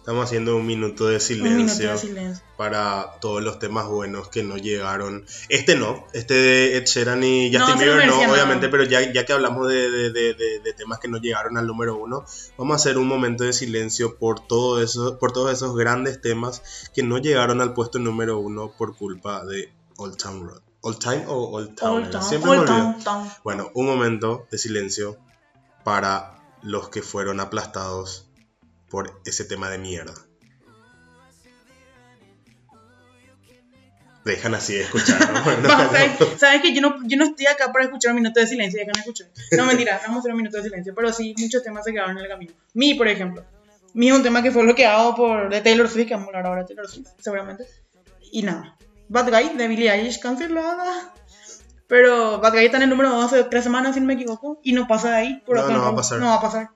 Estamos 0.08 0.24
haciendo 0.24 0.56
un 0.56 0.66
minuto 0.66 1.08
de 1.08 1.20
silencio, 1.20 1.52
Un 1.52 1.58
minuto 1.66 1.84
de 1.84 1.98
silencio. 1.98 2.46
para 2.56 3.20
todos 3.20 3.44
los 3.44 3.60
temas 3.60 3.90
buenos 3.90 4.30
que 4.30 4.42
no 4.42 4.56
llegaron. 4.56 5.26
Este 5.50 5.76
no, 5.76 6.08
este 6.14 6.34
de 6.34 6.78
Ed 6.78 6.86
Sheeran 6.86 7.22
y 7.26 7.50
No, 7.50 7.60
Justin 7.60 7.76
lo 7.76 7.94
Bieber 7.94 8.08
no, 8.08 8.24
no. 8.26 8.32
obviamente, 8.32 8.70
pero 8.70 8.84
ya, 8.86 9.12
ya 9.12 9.26
que 9.26 9.34
hablamos 9.34 9.68
de, 9.68 9.92
de- 9.92 10.12
de- 10.14 10.34
de- 10.34 10.60
de 10.62 10.74
temas 10.74 11.00
que 11.00 11.10
no 11.10 11.18
llegaron 11.18 11.58
al 11.58 11.68
número 11.68 11.98
uno, 11.98 12.24
vamos 12.58 12.72
a 12.72 12.76
hacer 12.78 12.98
un 12.98 13.06
momento 13.06 13.44
de 13.44 13.52
silencio 13.52 14.18
por, 14.18 14.40
todo 14.48 14.82
eso, 14.82 15.20
por 15.20 15.34
todos 15.34 15.52
esos 15.52 15.76
grandes 15.76 16.22
temas 16.22 16.90
que 16.96 17.04
no 17.04 17.18
llegaron 17.18 17.60
al 17.60 17.74
puesto 17.74 18.00
número 18.00 18.40
uno 18.40 18.72
por 18.78 18.96
culpa 18.96 19.44
de 19.44 19.74
Old 19.98 20.16
Town 20.16 20.48
Road. 20.48 20.62
¿Old 20.84 21.00
Time 21.00 21.26
o 21.28 21.50
Old 21.52 21.76
Town? 21.76 21.92
Old 22.04 22.12
Town, 22.12 22.24
Siempre 22.24 22.52
Old 22.52 22.60
me 22.62 22.72
olvido. 22.72 22.92
Town, 22.94 23.04
Town. 23.04 23.30
Bueno, 23.44 23.72
un 23.74 23.86
momento 23.86 24.48
de 24.50 24.58
silencio 24.58 25.18
para 25.84 26.40
los 26.64 26.88
que 26.88 27.02
fueron 27.02 27.42
aplastados 27.42 28.24
por 28.90 29.22
ese 29.26 29.46
tema 29.46 29.70
de 29.70 29.78
mierda. 29.78 30.14
Dejan 34.26 34.56
así 34.56 34.74
de 34.74 34.82
escuchar, 34.82 35.20
¿no? 35.32 35.58
No. 35.62 35.70
¿sabes, 35.70 36.12
sabes 36.38 36.62
que 36.62 36.74
yo 36.74 36.82
no, 36.82 36.98
yo 37.06 37.16
no 37.16 37.26
estoy 37.26 37.46
acá 37.46 37.72
para 37.72 37.86
escuchar 37.86 38.12
un 38.12 38.18
minuto 38.18 38.40
de 38.40 38.48
silencio, 38.48 38.78
dejan 38.78 38.94
de 38.94 39.00
escuchar. 39.00 39.28
No, 39.52 39.66
mentira, 39.66 40.02
vamos 40.04 40.18
a 40.18 40.20
hacer 40.20 40.32
un 40.32 40.38
minuto 40.38 40.58
de 40.58 40.64
silencio, 40.64 40.94
pero 40.94 41.14
sí, 41.14 41.34
muchos 41.38 41.64
temas 41.64 41.86
se 41.86 41.94
quedaron 41.94 42.18
en 42.18 42.24
el 42.24 42.30
camino. 42.30 42.54
Mi, 42.74 42.94
por 42.94 43.08
ejemplo. 43.08 43.46
Mi 43.94 44.10
es 44.10 44.16
un 44.16 44.24
tema 44.24 44.44
que 44.44 44.52
fue 44.52 44.64
bloqueado 44.64 45.16
por 45.16 45.50
de 45.50 45.62
Taylor 45.62 45.90
Swift, 45.90 46.10
que 46.10 46.14
vamos 46.16 46.28
a 46.28 46.30
hablar 46.30 46.46
ahora 46.48 46.62
de 46.64 46.68
Taylor 46.68 46.90
Swift, 46.90 47.08
seguramente. 47.20 47.66
Y 48.32 48.44
nada. 48.44 48.78
Bad 49.08 49.30
Guy 49.30 49.58
de 49.58 49.68
Billie 49.70 49.90
Eilish 49.90 50.20
cancelada. 50.20 51.14
Pero 51.88 52.42
Bad 52.42 52.52
Guy 52.52 52.66
está 52.66 52.78
en 52.78 52.84
el 52.84 52.90
número 52.90 53.10
2 53.10 53.26
hace 53.26 53.44
tres 53.46 53.64
semanas, 53.64 53.94
si 53.94 54.02
no 54.02 54.08
me 54.08 54.14
equivoco, 54.14 54.60
y 54.62 54.74
no 54.74 54.88
pasa 54.88 55.12
de 55.12 55.16
ahí. 55.16 55.44
Por 55.46 55.56
No, 55.56 55.70
no 55.70 55.82
va 55.82 55.88
a 55.88 55.96
pasar. 55.96 56.20
No 56.20 56.28
va 56.28 56.36
a 56.36 56.42
pasar. 56.42 56.70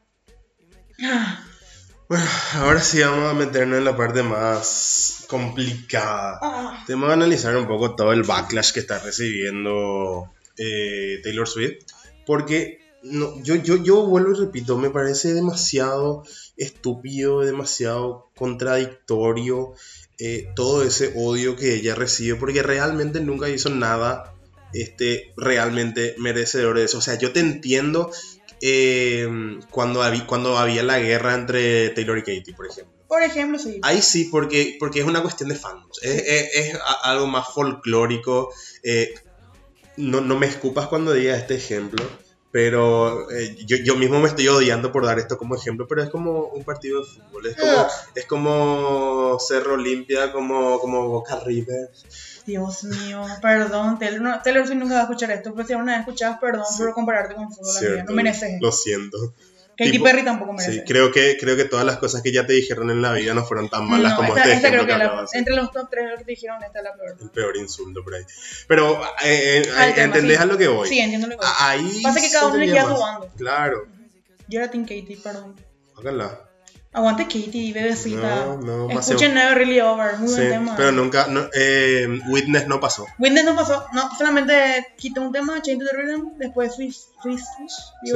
Bueno, 2.12 2.26
ahora 2.56 2.82
sí 2.82 3.00
vamos 3.00 3.32
a 3.32 3.34
meternos 3.34 3.78
en 3.78 3.86
la 3.86 3.96
parte 3.96 4.22
más 4.22 5.24
complicada. 5.30 6.40
ah. 6.42 6.84
Tenemos 6.86 7.08
que 7.08 7.14
analizar 7.14 7.56
un 7.56 7.70
poco 7.70 7.96
todo 7.96 8.12
el 8.12 8.24
backlash 8.24 8.74
que 8.74 8.82
está 8.82 9.00
recibiendo 9.00 10.30
eh, 10.58 11.22
Taylor 11.24 11.48
Swift. 11.48 11.86
Porque 12.26 12.80
no, 13.02 13.42
yo, 13.42 13.56
yo, 13.56 13.78
yo 13.78 14.06
vuelvo 14.06 14.34
y 14.34 14.40
repito, 14.42 14.78
me 14.78 14.90
parece 14.90 15.34
demasiado 15.34 16.24
estúpido, 16.58 17.40
demasiado 17.40 18.30
contradictorio 18.36 19.74
eh, 20.20 20.50
todo 20.54 20.84
ese 20.84 21.14
odio 21.16 21.56
que 21.56 21.76
ella 21.76 21.96
recibe. 21.96 22.36
Porque 22.36 22.62
realmente 22.62 23.22
nunca 23.22 23.48
hizo 23.48 23.70
nada 23.70 24.36
este, 24.74 25.34
realmente 25.38 26.16
merecedor 26.18 26.78
de 26.78 26.84
eso. 26.84 26.98
O 26.98 27.02
sea, 27.02 27.18
yo 27.18 27.32
te 27.32 27.40
entiendo 27.40 28.12
eh, 28.62 29.28
cuando, 29.70 30.02
había, 30.04 30.26
cuando 30.28 30.58
había 30.58 30.84
la 30.84 31.00
guerra 31.00 31.34
entre 31.36 31.90
Taylor 31.90 32.18
y 32.18 32.22
Katie, 32.22 32.54
por 32.56 32.68
ejemplo. 32.68 32.94
Por 33.08 33.24
ejemplo, 33.24 33.60
sí. 33.60 33.80
Ahí 33.84 34.02
sí, 34.02 34.30
porque, 34.32 34.78
porque 34.80 35.00
es 35.02 35.06
una 35.06 35.22
cuestión 35.22 35.50
de 35.50 35.56
fans. 35.56 35.84
Es, 36.02 36.24
es- 36.54 36.80
algo 37.04 37.28
más 37.28 37.48
folclórico. 37.54 38.54
eh, 38.84 39.14
no, 39.98 40.22
no 40.22 40.38
me 40.40 40.46
escupas 40.48 40.88
cuando 40.88 41.12
diga 41.14 41.36
este 41.36 41.56
ejemplo. 41.56 42.04
Pero 42.52 43.32
eh, 43.32 43.56
yo, 43.66 43.78
yo 43.78 43.96
mismo 43.96 44.20
me 44.20 44.28
estoy 44.28 44.48
odiando 44.50 44.92
por 44.92 45.06
dar 45.06 45.20
esto 45.20 45.38
como 45.38 45.56
ejemplo. 45.56 45.88
Pero 45.88 46.04
es 46.04 46.10
como 46.10 46.48
un 46.48 46.64
partido 46.64 47.00
de 47.00 47.06
fútbol. 47.06 47.48
Es 47.48 47.56
como, 47.56 47.88
es 48.16 48.26
como 48.26 49.38
Cerro 49.40 49.74
Olimpia, 49.76 50.32
como, 50.34 50.80
como 50.80 51.08
Boca 51.08 51.40
River. 51.46 51.90
Dios 52.46 52.84
mío, 52.84 53.22
perdón, 53.42 54.00
Taylor, 54.00 54.20
no, 54.22 54.42
Taylor 54.42 54.66
Swift 54.66 54.80
nunca 54.80 54.96
va 54.96 55.00
a 55.02 55.04
escuchar 55.04 55.30
esto, 55.32 55.54
pero 55.54 55.68
si 55.68 55.74
alguna 55.74 55.94
vez 55.94 56.00
escuchas, 56.02 56.38
perdón 56.42 56.66
Sí. 56.70 56.80
por 56.84 56.94
compararte 56.94 57.36
con 57.36 57.52
fútbol, 57.52 57.72
Cierto, 57.72 58.04
no 58.10 58.16
mereces. 58.16 58.60
Lo 58.60 58.72
siento. 58.72 59.18
Katy 59.86 59.92
tipo- 59.92 60.06
Perry 60.06 60.24
tampoco 60.26 60.54
merece. 60.54 60.74
Sí, 60.74 60.82
creo 60.86 61.12
que, 61.12 61.38
creo 61.40 61.56
que 61.56 61.66
todas 61.66 61.86
las 61.86 61.98
cosas 61.98 62.22
que 62.22 62.32
ya 62.32 62.46
te 62.46 62.54
dijeron 62.54 62.90
en 62.92 63.02
la 63.02 63.14
vida 63.14 63.34
no 63.34 63.44
fueron 63.46 63.70
tan 63.70 63.88
malas 63.90 64.12
No, 64.12 64.18
como 64.18 64.30
esta, 64.30 64.42
este 64.44 64.56
esta 64.56 64.70
creo 64.70 64.82
que 64.86 64.94
que 64.94 64.98
la- 64.98 65.26
entre 65.34 65.56
los 65.56 65.72
top 65.72 65.88
3 65.90 66.18
que 66.18 66.24
te 66.26 66.32
dijeron, 66.32 66.64
esta 66.64 66.80
es 66.80 66.84
la 66.86 66.94
peor. 66.96 67.18
El 67.22 67.30
peor 67.32 67.58
insulto 67.58 68.04
por 68.04 68.16
ahí. 68.16 68.24
Pero, 68.68 69.02
eh, 69.24 69.60
eh, 69.60 69.62
tema, 69.64 69.88
¿entendés 70.04 70.38
sí. 70.38 70.44
a 70.44 70.46
lo 70.46 70.58
que 70.58 70.68
voy? 70.68 70.88
Sí, 70.90 71.00
entiendo 71.00 71.28
lo 71.28 71.32
que 71.38 71.46
voy. 71.46 71.56
Ahí 71.60 72.02
Pasa 72.04 72.22
que 72.22 72.30
cada 72.32 72.48
uno 72.48 72.58
le 72.58 72.66
queda 72.68 72.86
bando. 72.86 73.30
Claro, 73.38 73.88
Yo 74.48 74.60
era 74.60 74.70
Team 74.72 74.84
Katy, 74.84 75.16
perdón. 75.24 75.56
háganla. 75.98 76.40
Aguante 76.94 77.24
Katy, 77.24 77.72
bebecita. 77.72 78.46
No, 78.46 78.58
no, 78.58 78.88
más 78.90 79.08
Escuchen 79.08 79.34
Never 79.34 79.58
Really 79.58 79.80
Over, 79.80 80.18
muy 80.18 80.28
Sí, 80.28 80.36
buen 80.36 80.50
tema. 80.50 80.76
pero 80.76 80.92
nunca, 80.92 81.28
no, 81.28 81.48
eh, 81.54 82.20
Witness 82.30 82.68
no 82.68 82.82
pasó. 82.82 83.08
Witness 83.18 83.46
no 83.46 83.56
pasó, 83.56 83.86
no, 83.94 84.10
solamente 84.18 84.88
quitó 84.98 85.22
un 85.22 85.32
tema, 85.32 85.62
Change 85.62 85.86
the 85.86 85.96
Rhythm, 85.96 86.38
después 86.38 86.76
Swiss, 86.76 87.08
Swiss, 87.22 87.46
Sí. 88.04 88.12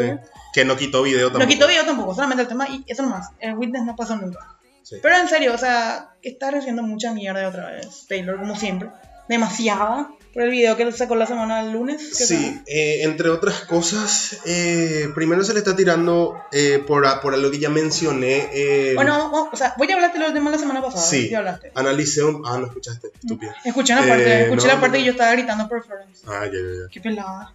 Que 0.53 0.65
no 0.65 0.75
quitó 0.75 1.03
video 1.03 1.27
tampoco. 1.27 1.43
No 1.45 1.49
quitó 1.49 1.67
video 1.67 1.85
tampoco, 1.85 2.13
solamente 2.13 2.41
el 2.43 2.47
tema 2.49 2.67
y 2.67 2.83
eso 2.87 3.01
nomás. 3.03 3.29
El 3.39 3.55
Witness 3.55 3.83
no 3.83 3.95
pasó 3.95 4.17
nunca. 4.17 4.57
Sí. 4.83 4.97
Pero 5.01 5.17
en 5.17 5.29
serio, 5.29 5.53
o 5.53 5.57
sea, 5.57 6.13
está 6.21 6.51
recibiendo 6.51 6.83
mucha 6.83 7.13
mierda 7.13 7.47
otra 7.47 7.71
vez. 7.71 8.05
Taylor, 8.07 8.37
como 8.37 8.55
siempre. 8.57 8.89
Demasiada. 9.29 10.09
Por 10.35 10.43
el 10.43 10.51
video 10.51 10.75
que 10.75 10.91
sacó 10.91 11.15
la 11.15 11.25
semana 11.25 11.63
del 11.63 11.71
lunes. 11.71 12.09
Sí, 12.13 12.61
eh, 12.67 13.03
entre 13.03 13.29
otras 13.29 13.61
cosas, 13.61 14.41
eh, 14.45 15.07
primero 15.15 15.43
se 15.45 15.53
le 15.53 15.59
está 15.59 15.75
tirando 15.77 16.35
eh, 16.51 16.83
por, 16.85 17.07
a- 17.07 17.21
por 17.21 17.37
lo 17.37 17.49
que 17.49 17.57
ya 17.57 17.69
mencioné. 17.69 18.49
eh, 18.53 18.91
Bueno, 18.95 19.31
o 19.51 19.55
sea, 19.55 19.73
voy 19.77 19.89
a 19.89 19.95
hablarte 19.95 20.19
del 20.19 20.33
tema 20.33 20.51
de 20.51 20.57
la 20.57 20.61
semana 20.61 20.81
pasada. 20.81 21.05
sí, 21.05 21.29
¿Qué 21.29 21.37
hablaste? 21.37 21.71
analicé 21.73 22.21
un... 22.23 22.43
Ah, 22.45 22.57
no 22.59 22.65
escuchaste, 22.67 23.07
estúpida. 23.13 23.55
Escuché 23.63 23.93
una 23.93 24.05
parte, 24.05 24.25
Eh, 24.27 24.41
escuché 24.43 24.67
no, 24.67 24.73
la 24.73 24.81
parte 24.81 24.97
no. 24.97 25.01
que 25.01 25.05
yo 25.05 25.11
estaba 25.13 25.31
gritando 25.31 25.69
por 25.69 25.85
Florence. 25.85 26.21
Ah, 26.27 26.43
ya, 26.45 26.51
ya, 26.51 26.83
ya. 26.83 26.89
Qué 26.91 26.99
pelada. 26.99 27.53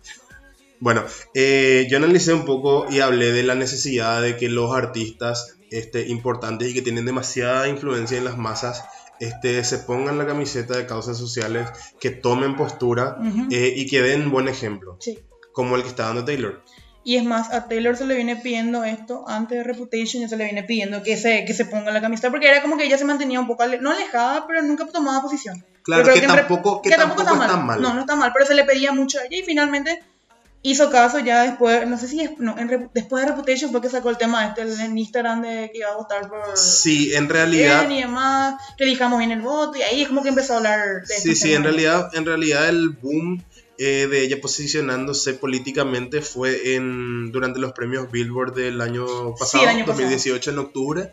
Bueno, 0.79 1.05
eh, 1.35 1.87
yo 1.91 1.99
analicé 1.99 2.33
un 2.33 2.47
poco 2.47 2.87
y 2.91 3.01
hablé 3.01 3.33
de 3.33 3.43
la 3.43 3.55
necesidad 3.55 4.23
de 4.23 4.39
que 4.39 4.49
los 4.49 4.75
artistas 4.75 5.57
este, 5.71 6.09
importantes 6.09 6.69
y 6.71 6.73
que 6.75 6.81
tienen 6.81 7.05
demasiada 7.05 7.69
influencia 7.69 8.17
en 8.17 8.25
las 8.25 8.39
masas 8.39 8.83
este, 9.21 9.63
se 9.65 9.79
pongan 9.79 10.19
la 10.19 10.27
camiseta 10.27 10.77
de 10.77 10.87
causas 10.87 11.17
sociales, 11.19 11.69
que 12.01 12.11
tomen 12.11 12.57
postura 12.57 13.19
eh, 13.51 13.73
y 13.77 13.87
que 13.87 14.03
den 14.03 14.31
buen 14.31 14.49
ejemplo, 14.49 14.97
Sí. 15.01 15.19
como 15.53 15.77
el 15.77 15.83
que 15.83 15.89
está 15.89 16.07
dando 16.07 16.25
Taylor. 16.25 16.63
Y 17.03 17.17
es 17.17 17.25
más, 17.25 17.51
a 17.53 17.67
Taylor 17.67 17.97
se 17.97 18.07
le 18.07 18.15
viene 18.15 18.37
pidiendo 18.37 18.85
esto 18.85 19.25
antes 19.27 19.57
de 19.57 19.65
Reputation, 19.65 20.21
ya 20.23 20.29
se 20.29 20.37
le 20.37 20.45
viene 20.45 20.65
pidiendo 20.65 21.03
que 21.03 21.17
se, 21.17 21.45
que 21.47 21.55
se 21.55 21.65
ponga 21.65 21.91
la 21.93 22.01
camiseta, 22.03 22.31
porque 22.31 22.49
era 22.49 22.61
como 22.61 22.77
que 22.77 22.85
ella 22.85 22.99
se 22.99 23.07
mantenía 23.07 23.41
un 23.41 23.47
poco, 23.47 23.63
ale- 23.63 23.81
no 23.81 23.91
alejada, 23.91 24.47
pero 24.47 24.61
nunca 24.63 24.87
tomaba 24.87 25.23
posición. 25.23 25.65
Claro, 25.83 26.05
que 26.13 26.21
Rep- 26.21 26.27
tampoco- 26.27 26.83
que 26.83 26.91
tampoco 26.91 27.23
está 27.23 27.35
mal. 27.57 27.81
No, 27.81 27.95
no 27.95 28.01
está 28.01 28.17
mal, 28.17 28.33
pero 28.35 28.45
se 28.45 28.55
le 28.55 28.65
pedía 28.65 28.93
mucho 28.93 29.19
a 29.19 29.25
ella 29.25 29.39
y 29.39 29.43
finalmente 29.43 29.99
hizo 30.63 30.91
caso 30.91 31.19
ya 31.21 31.43
después, 31.45 31.89
no 31.89 31.97
sé 31.99 32.07
si 32.09 32.21
es- 32.21 32.39
no, 32.39 32.59
en 32.59 32.69
Rep- 32.69 32.91
después 32.93 33.25
de 33.25 33.31
Reputation 33.31 33.71
fue 33.71 33.81
que 33.81 33.89
sacó 33.89 34.11
el 34.11 34.19
tema 34.19 34.47
este 34.47 34.63
el- 34.63 34.79
en 34.81 34.99
Instagram 34.99 35.41
de 35.43 35.71
que 35.73 35.79
iba 35.79 35.89
a 35.91 35.97
votar 35.97 36.29
por 36.29 36.57
Sí, 36.57 37.15
en 37.15 37.29
realidad... 37.29 37.89
y 37.91 38.01
demás, 38.03 38.61
que 38.77 38.85
elijamos 38.85 39.19
bien 39.19 39.31
el 39.33 39.41
voto 39.41 39.79
y 39.79 39.83
ahí 39.83 40.03
es 40.03 40.09
como 40.09 40.23
que 40.23 40.29
empezó 40.29 40.55
a 40.55 40.57
hablar 40.59 41.01
de 41.07 41.07
Sí, 41.07 41.31
estos 41.31 41.39
sí, 41.39 41.55
en 41.55 41.65
realidad, 41.65 42.11
en 42.15 42.27
realidad 42.27 42.69
el 42.69 42.91
boom 42.91 43.43
eh, 43.79 44.07
de 44.11 44.21
ella 44.23 44.39
posicionándose 44.43 45.33
políticamente 45.33 46.21
fue 46.21 46.75
en 46.75 47.33
durante 47.33 47.59
los 47.59 47.73
premios 47.73 48.11
Billboard 48.13 48.55
del 48.55 48.83
año 48.83 49.07
pasado, 49.39 49.63
el 49.65 49.71
año 49.71 49.87
pasado. 49.87 50.03
2018 50.03 50.51
en 50.51 50.59
octubre, 50.59 51.13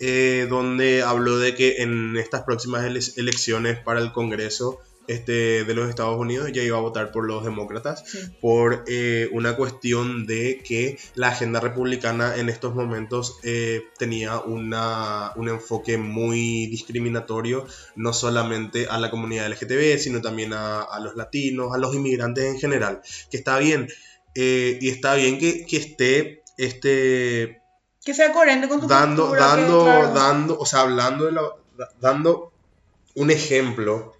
eh, 0.00 0.48
donde 0.50 1.02
habló 1.02 1.38
de 1.38 1.54
que 1.54 1.76
en 1.82 2.16
estas 2.16 2.42
próximas 2.42 2.84
ele- 2.84 3.00
elecciones 3.16 3.78
para 3.78 4.00
el 4.00 4.10
Congreso 4.12 4.80
este, 5.08 5.64
de 5.64 5.74
los 5.74 5.88
Estados 5.88 6.16
Unidos 6.18 6.48
ella 6.48 6.62
iba 6.62 6.76
a 6.78 6.80
votar 6.80 7.10
por 7.10 7.26
los 7.26 7.42
demócratas 7.44 8.04
Sí. 8.06 8.18
por 8.40 8.84
eh, 8.86 9.28
una 9.32 9.56
cuestión 9.56 10.26
de 10.26 10.62
que 10.64 10.98
la 11.14 11.28
agenda 11.28 11.58
republicana 11.60 12.36
en 12.36 12.48
estos 12.48 12.74
momentos 12.74 13.38
eh, 13.42 13.82
tenía 13.98 14.38
una, 14.40 15.32
un 15.36 15.48
enfoque 15.48 15.98
muy 15.98 16.66
discriminatorio, 16.66 17.66
no 17.96 18.12
solamente 18.12 18.86
a 18.88 18.98
la 18.98 19.10
comunidad 19.10 19.46
LGTB, 19.50 19.98
sino 19.98 20.20
también 20.20 20.52
a, 20.52 20.82
a 20.82 21.00
los 21.00 21.16
latinos, 21.16 21.74
a 21.74 21.78
los 21.78 21.94
inmigrantes 21.94 22.44
en 22.44 22.58
general, 22.58 23.00
que 23.30 23.36
está 23.38 23.58
bien, 23.58 23.88
eh, 24.34 24.78
y 24.80 24.88
está 24.90 25.14
bien 25.14 25.38
que, 25.38 25.64
que 25.66 25.76
esté 25.78 26.42
este, 26.58 27.62
Que 28.04 28.14
sea 28.14 28.32
coherente 28.32 28.68
con 28.68 28.80
tu 28.80 28.86
dando, 28.86 29.32
que, 29.32 29.38
dando, 29.38 29.84
claro, 29.84 30.12
dando, 30.14 30.58
o 30.58 30.66
sea, 30.66 30.80
hablando 30.80 31.26
de 31.26 31.32
la- 31.32 31.52
da- 31.76 31.88
dando 32.00 32.52
un 33.14 33.30
ejemplo 33.30 34.14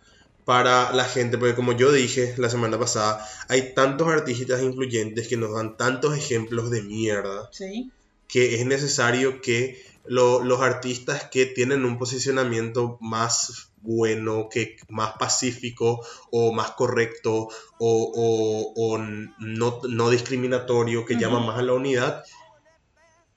para 0.49 0.95
la 0.95 1.05
gente, 1.05 1.37
porque 1.37 1.55
como 1.55 1.73
yo 1.73 1.93
dije 1.93 2.33
la 2.39 2.49
semana 2.49 2.79
pasada, 2.79 3.23
hay 3.49 3.75
tantos 3.75 4.09
artistas 4.09 4.63
influyentes 4.63 5.29
que 5.29 5.37
nos 5.37 5.53
dan 5.55 5.77
tantos 5.77 6.17
ejemplos 6.17 6.71
de 6.71 6.81
mierda 6.81 7.51
Sí. 7.53 7.91
que 8.29 8.55
es 8.59 8.65
necesario 8.65 9.43
que 9.43 9.85
lo- 10.07 10.43
los 10.43 10.63
artistas 10.63 11.25
que 11.25 11.45
tienen 11.45 11.85
un 11.85 11.99
posicionamiento 11.99 12.97
más 13.03 13.67
bueno, 13.83 14.49
que 14.51 14.77
más 14.89 15.13
pacífico 15.19 16.01
o 16.31 16.51
más 16.53 16.71
correcto 16.71 17.49
o, 17.79 18.13
o- 18.17 18.73
o 18.75 18.99
no, 18.99 19.81
no 19.87 20.09
discriminatorio, 20.11 21.05
que 21.05 21.17
llama 21.19 21.39
Ujú. 21.41 21.47
más 21.49 21.59
a 21.59 21.63
la 21.63 21.75
unidad, 21.75 22.25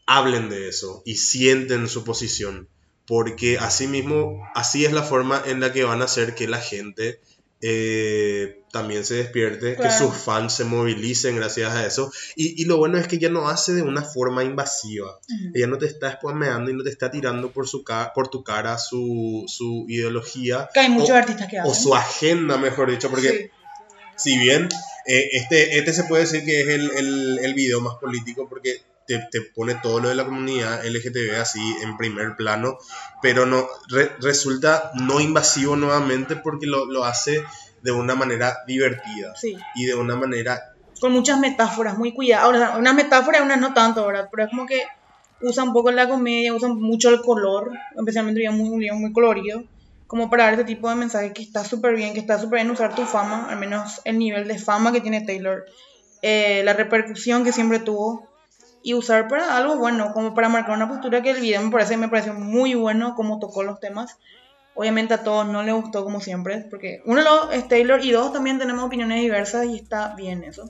hablen 0.05 0.49
de 0.49 0.69
eso 0.69 1.01
y 1.05 1.15
sienten 1.15 1.89
su 1.89 2.05
posición. 2.05 2.69
Porque 3.07 3.57
así 3.57 3.87
mismo, 3.87 4.47
así 4.55 4.85
es 4.85 4.93
la 4.93 5.03
forma 5.03 5.41
en 5.45 5.59
la 5.59 5.73
que 5.73 5.83
van 5.83 6.01
a 6.01 6.05
hacer 6.05 6.35
que 6.35 6.47
la 6.47 6.59
gente 6.59 7.19
eh, 7.63 8.61
también 8.71 9.05
se 9.05 9.15
despierte, 9.15 9.75
que 9.75 9.91
sus 9.91 10.15
fans 10.15 10.53
se 10.53 10.63
movilicen 10.63 11.35
gracias 11.35 11.73
a 11.73 11.85
eso. 11.85 12.11
Y, 12.35 12.59
y 12.61 12.65
lo 12.65 12.77
bueno 12.77 12.97
es 12.97 13.07
que 13.07 13.17
ella 13.17 13.29
no 13.29 13.49
hace 13.49 13.73
de 13.73 13.81
una 13.83 14.01
forma 14.01 14.43
invasiva. 14.43 15.19
Ella 15.53 15.67
no 15.67 15.77
te 15.77 15.85
está 15.85 16.11
spameando 16.13 16.71
y 16.71 16.73
no 16.73 16.83
te 16.83 16.89
está 16.89 17.11
tirando 17.11 17.51
por, 17.51 17.67
su 17.67 17.83
por 18.15 18.29
tu 18.29 18.43
cara 18.43 18.77
su, 18.77 19.43
su 19.47 19.85
ideología 19.89 20.69
Que 20.73 20.79
hay 20.81 20.89
muchos 20.89 21.11
o- 21.11 21.15
artistas 21.15 21.47
que 21.49 21.59
o 21.59 21.63
hacen. 21.71 21.83
su 21.83 21.95
agenda, 21.95 22.57
mejor 22.57 22.89
dicho, 22.91 23.09
porque 23.09 23.51
Sí. 24.15 24.31
si 24.31 24.37
bien 24.37 24.69
eh, 25.07 25.29
este, 25.33 25.77
este 25.77 25.93
se 25.93 26.03
puede 26.05 26.23
decir 26.23 26.43
que 26.45 26.61
es 26.61 26.67
el, 26.67 26.91
el, 26.97 27.39
el 27.43 27.53
video 27.55 27.81
más 27.81 27.95
político 27.95 28.47
porque 28.47 28.81
te, 29.17 29.27
te 29.31 29.41
pone 29.55 29.75
todo 29.75 29.99
lo 29.99 30.09
de 30.09 30.15
la 30.15 30.25
comunidad 30.25 30.85
LGTB 30.85 31.39
así 31.41 31.59
en 31.83 31.97
primer 31.97 32.35
plano, 32.35 32.77
pero 33.21 33.45
no 33.45 33.67
re- 33.89 34.11
resulta 34.21 34.91
no 34.95 35.19
invasivo 35.19 35.75
nuevamente 35.75 36.35
porque 36.35 36.65
lo, 36.67 36.85
lo 36.85 37.03
hace 37.05 37.43
de 37.81 37.91
una 37.91 38.15
manera 38.15 38.57
divertida 38.67 39.33
Sí. 39.35 39.55
y 39.75 39.85
de 39.85 39.95
una 39.95 40.15
manera 40.15 40.61
con 40.99 41.11
muchas 41.13 41.39
metáforas, 41.39 41.97
muy 41.97 42.13
cuidadas. 42.13 42.45
Ahora, 42.45 42.77
una 42.77 42.93
metáfora, 42.93 43.41
una 43.41 43.55
no 43.55 43.73
tanto, 43.73 44.05
¿verdad? 44.05 44.27
Pero 44.29 44.43
es 44.43 44.49
como 44.51 44.67
que 44.67 44.83
usa 45.41 45.63
un 45.63 45.73
poco 45.73 45.91
la 45.91 46.07
comedia, 46.07 46.53
usa 46.53 46.69
mucho 46.69 47.09
el 47.09 47.21
color, 47.21 47.71
especialmente 47.97 48.47
un 48.47 48.57
muy, 48.57 48.77
video 48.79 48.93
muy 48.95 49.11
colorido, 49.11 49.63
como 50.05 50.29
para 50.29 50.43
dar 50.43 50.53
ese 50.53 50.63
tipo 50.65 50.87
de 50.89 50.95
mensaje 50.95 51.33
que 51.33 51.41
está 51.41 51.63
súper 51.65 51.95
bien, 51.95 52.13
que 52.13 52.19
está 52.19 52.37
súper 52.37 52.59
bien 52.59 52.69
usar 52.69 52.93
tu 52.93 53.03
fama, 53.05 53.47
al 53.49 53.57
menos 53.57 53.99
el 54.05 54.19
nivel 54.19 54.47
de 54.47 54.59
fama 54.59 54.91
que 54.91 55.01
tiene 55.01 55.21
Taylor, 55.25 55.65
eh, 56.21 56.61
la 56.63 56.73
repercusión 56.73 57.43
que 57.43 57.51
siempre 57.51 57.79
tuvo, 57.79 58.29
y 58.83 58.93
usar 58.93 59.27
para 59.27 59.57
algo 59.57 59.77
bueno, 59.77 60.13
como 60.13 60.33
para 60.33 60.49
marcar 60.49 60.75
una 60.75 60.87
postura 60.89 61.21
que 61.21 61.31
el 61.31 61.41
video 61.41 61.61
me 61.61 61.71
parece, 61.71 61.97
me 61.97 62.09
pareció 62.09 62.33
muy 62.33 62.73
bueno, 62.73 63.15
como 63.15 63.39
tocó 63.39 63.63
los 63.63 63.79
temas. 63.79 64.17
Obviamente 64.73 65.13
a 65.13 65.23
todos 65.23 65.45
no 65.47 65.63
le 65.63 65.71
gustó 65.73 66.03
como 66.03 66.21
siempre, 66.21 66.65
porque 66.69 67.01
uno 67.05 67.21
lo- 67.21 67.51
es 67.51 67.67
Taylor 67.67 68.03
y 68.03 68.11
dos 68.11 68.31
también 68.33 68.57
tenemos 68.57 68.83
opiniones 68.85 69.21
diversas 69.21 69.65
y 69.67 69.75
está 69.75 70.15
bien 70.15 70.43
eso. 70.43 70.69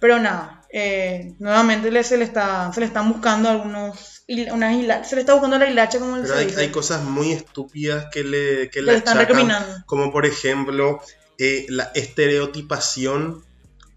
Pero 0.00 0.18
nada, 0.20 0.62
eh, 0.72 1.34
nuevamente 1.38 1.90
le, 1.90 2.02
se, 2.04 2.16
le 2.16 2.24
está, 2.24 2.72
se 2.72 2.80
le 2.80 2.86
están 2.86 3.10
buscando 3.12 3.48
algunos, 3.50 4.22
unas 4.52 5.08
se 5.08 5.16
le 5.16 5.20
está 5.20 5.32
buscando 5.34 5.58
la 5.58 5.68
hilacha 5.68 5.98
como 5.98 6.14
Pero 6.16 6.28
se 6.28 6.34
hay, 6.34 6.46
dice. 6.46 6.60
hay 6.60 6.68
cosas 6.70 7.02
muy 7.04 7.32
estúpidas 7.32 8.06
que 8.12 8.22
le, 8.24 8.70
que 8.70 8.80
Le 8.80 8.94
están 8.94 9.18
recriminando. 9.18 9.82
como 9.86 10.12
por 10.12 10.24
ejemplo 10.24 11.00
eh, 11.38 11.66
la 11.68 11.90
estereotipación 11.94 13.44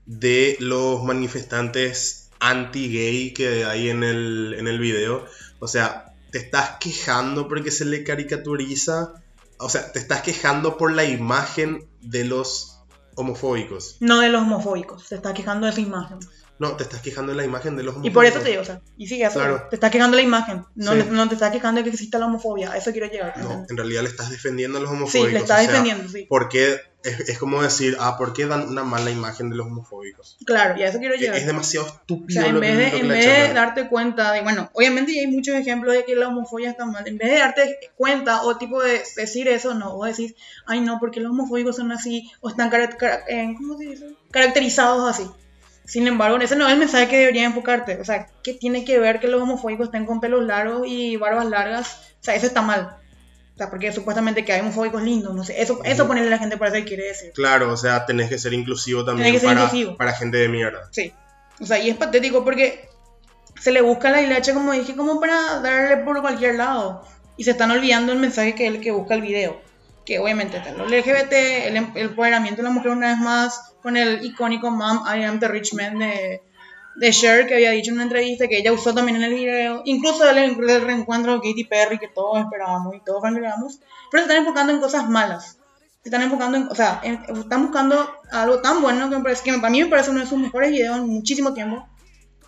de 0.06 0.58
los 0.60 1.04
manifestantes 1.04 2.21
anti-gay 2.42 3.34
que 3.34 3.64
hay 3.66 3.90
en 3.90 4.04
el, 4.04 4.56
en 4.58 4.68
el 4.68 4.80
video. 4.80 5.26
O 5.60 5.68
sea, 5.68 6.14
te 6.32 6.38
estás 6.40 6.72
quejando 6.80 7.48
porque 7.48 7.72
se 7.72 7.86
le 7.86 8.04
caricaturiza, 8.04 9.14
o 9.58 9.70
sea, 9.70 9.92
te 9.92 10.00
estás 10.00 10.22
quejando 10.22 10.78
por 10.78 10.92
la 10.94 11.06
imagen 11.06 11.88
de 12.02 12.26
los 12.26 12.80
homofóbicos. 13.16 13.98
No 14.00 14.20
de 14.20 14.30
los 14.30 14.42
homofóbicos, 14.42 15.04
se 15.04 15.16
está 15.16 15.34
quejando 15.34 15.68
de 15.68 15.72
esa 15.74 15.82
imagen. 15.82 16.18
No, 16.60 16.76
te 16.78 16.84
estás 16.84 17.02
quejando 17.02 17.32
de 17.32 17.38
la 17.38 17.44
imagen 17.44 17.76
de 17.76 17.82
los 17.84 17.96
homofóbicos. 17.96 18.12
Y 18.12 18.14
por 18.14 18.26
eso 18.26 18.40
te 18.40 18.50
digo, 18.50 18.62
o 18.62 18.66
sea, 18.66 18.82
y 18.98 19.08
sigue 19.08 19.24
eso, 19.26 19.34
Claro. 19.40 19.66
te 19.70 19.76
está 19.76 19.90
quejando 19.90 20.16
de 20.16 20.22
la 20.24 20.28
imagen, 20.28 20.64
no, 20.76 20.92
Sí. 20.92 20.98
le- 21.00 21.06
no 21.06 21.28
te 21.28 21.34
está 21.34 21.52
quejando 21.52 21.80
de 21.80 21.86
que 21.86 21.90
exista 21.92 22.20
la 22.20 22.28
homofobia, 22.28 22.72
a 22.72 22.78
eso 22.78 22.92
quiero 22.92 23.08
llegar. 23.08 23.36
No, 23.40 23.66
en 23.68 23.78
realidad 23.78 24.04
le 24.04 24.10
estás 24.10 24.30
defendiendo 24.30 24.78
a 24.78 24.82
los 24.82 24.90
sí, 24.92 24.96
homofóbicos. 24.96 25.32
le 25.34 25.40
está 25.40 25.56
o 25.56 25.58
sea, 25.58 25.68
defendiendo, 25.68 26.08
sí. 26.10 26.26
¿Por 26.30 26.50
qué? 26.50 26.80
Es, 27.04 27.20
es 27.30 27.40
como 27.40 27.64
decir, 27.64 27.98
ah, 28.00 28.16
¿por 28.18 28.32
qué 28.34 28.46
dan 28.46 28.70
una 28.70 28.84
mala 28.84 29.10
imagen 29.10 29.50
de 29.50 29.56
los 29.56 29.66
homofóbicos? 29.68 30.38
Claro, 30.46 30.78
y 30.80 30.84
a 30.84 30.90
eso 30.90 31.00
quiero 31.00 31.16
Que 31.16 31.22
llegar. 31.22 31.38
es 31.38 31.48
demasiado 31.48 31.88
O 31.88 31.90
estúpido 31.90 32.42
sea, 32.42 32.50
en 32.50 32.60
vez 32.60 32.78
que, 32.78 32.84
de, 32.84 32.92
que 32.92 32.98
en 33.00 33.08
vez 33.08 33.26
de 33.26 33.54
darte 33.54 33.88
cuenta 33.90 34.32
de, 34.34 34.42
bueno, 34.42 34.70
obviamente 34.74 35.20
hay 35.20 35.26
muchos 35.28 35.56
ejemplos 35.56 35.96
de 35.96 36.06
que 36.06 36.16
la 36.16 36.28
homofobia 36.28 36.70
está 36.70 36.86
mal, 36.86 37.08
en 37.08 37.18
vez 37.18 37.32
de 37.32 37.38
darte 37.40 37.78
cuenta 37.96 38.44
o 38.44 38.58
tipo 38.58 38.84
de 38.84 39.02
decir 39.16 39.48
eso, 39.48 39.74
no, 39.74 39.96
o 39.96 40.06
decís, 40.06 40.36
ay 40.68 40.82
no, 40.82 41.00
porque 41.00 41.20
los 41.22 41.32
homofóbicos 41.32 41.76
son 41.78 41.92
así, 41.92 42.30
o 42.40 42.50
están 42.50 42.70
cara- 42.70 42.90
cara- 42.98 43.24
eh, 43.28 43.54
¿cómo 43.58 43.78
se 43.78 43.86
dice? 43.86 44.06
caracterizados 44.30 45.10
así. 45.10 45.28
Sin 45.86 46.08
embargo, 46.08 46.38
ese 46.38 46.56
no 46.56 46.68
es 46.68 46.74
el 46.74 46.80
mensaje 46.80 47.08
que 47.08 47.18
debería 47.18 47.44
enfocarte. 47.46 48.00
O 48.00 48.06
sea, 48.06 48.28
¿qué 48.44 48.54
tiene 48.54 48.86
que 48.86 49.00
ver 49.00 49.20
que 49.20 49.28
los 49.28 49.42
homofóbicos 49.42 49.88
estén 49.88 50.06
con 50.06 50.22
pelos 50.22 50.44
largos 50.46 50.84
y 50.88 51.18
barbas 51.18 51.48
largas? 51.48 51.98
O 52.22 52.24
sea, 52.24 52.36
eso 52.36 52.46
está 52.46 52.62
mal. 52.62 52.98
O 53.54 53.58
sea, 53.58 53.70
porque 53.70 53.92
supuestamente 53.92 54.44
que 54.46 54.54
hay 54.54 54.62
homofóbicos 54.62 55.04
lindos, 55.04 55.36
no 55.36 55.44
sé. 55.44 55.62
Eso, 55.62 55.82
eso 55.84 56.08
ponerle 56.08 56.30
a 56.30 56.32
la 56.32 56.40
gente 56.40 56.58
para 56.58 56.72
que 56.72 56.86
quiere 56.86 57.08
decir. 57.08 57.32
Claro, 57.34 57.72
o 57.72 57.78
sea, 57.78 58.06
tenés 58.06 58.30
que 58.30 58.40
ser 58.40 58.54
inclusivo 58.54 59.04
también 59.06 59.32
ser 59.40 59.50
para, 59.50 59.64
inclusivo. 59.64 59.98
para 59.98 60.14
gente 60.14 60.38
de 60.38 60.48
mierda. 60.50 60.88
Sí. 60.92 61.14
O 61.60 61.66
sea, 61.66 61.78
y 61.80 61.90
es 61.90 61.98
patético 61.98 62.44
porque 62.44 62.90
se 63.60 63.72
le 63.72 63.82
busca 63.82 64.10
la 64.10 64.22
hilacha, 64.22 64.54
como 64.54 64.72
dije, 64.72 64.96
como 64.96 65.20
para 65.20 65.60
darle 65.60 65.98
por 65.98 66.22
cualquier 66.22 66.56
lado. 66.56 67.06
Y 67.38 67.44
se 67.44 67.52
están 67.52 67.70
olvidando 67.72 68.12
el 68.14 68.20
mensaje 68.20 68.56
que 68.56 68.68
es 68.68 68.74
el 68.74 68.82
que 68.82 68.92
busca 68.92 69.14
el 69.14 69.22
video. 69.22 69.62
Que 70.06 70.18
obviamente 70.18 70.58
está 70.58 70.72
lo 70.72 70.88
LGBT, 70.88 71.32
el, 71.68 71.78
em- 71.78 71.92
el 71.96 72.08
empoderamiento 72.08 72.62
de 72.62 72.68
la 72.68 72.74
mujer 72.74 72.92
una 72.92 73.10
vez 73.10 73.20
más, 73.20 73.74
con 73.84 73.98
el 73.98 74.26
icónico 74.26 74.72
Mom, 74.72 75.04
I 75.06 75.24
am 75.24 75.40
the 75.40 75.48
rich 75.48 75.74
man 75.74 76.00
de, 76.00 76.42
de 76.96 77.12
Cher, 77.12 77.48
que 77.48 77.56
había 77.56 77.72
dicho 77.72 77.90
en 77.90 77.96
una 77.96 78.04
entrevista 78.04 78.48
que 78.48 78.58
ella 78.58 78.74
usó 78.74 78.94
también 78.94 79.18
en 79.18 79.24
el 79.24 79.34
video. 79.34 79.82
Incluso 79.86 80.30
el, 80.30 80.56
reencuentro 80.56 81.34
de 81.34 81.40
Katy 81.40 81.64
Perry, 81.66 82.00
que 82.00 82.08
todos 82.08 82.40
esperábamos 82.40 82.96
y 82.96 83.04
todos 83.04 83.22
fangirlábamos. 83.22 83.80
Pero 84.10 84.24
se 84.24 84.30
están 84.30 84.38
enfocando 84.46 84.74
en 84.74 84.80
cosas 84.80 85.10
malas. 85.10 85.58
Se 86.04 86.10
están 86.10 86.22
enfocando 86.24 86.58
en, 86.58 86.68
o 86.68 86.76
sea, 86.76 87.00
en- 87.04 87.24
están 87.38 87.64
buscando 87.64 88.10
algo 88.32 88.62
tan 88.62 88.82
bueno 88.82 89.10
que, 89.10 89.18
me 89.18 89.24
parece, 89.24 89.44
que 89.44 89.54
para 89.54 89.70
mí 89.70 89.84
me 89.84 89.90
parece 89.90 90.10
uno 90.10 90.22
de 90.22 90.28
sus 90.28 90.40
mejores 90.40 90.72
videos 90.72 90.98
en 90.98 91.08
muchísimo 91.08 91.54
tiempo. 91.54 91.88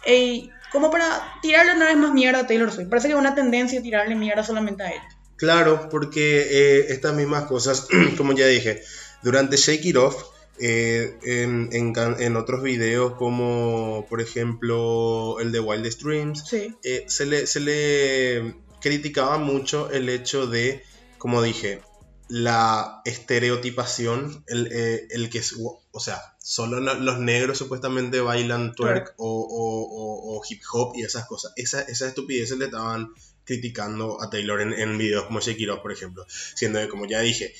Y 0.05 0.49
como 0.71 0.89
para 0.89 1.05
tirarle 1.41 1.73
una 1.73 1.85
vez 1.85 1.97
más 1.97 2.13
mierda 2.13 2.39
a 2.39 2.47
Taylor 2.47 2.71
Swift. 2.71 2.89
Parece 2.89 3.07
que 3.07 3.13
es 3.13 3.19
una 3.19 3.35
tendencia 3.35 3.81
tirarle 3.81 4.15
mierda 4.15 4.43
solamente 4.43 4.83
a 4.83 4.89
él. 4.89 5.01
Claro, 5.37 5.87
porque 5.89 6.41
eh, 6.49 6.85
estas 6.89 7.13
mismas 7.13 7.43
cosas, 7.45 7.87
como 8.17 8.33
ya 8.33 8.47
dije, 8.47 8.81
durante 9.21 9.55
Shake 9.55 9.85
It 9.85 9.97
Off, 9.97 10.32
eh, 10.59 11.17
en, 11.23 11.69
en 11.71 11.93
can- 11.93 12.21
en 12.21 12.35
otros 12.35 12.61
videos 12.63 13.13
como 13.15 14.05
por 14.09 14.21
ejemplo 14.21 15.39
el 15.39 15.51
de 15.51 15.59
Wildest 15.59 16.01
Dreams, 16.03 16.43
Sí. 16.47 16.75
eh, 16.83 17.05
se, 17.07 17.25
le, 17.25 17.47
se 17.47 17.59
le 17.59 18.55
criticaba 18.81 19.37
mucho 19.37 19.89
el 19.91 20.09
hecho 20.09 20.45
de, 20.47 20.83
como 21.17 21.41
dije, 21.41 21.81
la 22.29 23.01
estereotipación, 23.05 24.43
el, 24.47 24.67
eh, 24.71 25.07
el 25.11 25.29
que, 25.29 25.39
es- 25.39 25.55
o 25.57 25.99
sea, 25.99 26.19
solo 26.39 26.79
lo- 26.79 26.95
los 26.95 27.19
negros 27.19 27.57
supuestamente 27.57 28.19
bailan 28.21 28.73
twerk 28.75 29.13
o, 29.17 29.41
o- 29.41 29.83
o- 29.83 30.37
o 30.37 30.41
hip 30.49 30.61
hop 30.71 30.93
y 30.95 31.03
esas 31.03 31.25
cosas. 31.25 31.53
Esa, 31.55 31.81
esas 31.81 32.09
estupideces 32.09 32.57
le 32.57 32.65
estaban 32.65 33.09
criticando 33.43 34.21
a 34.21 34.29
Taylor 34.29 34.61
en, 34.61 34.73
en 34.73 34.97
videos 34.97 35.25
como 35.25 35.39
Off, 35.39 35.79
por 35.81 35.91
ejemplo. 35.91 36.25
Siendo 36.55 36.79
que, 36.79 36.87
como 36.87 37.05
ya 37.05 37.19
dije, 37.21 37.53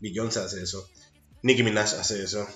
Beyoncé 0.00 0.40
hace 0.40 0.62
eso, 0.62 0.88
Nicki 1.42 1.62
Minaj 1.62 1.94
hace 1.94 2.22
eso, 2.22 2.46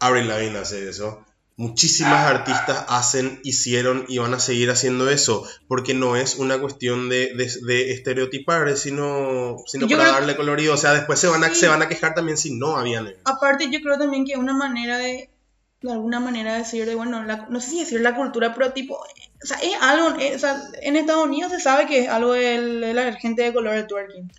Avril 0.00 0.28
Lavigne 0.28 0.58
hace 0.58 0.88
eso. 0.88 1.24
Muchísimas 1.58 2.26
artistas 2.26 2.84
hacen, 2.88 3.40
hicieron 3.42 4.04
y 4.08 4.18
van 4.18 4.34
a 4.34 4.38
seguir 4.40 4.70
haciendo 4.70 5.08
eso, 5.08 5.48
porque 5.68 5.94
no 5.94 6.14
es 6.14 6.34
una 6.34 6.58
cuestión 6.60 7.08
de, 7.08 7.32
de- 7.34 7.50
de 7.66 7.92
estereotipar, 7.92 8.76
sino, 8.76 9.56
sino 9.66 9.86
Yo 9.86 9.96
para 9.96 10.10
darle 10.12 10.36
colorido. 10.36 10.74
O 10.74 10.76
sea, 10.76 10.92
después 10.92 11.18
se 11.18 11.28
van, 11.28 11.42
a, 11.44 11.48
Sí. 11.48 11.54
se 11.60 11.68
van 11.68 11.80
a 11.80 11.88
quejar 11.88 12.14
también 12.14 12.36
si 12.36 12.54
no 12.54 12.76
había 12.76 13.00
negros. 13.00 13.22
Aparte, 13.24 13.70
yo 13.70 13.80
creo 13.80 13.96
también 13.96 14.26
que 14.26 14.36
una 14.36 14.52
manera 14.52 14.98
de, 14.98 15.30
de 15.80 15.92
alguna 15.92 16.20
manera 16.20 16.52
decir, 16.58 16.84
de, 16.84 16.94
bueno, 16.94 17.24
la- 17.24 17.46
no 17.48 17.58
sé 17.58 17.70
si 17.70 17.80
decir 17.80 18.02
la 18.02 18.14
cultura, 18.14 18.52
pero 18.52 18.74
tipo, 18.74 18.96
o 18.96 19.46
sea, 19.46 19.56
es 19.62 19.72
algo, 19.80 20.08
o 20.08 20.38
sea, 20.38 20.62
en 20.82 20.96
Estados 20.96 21.24
Unidos 21.24 21.52
se 21.52 21.60
sabe 21.60 21.86
que 21.86 22.00
es 22.00 22.08
algo 22.10 22.32
de 22.34 22.92
la 22.92 23.14
gente 23.14 23.40
de 23.44 23.54
color 23.54 23.76
de 23.76 23.84
twerking. 23.84 24.30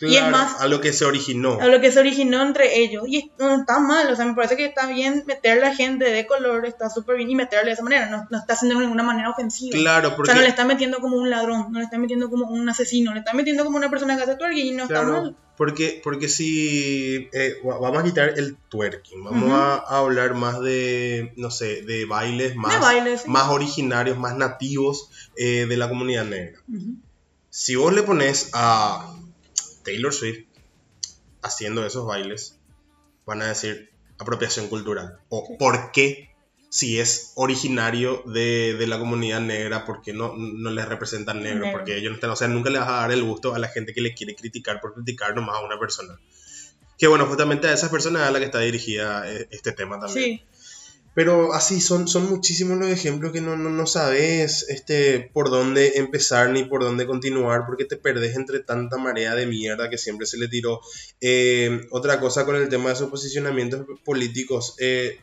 Y 0.00 0.16
es 0.16 0.28
más- 0.30 0.60
a 0.60 0.66
lo 0.66 0.80
que 0.80 0.92
se 0.92 1.04
originó. 1.04 1.60
a 1.60 1.66
lo 1.68 1.80
que 1.80 1.90
se 1.92 2.00
originó 2.00 2.42
entre 2.42 2.78
ellos. 2.80 3.04
Y 3.06 3.30
no 3.38 3.60
está 3.60 3.78
mal, 3.78 4.10
o 4.10 4.16
sea, 4.16 4.24
me 4.26 4.34
parece 4.34 4.56
que 4.56 4.64
está 4.66 4.86
bien 4.86 5.22
meterle 5.26 5.66
a 5.66 5.74
gente 5.74 6.04
de 6.04 6.26
color, 6.26 6.66
está 6.66 6.90
súper 6.90 7.16
bien 7.16 7.30
y 7.30 7.34
meterle 7.36 7.66
de 7.66 7.72
esa 7.72 7.82
manera, 7.84 8.10
no, 8.10 8.26
no 8.30 8.38
está 8.38 8.54
haciendo 8.54 8.76
de 8.78 8.84
ninguna 8.86 9.02
manera 9.04 9.30
ofensiva. 9.30 9.78
Claro, 9.78 10.08
O 10.10 10.16
porque 10.16 10.30
sea, 10.32 10.36
no 10.40 10.42
le 10.42 10.48
está 10.48 10.64
metiendo 10.64 10.98
como 10.98 11.16
un 11.16 11.30
ladrón, 11.30 11.66
no 11.70 11.78
le 11.78 11.84
está 11.84 11.96
metiendo 11.98 12.28
como 12.28 12.46
un 12.48 12.68
asesino, 12.68 13.12
le 13.12 13.20
está 13.20 13.32
metiendo 13.34 13.64
como 13.64 13.76
una 13.76 13.88
persona 13.90 14.16
que 14.16 14.22
hace 14.24 14.36
twerking 14.36 14.66
y 14.66 14.70
no 14.72 14.84
está 14.84 15.02
mal. 15.02 15.36
porque, 15.56 16.00
porque 16.02 16.28
si 16.28 17.28
eh, 17.32 17.54
va- 17.64 17.78
vamos 17.78 18.00
a 18.00 18.04
quitar 18.04 18.34
el 18.36 18.56
twerking, 18.68 19.22
vamos 19.22 19.52
a, 19.52 19.74
a 19.76 19.98
hablar 19.98 20.34
más 20.34 20.60
de, 20.60 21.32
no 21.36 21.50
sé, 21.52 21.82
de 21.82 22.04
bailes 22.06 22.56
más, 22.56 22.74
de 22.74 22.80
baile, 22.80 23.18
sí. 23.18 23.30
más 23.30 23.48
originarios, 23.48 24.18
más 24.18 24.36
nativos 24.36 25.08
eh, 25.36 25.66
de 25.68 25.76
la 25.76 25.88
comunidad 25.88 26.24
negra. 26.24 26.58
Si 27.50 27.76
vos 27.76 27.92
le 27.94 28.02
pones 28.02 28.50
a 28.52 29.13
Taylor 29.84 30.12
Swift 30.12 30.46
haciendo 31.42 31.86
esos 31.86 32.06
bailes, 32.06 32.58
van 33.26 33.42
a 33.42 33.46
decir 33.46 33.90
apropiación 34.18 34.68
cultural. 34.68 35.18
¿O 35.28 35.56
por 35.58 35.92
qué? 35.92 36.34
si 36.74 36.98
es 36.98 37.30
originario 37.36 38.24
de, 38.26 38.74
de 38.74 38.88
la 38.88 38.98
comunidad 38.98 39.40
negra, 39.40 39.84
porque 39.84 40.12
no, 40.12 40.34
no 40.36 40.70
les 40.70 40.88
representan 40.88 41.40
negro, 41.40 41.66
Negro. 41.66 41.78
porque 41.78 41.96
ellos 41.96 42.10
no 42.10 42.14
están, 42.16 42.30
o 42.30 42.34
sea, 42.34 42.48
nunca 42.48 42.68
le 42.68 42.80
vas 42.80 42.88
a 42.88 42.92
dar 43.02 43.12
el 43.12 43.22
gusto 43.22 43.54
a 43.54 43.60
la 43.60 43.68
gente 43.68 43.94
que 43.94 44.00
le 44.00 44.12
quiere 44.12 44.34
criticar 44.34 44.80
por 44.80 44.92
criticar 44.92 45.36
nomás 45.36 45.54
a 45.54 45.60
una 45.60 45.78
persona. 45.78 46.18
Que 46.98 47.06
bueno, 47.06 47.26
justamente 47.26 47.68
a 47.68 47.72
esas 47.72 47.90
personas 47.90 48.22
a 48.22 48.32
la 48.32 48.40
que 48.40 48.46
está 48.46 48.58
dirigida 48.58 49.22
eh, 49.30 49.46
este 49.52 49.70
tema 49.70 50.00
también. 50.00 50.40
Sí, 50.40 50.44
Pero 51.14 51.54
así 51.54 51.80
son, 51.80 52.08
son 52.08 52.28
muchísimos 52.28 52.78
los 52.78 52.88
ejemplos 52.88 53.32
que 53.32 53.40
no, 53.40 53.56
no, 53.56 53.70
no 53.70 53.86
sabes 53.86 54.66
este, 54.68 55.30
por 55.32 55.48
dónde 55.48 55.92
empezar 55.96 56.50
ni 56.50 56.64
por 56.64 56.82
dónde 56.82 57.06
continuar 57.06 57.66
porque 57.66 57.84
te 57.84 57.96
perdés 57.96 58.36
entre 58.36 58.60
tanta 58.60 58.96
marea 58.96 59.34
de 59.34 59.46
mierda 59.46 59.88
que 59.88 59.98
siempre 59.98 60.26
se 60.26 60.38
le 60.38 60.48
tiró. 60.48 60.80
Eh, 61.20 61.86
otra 61.90 62.20
cosa 62.20 62.44
con 62.44 62.56
el 62.56 62.68
tema 62.68 62.90
de 62.90 62.96
sus 62.96 63.10
posicionamientos 63.10 63.86
políticos, 64.04 64.74
eh, 64.78 65.20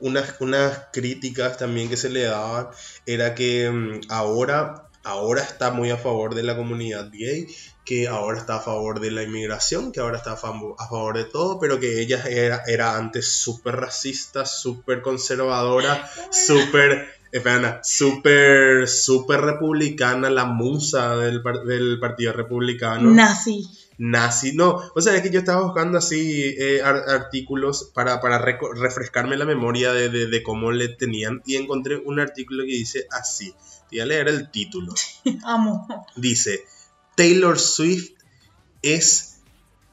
unas, 0.00 0.40
unas 0.40 0.88
críticas 0.92 1.56
también 1.56 1.88
que 1.88 1.96
se 1.96 2.10
le 2.10 2.22
daban 2.22 2.68
era 3.06 3.34
que 3.34 3.70
mm, 3.70 4.00
ahora, 4.10 4.88
ahora 5.04 5.42
está 5.42 5.70
muy 5.70 5.90
a 5.90 5.96
favor 5.96 6.34
de 6.34 6.42
la 6.42 6.56
comunidad 6.56 7.10
gay, 7.12 7.46
que 7.84 8.08
ahora 8.08 8.38
está 8.38 8.56
a 8.56 8.60
favor 8.60 8.98
de 9.00 9.10
la 9.10 9.22
inmigración, 9.22 9.92
que 9.92 10.00
ahora 10.00 10.16
está 10.16 10.32
a, 10.32 10.36
favor 10.36 11.16
de 11.16 11.24
todo, 11.24 11.58
pero 11.60 11.78
que 11.78 12.00
ella 12.00 12.22
era, 12.28 12.62
era 12.66 12.96
antes 12.96 13.30
súper 13.30 13.76
racista, 13.76 14.46
súper 14.46 15.02
conservadora, 15.02 16.10
súper, 16.30 17.06
espera, 17.30 17.80
súper, 17.84 18.88
súper 18.88 19.40
republicana, 19.40 20.30
la 20.30 20.44
musa 20.46 21.16
del, 21.16 21.42
par- 21.42 21.64
del 21.64 21.98
Partido 22.00 22.32
Republicano 22.32 23.10
nazi. 23.10 23.68
nazi. 23.98 24.52
No, 24.54 24.80
o 24.94 25.00
sea, 25.00 25.14
es 25.16 25.22
que 25.22 25.30
yo 25.30 25.40
estaba 25.40 25.62
buscando 25.62 25.98
así 25.98 26.54
eh, 26.58 26.80
ar- 26.82 27.04
artículos 27.08 27.90
para, 27.94 28.20
para 28.20 28.38
refrescarme 28.38 29.36
la 29.36 29.44
memoria 29.44 29.92
de, 29.92 30.08
de- 30.08 30.26
de 30.26 30.42
cómo 30.42 30.72
le 30.72 30.88
tenían 30.88 31.42
y 31.44 31.56
encontré 31.56 31.96
un 31.96 32.18
artículo 32.20 32.64
que 32.64 32.70
dice 32.72 33.06
así. 33.10 33.52
Te 33.90 33.96
voy 33.96 34.00
a 34.00 34.06
leer 34.06 34.28
el 34.28 34.50
título. 34.50 34.94
Amo. 35.44 35.86
Dice, 36.16 36.64
Taylor 37.16 37.58
Swift 37.58 38.12
es 38.82 39.36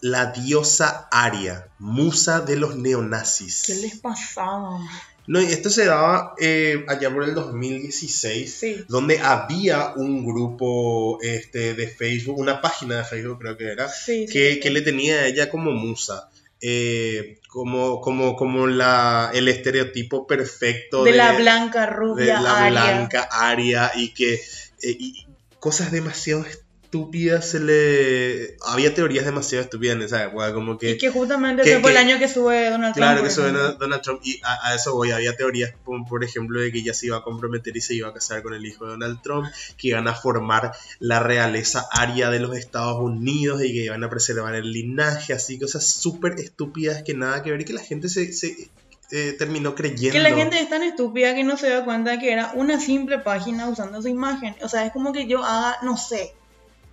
la 0.01 0.27
diosa 0.31 1.07
aria, 1.11 1.67
musa 1.79 2.41
de 2.41 2.55
los 2.55 2.75
neonazis. 2.75 3.63
¿Qué 3.67 3.75
les 3.75 3.99
pasaba? 3.99 4.79
No, 5.27 5.39
y 5.39 5.45
esto 5.45 5.69
se 5.69 5.85
daba 5.85 6.33
eh, 6.39 6.83
allá 6.87 7.13
por 7.13 7.23
el 7.23 7.35
2016 7.35 8.53
Sí. 8.53 8.83
donde 8.89 9.19
había 9.19 9.93
un 9.95 10.25
grupo 10.25 11.19
este, 11.21 11.75
de 11.75 11.87
Facebook, 11.87 12.39
una 12.39 12.59
página 12.59 12.97
de 12.97 13.03
Facebook 13.05 13.37
creo 13.39 13.55
que 13.57 13.65
era, 13.71 13.87
Sí, 13.87 14.25
que, 14.31 14.53
sí. 14.55 14.59
que 14.59 14.69
le 14.71 14.81
tenía 14.81 15.19
a 15.19 15.27
ella 15.27 15.49
como 15.51 15.71
musa, 15.71 16.29
eh, 16.59 17.39
como, 17.47 18.01
como, 18.01 18.35
como 18.35 18.65
la, 18.65 19.29
el 19.33 19.47
estereotipo 19.47 20.25
perfecto 20.25 21.03
de, 21.03 21.11
de, 21.11 21.17
la 21.17 21.33
blanca 21.33 21.81
de 21.81 21.87
rubia 21.87 22.41
la 22.41 22.65
aria. 22.65 22.69
blanca 22.81 23.29
aria 23.31 23.91
y 23.95 24.09
que 24.15 24.33
eh, 24.33 24.97
y 24.99 25.27
cosas 25.59 25.91
demasiado 25.91 26.43
estúpidas 26.91 27.49
se 27.49 27.59
le... 27.61 28.57
Había 28.67 28.93
teorías 28.93 29.23
demasiado 29.23 29.63
estúpidas 29.63 29.95
en 29.95 30.01
esa 30.01 30.25
época, 30.25 30.53
como 30.53 30.77
que... 30.77 30.91
Y 30.91 30.97
que 30.97 31.09
justamente 31.09 31.63
que- 31.63 31.71
ese 31.71 31.79
fue 31.79 31.91
el 31.91 31.97
año 31.97 32.19
que 32.19 32.27
sube 32.27 32.69
Donald 32.69 32.93
Trump. 32.93 32.95
Claro 32.97 33.21
por 33.21 33.27
que 33.29 33.33
ejemplo. 33.33 33.59
era 33.61 33.71
Donald 33.73 34.01
Trump 34.01 34.19
y 34.25 34.41
a, 34.43 34.67
a 34.67 34.75
eso 34.75 34.93
voy, 34.93 35.11
había 35.11 35.35
teorías 35.37 35.73
como 35.85 36.05
por 36.05 36.23
ejemplo 36.25 36.59
de 36.59 36.69
que 36.71 36.79
ella 36.79 36.93
se 36.93 37.05
iba 37.05 37.17
a 37.17 37.23
comprometer 37.23 37.75
y 37.77 37.79
se 37.79 37.93
iba 37.95 38.09
a 38.09 38.13
casar 38.13 38.43
con 38.43 38.53
el 38.53 38.65
hijo 38.65 38.83
de 38.85 38.91
Donald 38.91 39.21
Trump, 39.21 39.47
que 39.77 39.87
iban 39.87 40.07
a 40.09 40.13
formar 40.13 40.73
la 40.99 41.21
realeza 41.21 41.87
aria 41.93 42.29
de 42.29 42.39
los 42.41 42.57
Estados 42.57 42.97
Unidos 42.99 43.63
y 43.63 43.71
que 43.71 43.85
iban 43.85 44.03
a 44.03 44.09
preservar 44.09 44.53
el 44.55 44.69
linaje, 44.73 45.31
así 45.31 45.57
cosas 45.57 45.85
súper 45.87 46.33
estúpidas 46.39 47.03
que 47.03 47.13
nada 47.13 47.41
que 47.41 47.51
ver 47.51 47.61
y 47.61 47.65
que 47.65 47.73
la 47.73 47.81
gente 47.83 48.09
se, 48.09 48.33
se, 48.33 48.69
eh, 49.11 49.33
terminó 49.39 49.75
creyendo. 49.75 50.11
Que 50.11 50.19
la 50.19 50.35
gente 50.35 50.59
es 50.59 50.69
tan 50.69 50.83
estúpida 50.83 51.33
que 51.35 51.45
no 51.45 51.55
se 51.55 51.69
da 51.69 51.85
cuenta 51.85 52.19
que 52.19 52.33
era 52.33 52.51
una 52.53 52.81
simple 52.81 53.19
página 53.19 53.69
usando 53.69 54.01
su 54.01 54.09
imagen. 54.09 54.55
O 54.61 54.67
sea, 54.67 54.85
es 54.85 54.91
como 54.91 55.13
que 55.13 55.25
yo 55.27 55.41
haga, 55.45 55.77
no 55.83 55.95
sé, 55.95 56.33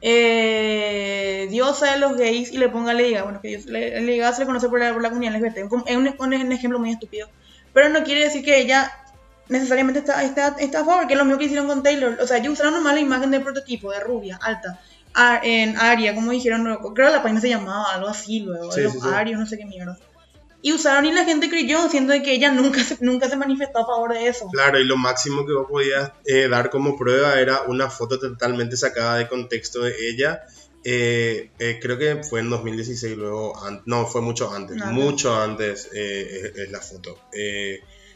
eh, 0.01 1.47
diosa 1.51 1.93
de 1.93 1.99
los 1.99 2.17
gays 2.17 2.53
y 2.53 2.59
le 2.59 2.69
ponga 2.69 2.95
le 2.95 3.05
diga, 3.05 3.25
bueno, 3.25 3.41
que 3.41 3.49
Dios, 3.49 3.67
diga 3.67 4.33
se 4.33 4.41
le 4.41 4.47
conoce 4.47 4.69
por 4.69 4.81
la, 4.81 4.93
por 4.93 5.03
la 5.03 5.09
comunidad 5.09 5.35
LGBT. 5.37 5.59
Es 5.87 5.97
un, 5.97 6.53
ejemplo 6.53 6.79
muy 6.79 6.93
estúpido. 6.93 7.29
Pero 7.73 7.89
no 7.89 8.03
quiere 8.05 8.25
decir 8.25 8.45
que 8.45 8.61
ella 8.61 8.93
necesariamente 9.49 10.01
está, 10.01 10.23
está, 10.23 10.57
está 10.59 10.81
a 10.81 10.85
favor, 10.85 11.07
que 11.07 11.15
es 11.15 11.19
lo 11.19 11.25
mismo 11.25 11.39
que 11.39 11.47
hicieron 11.47 11.67
con 11.67 11.83
Taylor. 11.83 12.19
O 12.21 12.27
sea, 12.27 12.39
ellos 12.39 12.55
usaron 12.55 12.75
nomás 12.75 12.95
la 12.95 13.01
imagen 13.01 13.31
del 13.31 13.43
prototipo, 13.43 13.91
de 13.93 14.01
rubia, 14.01 14.39
alta. 14.43 14.81
a- 15.15 15.41
en 15.43 15.77
Aria, 15.79 16.15
como 16.15 16.31
dijeron, 16.33 16.65
creo 16.95 17.09
que 17.09 17.17
la 17.17 17.23
página 17.23 17.41
se 17.41 17.49
llamaba 17.49 17.95
algo 17.95 18.09
así 18.09 18.41
luego, 18.41 18.71
Sí, 18.73 18.83
los 18.83 18.93
sí, 18.93 19.01
sí. 19.01 19.09
Arios, 19.13 19.41
no 19.41 19.47
sé 19.47 19.57
qué 19.59 19.65
mierda. 19.65 19.99
Y 20.61 20.73
usaron 20.73 21.07
y 21.07 21.13
la 21.13 21.25
gente 21.25 21.49
creyó, 21.49 21.89
siendo 21.89 22.13
de 22.13 22.23
que 22.23 22.33
ella 22.33 22.51
nunca 22.51 22.83
se, 22.83 22.99
nunca 23.01 23.29
se 23.29 23.37
manifestó 23.37 23.79
a 23.79 23.87
favor 23.87 24.13
de 24.13 24.27
eso. 24.27 24.49
Claro, 24.53 24.81
y 24.81 24.85
lo 24.85 24.97
máximo 24.97 25.47
que 25.47 25.53
vos 25.53 25.69
podías 25.71 26.11
eh, 26.25 26.49
dar 26.49 26.69
como 26.71 26.97
prueba 26.99 27.39
era 27.41 27.63
una 27.69 27.89
foto 27.89 28.19
totalmente 28.19 28.77
sacada 28.77 29.17
de 29.19 29.29
contexto 29.29 29.83
de 29.83 29.95
ella. 30.11 30.43
Eh, 30.83 31.51
eh, 31.61 31.79
creo 31.81 31.97
que 31.97 32.23
fue 32.25 32.41
en 32.41 32.51
2016, 32.51 33.17
luego, 33.17 33.53
no, 33.87 34.07
fue 34.07 34.21
mucho 34.21 34.53
antes, 34.53 34.77
No, 34.77 34.87
no. 34.87 34.93
mucho 34.93 35.41
antes 35.41 35.91
es, 35.93 36.57
es 36.57 36.71
la 36.73 36.81
foto. 36.81 37.17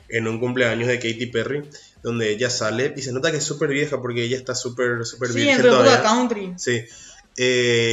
En 0.09 0.27
un 0.27 0.41
cumpleaños 0.41 0.89
de 0.89 0.97
Katy 0.99 1.27
Perry, 1.27 1.63
donde 2.03 2.31
ella 2.31 2.51
sale 2.51 2.93
y 2.97 3.03
se 3.03 3.13
nota 3.13 3.31
que 3.31 3.37
es 3.39 3.45
súper 3.45 3.69
vieja 3.71 4.01
porque 4.03 4.25
ella 4.25 4.37
está 4.37 4.55
súper, 4.57 5.07
súper 5.07 5.29
Sí, 5.29 5.35
virgen 5.37 5.57
en 5.57 5.63
todavía. 5.63 6.03
country. 6.03 6.55
Sí, 6.57 6.83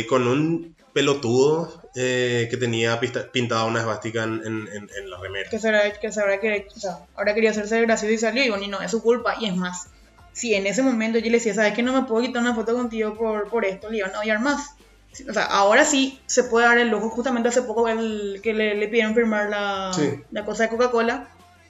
con 0.08 0.28
un 0.28 0.76
pelotudo 0.94 1.79
eh, 1.96 2.48
que 2.50 2.58
tenía 2.58 3.00
pista- 3.00 3.32
pintada 3.32 3.66
una 3.66 3.80
esvástica 3.80 4.24
en, 4.24 4.42
en- 4.46 4.68
en- 4.68 4.90
en 4.98 5.10
la 5.10 5.18
remera. 5.20 5.50
que 5.50 5.60
se 5.60 5.68
habrá, 5.68 5.92
que 5.92 6.12
se 6.12 6.22
habrá 6.22 6.40
querido, 6.40 6.66
o 6.76 6.80
sea, 6.80 6.98
ahora 7.16 7.34
quería 7.34 7.52
hacerse 7.52 7.82
gracioso 7.82 8.14
y 8.14 8.18
salió, 8.18 8.42
y 8.42 8.46
digo, 8.46 8.58
ni 8.58 8.68
no, 8.68 8.80
es 8.82 8.92
su 8.92 9.02
culpa, 9.02 9.36
y 9.40 9.46
es 9.48 9.56
más, 9.56 9.88
si 10.34 10.54
en 10.56 10.68
ese 10.68 10.84
momento 10.84 11.18
yo 11.20 11.26
le 11.26 11.38
decía, 11.38 11.54
sabes 11.54 11.74
que 11.74 11.84
no 11.84 11.92
me 11.94 12.08
puedo 12.08 12.22
quitar 12.22 12.42
una 12.42 12.56
foto 12.56 12.74
contigo 12.74 13.16
por, 13.16 13.50
por 13.50 13.66
esto, 13.66 13.90
le 13.90 13.98
iban 13.98 14.14
a 14.16 14.20
odiar 14.20 14.40
más. 14.40 14.76
O 15.28 15.34
sea, 15.34 15.44
ahora 15.46 15.86
sí 15.86 16.20
se 16.28 16.44
puede 16.44 16.68
dar 16.68 16.78
el 16.78 16.90
lujo, 16.90 17.10
justamente 17.10 17.50
hace 17.50 17.64
poco 17.64 17.88
el, 17.90 18.40
que 18.44 18.54
le, 18.54 18.76
le 18.76 18.88
pidieron 18.88 19.16
firmar 19.16 19.50
la, 19.50 19.92
Sí. 19.94 20.22
la 20.32 20.46
cosa 20.46 20.64
de 20.64 20.70
Coca-Cola, 20.70 21.28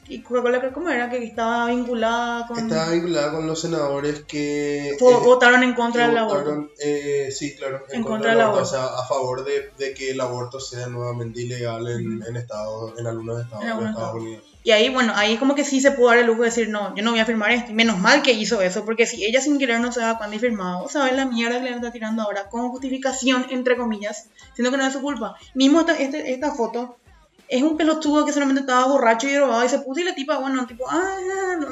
y 0.10 0.22
Coca-Cola, 0.22 0.72
¿cómo 0.74 0.90
era? 0.90 1.10
Que 1.10 1.24
estaba 1.24 1.68
vinculada 1.68 2.48
con... 2.48 2.58
Estaba 2.60 2.90
vinculada 2.92 3.32
con 3.32 3.48
los 3.48 3.62
senadores 3.62 4.24
que... 4.28 4.90
eh, 4.90 4.98
votaron 5.00 5.64
en 5.64 5.74
contra 5.74 6.08
del 6.08 6.18
aborto. 6.18 6.70
eh, 6.80 7.30
sí, 7.32 7.56
claro, 7.56 7.84
en, 7.90 7.98
En 7.98 8.04
contra, 8.04 8.32
del 8.32 8.42
aborto, 8.42 8.64
o 8.64 8.66
sea, 8.66 8.86
a 8.86 9.06
favor 9.06 9.46
de, 9.46 9.72
de 9.78 9.94
que 9.94 10.12
el 10.12 10.20
aborto 10.22 10.60
sea 10.60 10.88
nuevamente 10.88 11.42
ilegal 11.42 11.88
en, 11.88 12.24
en 12.28 12.36
estados, 12.38 12.98
en 12.98 13.08
algunos 13.08 13.42
estados 13.42 13.64
En 13.66 13.80
de 13.80 13.90
Estados. 13.90 14.16
Unidos. 14.16 14.44
Y 14.62 14.72
ahí, 14.72 14.90
bueno, 14.90 15.14
ahí 15.16 15.38
como 15.38 15.56
que 15.56 15.64
sí 15.64 15.80
se 15.80 15.92
pudo 15.92 16.10
dar 16.10 16.18
el 16.18 16.28
lujo 16.28 16.42
de 16.42 16.50
decir, 16.50 16.68
no, 16.70 16.94
yo 16.94 17.02
no 17.02 17.12
voy 17.12 17.20
a 17.22 17.26
firmar 17.26 17.52
esto. 17.52 17.72
Y 17.72 17.74
menos 17.76 17.98
mal 17.98 18.22
que 18.22 18.34
hizo 18.34 18.62
eso, 18.62 18.84
porque 18.84 19.06
si 19.06 19.24
ella 19.24 19.40
sin 19.40 19.58
querer 19.58 19.80
no 19.80 19.92
se 19.94 20.02
da 20.02 20.18
cuenta 20.18 20.36
y 20.36 20.40
firmaba, 20.40 20.82
vos 20.82 20.92
sabés 20.92 21.16
la 21.16 21.26
mierda 21.26 21.60
que 21.62 21.70
le 21.70 21.76
está 21.78 21.92
tirando 21.94 22.24
ahora, 22.24 22.50
como 22.50 22.70
justificación, 22.70 23.46
entre 23.52 23.78
comillas, 23.78 24.28
siendo 24.56 24.70
que 24.72 24.78
no 24.78 24.86
es 24.86 24.92
su 24.94 25.02
culpa. 25.02 25.36
Mismo 25.54 25.80
esta, 25.80 25.98
este- 25.98 26.34
esta 26.34 26.52
foto, 26.54 26.98
es 27.50 27.64
un 27.64 27.76
pelotudo 27.78 28.26
que 28.26 28.32
solamente 28.32 28.62
estaba 28.62 28.86
borracho 28.86 29.28
y 29.28 29.34
drogado 29.34 29.66
y 29.66 29.70
se 29.70 29.80
puso 29.80 30.00
y 30.02 30.04
la 30.04 30.14
tipa, 30.14 30.38
bueno, 30.38 30.68
tipo, 30.68 30.86
ah, 30.88 31.18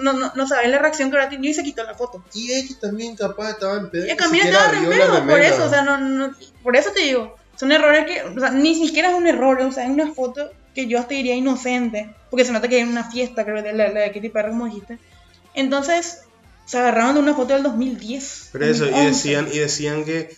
no, 0.01 0.11
no, 0.13 0.31
no 0.35 0.47
sabes 0.47 0.69
la 0.69 0.79
reacción 0.79 1.11
que 1.11 1.17
ahora 1.17 1.29
tenido 1.29 1.51
y 1.51 1.53
se 1.53 1.63
quitó 1.63 1.83
la 1.83 1.93
foto. 1.93 2.23
Y 2.33 2.51
ella 2.51 2.75
también 2.81 3.15
capaz 3.15 3.51
estaba 3.51 3.77
en 3.77 3.89
pedo. 3.91 4.11
Y 4.11 4.15
también 4.17 4.47
estaba 4.47 4.71
la 4.73 4.89
pedo, 4.89 5.27
por 5.27 5.39
eso, 5.39 5.65
o 5.65 5.69
sea, 5.69 5.83
no, 5.83 5.97
no- 5.99 6.31
por 6.63 6.75
eso 6.75 6.89
te 6.91 7.01
digo, 7.03 7.35
son 7.55 7.71
errores 7.71 8.05
que, 8.05 8.23
o 8.23 8.39
sea, 8.39 8.49
ni 8.49 8.73
siquiera 8.75 9.09
es 9.11 9.15
un 9.15 9.27
error, 9.27 9.61
o 9.61 9.71
sea, 9.71 9.83
es 9.85 9.89
una 9.91 10.11
foto 10.13 10.49
que 10.73 10.87
yo 10.87 10.99
hasta 10.99 11.13
diría 11.13 11.35
inocente, 11.35 12.13
porque 12.31 12.43
se 12.45 12.51
nota 12.51 12.67
que 12.67 12.77
hay 12.77 12.83
una 12.83 13.03
fiesta, 13.09 13.45
creo, 13.45 13.61
de 13.61 13.73
la, 13.73 13.89
la 13.89 13.99
de 14.01 14.11
Katy 14.11 14.29
Perry, 14.29 14.49
como 14.49 14.65
dijiste. 14.65 14.97
Entonces, 15.53 16.21
se 16.65 16.77
agarraron 16.77 17.13
de 17.15 17.19
una 17.21 17.33
foto 17.33 17.53
del 17.53 17.63
2010. 17.63 18.49
Pero 18.51 18.65
eso, 18.65 18.85
y 18.85 18.89
2011. 18.89 19.09
decían, 19.11 19.47
y 19.53 19.57
decían 19.59 20.05
que, 20.05 20.35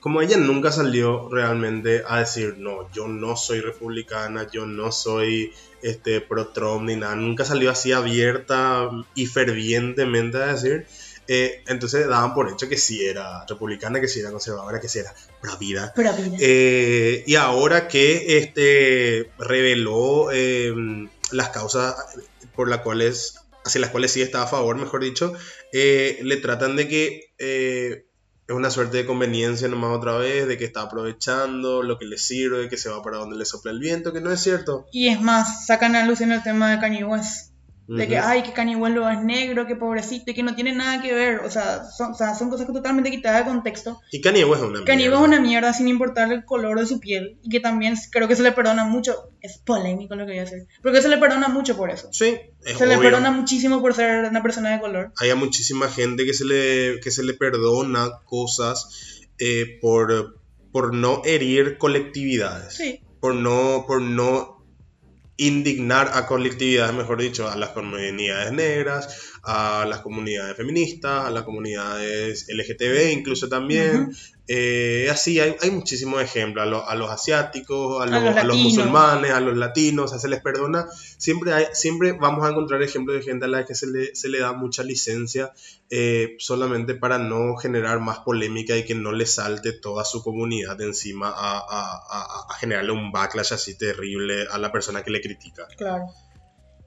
como 0.00 0.22
ella 0.22 0.36
nunca 0.36 0.70
salió 0.70 1.28
realmente 1.28 2.02
a 2.06 2.20
decir, 2.20 2.56
no, 2.58 2.90
yo 2.92 3.08
no 3.08 3.36
soy 3.36 3.60
republicana, 3.60 4.46
yo 4.50 4.66
no 4.66 4.92
soy 4.92 5.52
este, 5.82 6.20
pro-Trump 6.20 6.84
ni 6.84 6.96
nada, 6.96 7.14
nunca 7.16 7.44
salió 7.44 7.70
así 7.70 7.92
abierta 7.92 8.90
y 9.14 9.26
fervientemente 9.26 10.38
a 10.38 10.54
decir, 10.54 10.86
eh, 11.26 11.62
entonces 11.66 12.06
daban 12.06 12.34
por 12.34 12.50
hecho 12.50 12.68
que 12.68 12.76
sí 12.76 13.04
era 13.04 13.44
republicana, 13.46 14.00
que 14.00 14.08
sí 14.08 14.20
era 14.20 14.30
conservadora, 14.30 14.80
que 14.80 14.88
sí 14.88 14.98
era 14.98 15.14
mira, 15.58 15.92
Eh, 16.40 17.24
y 17.26 17.34
ahora 17.36 17.88
que 17.88 18.38
este 18.38 19.30
reveló 19.38 20.30
eh, 20.32 20.74
las 21.32 21.48
causas 21.50 21.96
por 22.54 22.68
las 22.68 22.80
cuales 22.80 23.40
hacia 23.64 23.80
las 23.80 23.90
cuales 23.90 24.12
sí 24.12 24.20
está 24.20 24.42
a 24.42 24.46
favor, 24.46 24.76
mejor 24.76 25.02
dicho, 25.02 25.32
eh, 25.72 26.18
le 26.22 26.36
tratan 26.36 26.76
de 26.76 26.86
que 26.86 27.32
eh, 27.38 28.04
es 28.46 28.54
una 28.54 28.70
suerte 28.70 28.98
de 28.98 29.06
conveniencia 29.06 29.68
nomás 29.68 29.96
otra 29.96 30.16
vez, 30.16 30.46
de 30.46 30.58
que 30.58 30.64
está 30.64 30.82
aprovechando 30.82 31.82
lo 31.82 31.98
que 31.98 32.04
le 32.04 32.18
sirve, 32.18 32.68
que 32.68 32.76
se 32.76 32.90
va 32.90 33.02
para 33.02 33.18
donde 33.18 33.36
le 33.36 33.44
sopla 33.44 33.72
el 33.72 33.78
viento, 33.78 34.12
que 34.12 34.20
no 34.20 34.30
es 34.30 34.40
cierto. 34.40 34.86
y 34.92 35.08
es 35.08 35.20
más, 35.20 35.66
sacan 35.66 35.96
a 35.96 36.06
luz 36.06 36.20
en 36.20 36.32
el 36.32 36.42
tema 36.42 36.70
de 36.70 36.78
Kanye. 36.78 37.04
De 37.86 38.08
que, 38.08 38.16
ay, 38.16 38.42
que 38.42 38.52
Kanye 38.52 38.76
West 38.76 38.96
es 38.96 39.22
negro, 39.22 39.66
que 39.66 39.76
pobrecito, 39.76 40.30
y 40.30 40.34
que 40.34 40.42
no 40.42 40.54
tiene 40.54 40.74
nada 40.74 41.02
que 41.02 41.12
ver. 41.12 41.40
O 41.40 41.50
sea, 41.50 41.84
son, 41.84 42.12
o 42.12 42.14
sea, 42.14 42.34
son 42.34 42.48
cosas 42.48 42.66
que 42.66 42.72
totalmente 42.72 43.10
quitadas 43.10 43.44
de 43.44 43.50
contexto. 43.50 44.00
Y 44.10 44.22
Kanye 44.22 44.44
West 44.44 44.62
es 44.62 44.68
una 44.68 44.84
Kanye 44.84 45.04
mierda. 45.04 45.18
West 45.18 45.32
es 45.32 45.38
una 45.38 45.46
mierda 45.46 45.72
sin 45.74 45.88
importar 45.88 46.32
el 46.32 46.44
color 46.44 46.80
de 46.80 46.86
su 46.86 46.98
piel. 46.98 47.36
Y 47.42 47.50
que 47.50 47.60
también 47.60 47.94
creo 48.10 48.26
que 48.26 48.36
se 48.36 48.42
le 48.42 48.52
perdona 48.52 48.84
mucho. 48.86 49.30
Es 49.42 49.58
polémico 49.58 50.14
lo 50.14 50.24
que 50.24 50.32
voy 50.32 50.38
a 50.38 50.44
decir. 50.44 50.66
Porque 50.82 51.02
se 51.02 51.08
le 51.08 51.18
perdona 51.18 51.48
mucho 51.48 51.76
por 51.76 51.90
eso. 51.90 52.08
Sí, 52.10 52.36
es 52.64 52.78
Se 52.78 52.86
le 52.86 52.96
perdona 52.96 53.30
muchísimo 53.30 53.82
por 53.82 53.92
ser 53.92 54.24
una 54.24 54.42
persona 54.42 54.70
de 54.70 54.80
color. 54.80 55.12
Hay 55.18 55.30
a 55.30 55.36
muchísima 55.36 55.88
gente 55.88 56.24
que 56.24 56.32
se 56.32 56.44
le, 56.46 57.00
que 57.00 57.10
se 57.10 57.22
le 57.22 57.34
perdona 57.34 58.20
cosas 58.24 59.28
eh, 59.38 59.78
por, 59.82 60.38
por 60.72 60.94
no 60.94 61.20
herir 61.24 61.76
colectividades. 61.76 62.74
Sí. 62.74 63.00
Por 63.20 63.34
no, 63.34 63.84
por 63.86 64.00
no 64.00 64.53
indignar 65.36 66.10
a 66.14 66.26
colectividades, 66.26 66.94
mejor 66.94 67.20
dicho, 67.20 67.48
a 67.48 67.56
las 67.56 67.70
comunidades 67.70 68.52
negras, 68.52 69.33
a 69.46 69.84
las 69.88 70.00
comunidades 70.00 70.56
feministas, 70.56 71.26
a 71.26 71.30
las 71.30 71.42
comunidades 71.44 72.46
LGTB 72.48 73.12
incluso 73.12 73.48
también. 73.48 74.14
Eh, 74.46 75.08
así 75.10 75.40
hay, 75.40 75.56
hay 75.62 75.70
muchísimos 75.70 76.20
ejemplos, 76.22 76.62
a, 76.66 76.66
lo- 76.68 76.86
a 76.86 76.94
los 76.94 77.10
asiáticos, 77.10 78.02
a, 78.02 78.04
A 78.04 78.06
los, 78.06 78.22
los 78.22 78.36
a 78.36 78.44
los 78.44 78.56
latinos. 78.56 78.56
musulmanes, 78.76 79.30
a 79.30 79.40
los 79.40 79.56
latinos, 79.56 80.04
o 80.04 80.08
sea, 80.08 80.18
se 80.18 80.28
les 80.28 80.42
perdona. 80.42 80.86
Siempre, 81.16 81.54
hay, 81.54 81.64
siempre 81.72 82.12
vamos 82.12 82.44
a 82.44 82.50
encontrar 82.50 82.82
ejemplos 82.82 83.16
de 83.16 83.22
gente 83.22 83.46
a 83.46 83.48
la 83.48 83.64
que 83.64 83.74
se 83.74 83.86
le, 83.86 84.14
se 84.14 84.28
le 84.28 84.40
da 84.40 84.52
mucha 84.52 84.82
licencia 84.82 85.52
eh, 85.88 86.36
solamente 86.38 86.94
para 86.94 87.16
no 87.18 87.56
generar 87.56 88.00
más 88.00 88.18
polémica 88.18 88.76
y 88.76 88.84
que 88.84 88.94
no 88.94 89.12
le 89.12 89.24
salte 89.24 89.72
toda 89.72 90.04
su 90.04 90.22
comunidad 90.22 90.76
de 90.76 90.84
encima 90.88 91.28
a, 91.30 91.58
a- 91.58 92.02
a- 92.10 92.46
a 92.50 92.54
generarle 92.58 92.92
un 92.92 93.12
backlash 93.12 93.54
así 93.54 93.78
terrible 93.78 94.46
a 94.50 94.58
la 94.58 94.70
persona 94.70 95.02
que 95.02 95.10
le 95.10 95.22
critica. 95.22 95.66
Claro. 95.78 96.04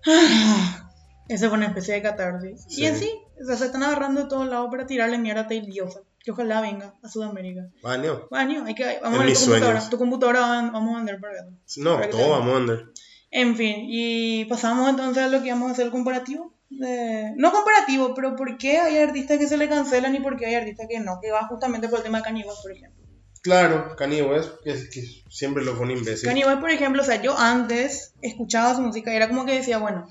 Esa 1.29 1.49
fue 1.49 1.57
una 1.57 1.67
especie 1.67 1.93
de 1.95 2.01
catarsis. 2.01 2.65
Sí. 2.67 2.81
Y 2.81 2.85
en 2.85 2.97
sí, 2.97 3.11
o 3.41 3.45
sea, 3.45 3.55
se 3.57 3.65
están 3.65 3.83
agarrando 3.83 4.23
de 4.23 4.29
todos 4.29 4.47
lados 4.47 4.69
para 4.71 4.85
tirarle 4.85 5.17
mierda 5.17 5.41
a 5.41 5.47
Diosa. 5.47 6.01
Que 6.23 6.31
ojalá 6.31 6.59
venga 6.61 6.93
a 7.01 7.07
Sudamérica. 7.09 7.69
Baño. 7.81 8.27
Bueno, 8.29 8.65
hay 8.65 8.75
que, 8.75 8.99
vamos 9.01 9.19
En 9.19 9.23
a 9.23 9.25
ver 9.25 9.33
tu 9.37 9.39
computadora. 9.45 9.89
Tu 9.89 9.97
computadora 9.97 10.39
va- 10.41 10.71
vamos 10.71 10.93
a 10.93 10.97
vender 10.97 11.19
para 11.21 11.33
eso. 11.35 11.49
No, 11.77 11.95
Para 11.95 12.09
todo 12.09 12.29
vamos 12.31 12.53
a 12.53 12.57
andar. 12.57 12.83
En 13.31 13.55
fin, 13.55 13.75
y 13.87 14.45
pasamos 14.45 14.89
entonces 14.89 15.23
a 15.23 15.27
lo 15.27 15.41
que 15.43 15.51
vamos 15.51 15.69
a 15.69 15.71
hacer 15.73 15.85
el 15.85 15.91
comparativo. 15.91 16.53
de- 16.69 17.31
No 17.37 17.53
comparativo, 17.53 18.13
pero 18.13 18.35
¿por 18.35 18.57
qué 18.57 18.77
hay 18.79 18.97
artistas 18.97 19.37
que 19.37 19.47
se 19.47 19.55
le 19.55 19.69
cancelan 19.69 20.13
y 20.15 20.19
por 20.19 20.35
qué 20.35 20.47
hay 20.47 20.55
artistas 20.55 20.87
que 20.89 20.99
no? 20.99 21.19
Que 21.21 21.31
va 21.31 21.47
justamente 21.47 21.87
por 21.87 21.99
el 21.99 22.03
tema 22.03 22.17
de 22.17 22.25
Kanye 22.25 22.43
West, 22.45 22.61
por 22.61 22.71
ejemplo. 22.73 23.05
Claro, 23.41 23.95
Kanye 23.95 24.21
West, 24.23 24.49
que, 24.65 24.73
que 24.89 25.01
siempre 25.29 25.63
lo 25.63 25.77
pone 25.77 25.93
imbécil. 25.93 26.27
Kanye 26.27 26.45
West, 26.45 26.59
por 26.59 26.69
ejemplo, 26.69 27.01
o 27.01 27.05
sea, 27.05 27.21
yo 27.21 27.37
antes 27.37 28.13
escuchaba 28.21 28.75
su 28.75 28.81
música 28.81 29.13
y 29.13 29.15
era 29.15 29.29
como 29.29 29.45
que 29.45 29.53
decía, 29.53 29.77
bueno, 29.77 30.09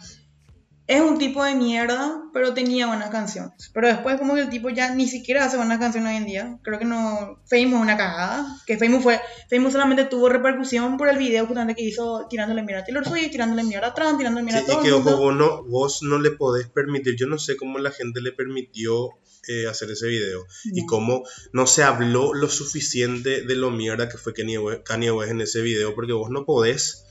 es 0.89 1.01
un 1.01 1.19
tipo 1.19 1.43
de 1.43 1.55
mierda, 1.55 2.23
pero 2.33 2.55
tenía 2.55 2.87
buenas 2.87 3.11
canciones. 3.11 3.71
Pero 3.75 3.89
después 3.89 4.19
como 4.19 4.35
que 4.35 4.43
el 4.43 4.49
tipo 4.49 4.71
ya 4.71 4.95
ni 4.95 5.09
siquiera 5.09 5.45
hace 5.45 5.57
buenas 5.57 5.79
canciones 5.81 6.11
hoy 6.11 6.17
en 6.17 6.27
día. 6.27 6.59
Creo 6.63 6.79
que 6.79 6.85
no... 6.85 7.41
Famous 7.51 7.75
es 7.75 7.81
una 7.81 7.97
cagada. 7.97 8.47
Que 8.67 8.79
Famous 8.79 9.03
fue... 9.03 9.21
Famous 9.51 9.73
solamente 9.73 10.05
tuvo 10.05 10.29
repercusión 10.29 10.97
por 10.97 11.09
el 11.09 11.19
video 11.19 11.47
justamente 11.47 11.75
que 11.75 11.89
hizo 11.89 12.27
tirándole 12.31 12.63
mierda 12.63 12.83
a 12.83 12.85
Taylor 12.85 13.05
Swift, 13.07 13.31
tirándole 13.33 13.65
mierda 13.65 13.89
a 13.89 13.95
Trump, 13.95 14.19
tirándole 14.19 14.45
mierda 14.45 14.61
Sí, 14.61 14.71
a 14.71 14.75
todo 14.75 14.83
y 14.83 14.85
que 14.87 14.93
ojo, 14.93 15.17
vos 15.17 15.35
no, 15.35 15.65
vos 15.65 16.03
no 16.03 16.19
le 16.21 16.31
podés 16.31 16.69
permitir, 16.69 17.17
yo 17.17 17.27
no 17.27 17.39
sé 17.39 17.57
cómo 17.57 17.79
la 17.79 17.91
gente 17.91 18.21
le 18.21 18.31
permitió 18.33 19.11
eh, 19.49 19.67
hacer 19.69 19.91
ese 19.91 20.09
video 20.09 20.45
y 20.65 20.83
No. 20.83 20.87
cómo 20.89 21.23
no 21.53 21.67
se 21.67 21.83
habló 21.85 22.33
lo 22.35 22.49
suficiente 22.49 23.43
de 23.43 23.55
lo 23.57 23.71
mierda 23.71 24.09
que 24.09 24.19
fue 24.19 24.35
Kanye 24.35 24.59
West, 24.59 24.83
Kanye 24.85 25.11
West 25.11 25.31
en 25.33 25.41
ese 25.41 25.63
video, 25.63 25.95
porque 25.95 26.13
vos 26.13 26.31
no 26.31 26.45
podés 26.45 27.06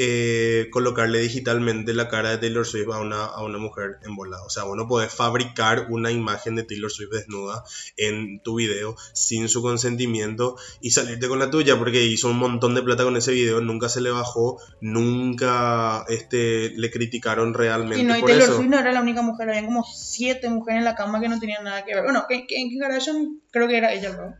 eh, 0.00 0.68
colocarle 0.70 1.18
digitalmente 1.18 1.92
la 1.92 2.08
cara 2.08 2.30
de 2.30 2.38
Taylor 2.38 2.64
Swift 2.64 2.88
a 2.92 3.00
una, 3.00 3.24
a 3.24 3.42
una 3.42 3.58
mujer 3.58 3.98
en. 4.04 4.16
O 4.44 4.50
sea, 4.50 4.62
vos 4.62 4.76
no 4.76 4.86
podés 4.86 5.12
fabricar 5.12 5.86
una 5.90 6.12
imagen 6.12 6.54
de 6.54 6.62
Taylor 6.62 6.90
Swift 6.90 7.10
desnuda 7.10 7.64
en 7.96 8.40
tu 8.40 8.56
video 8.56 8.94
sin 9.12 9.48
su 9.48 9.60
consentimiento 9.60 10.56
y 10.80 10.92
salirte 10.92 11.26
con 11.26 11.40
la 11.40 11.50
tuya, 11.50 11.76
porque 11.78 12.04
hizo 12.04 12.28
un 12.28 12.38
montón 12.38 12.76
de 12.76 12.82
plata 12.82 13.02
con 13.02 13.16
ese 13.16 13.32
video, 13.32 13.60
nunca 13.60 13.88
se 13.88 14.00
le 14.00 14.10
bajó, 14.10 14.60
nunca 14.80 16.04
este, 16.08 16.70
le 16.76 16.90
criticaron 16.90 17.54
realmente 17.54 18.00
Y 18.00 18.04
no, 18.04 18.16
y 18.16 18.20
por 18.20 18.30
Taylor 18.30 18.48
eso. 18.48 18.56
Swift 18.56 18.70
no 18.70 18.78
era 18.78 18.92
la 18.92 19.00
única 19.00 19.22
mujer, 19.22 19.48
había 19.48 19.64
como 19.64 19.84
siete 19.84 20.48
mujeres 20.48 20.78
en 20.78 20.84
la 20.84 20.94
cama 20.94 21.20
que 21.20 21.28
no 21.28 21.40
tenían 21.40 21.64
nada 21.64 21.84
que 21.84 21.94
ver. 21.94 22.04
Bueno, 22.04 22.24
en 22.28 22.46
Kim 22.46 22.78
Kardashian 22.78 23.40
creo 23.50 23.66
que 23.66 23.76
era 23.76 23.92
ella, 23.92 24.16
¿no? 24.16 24.34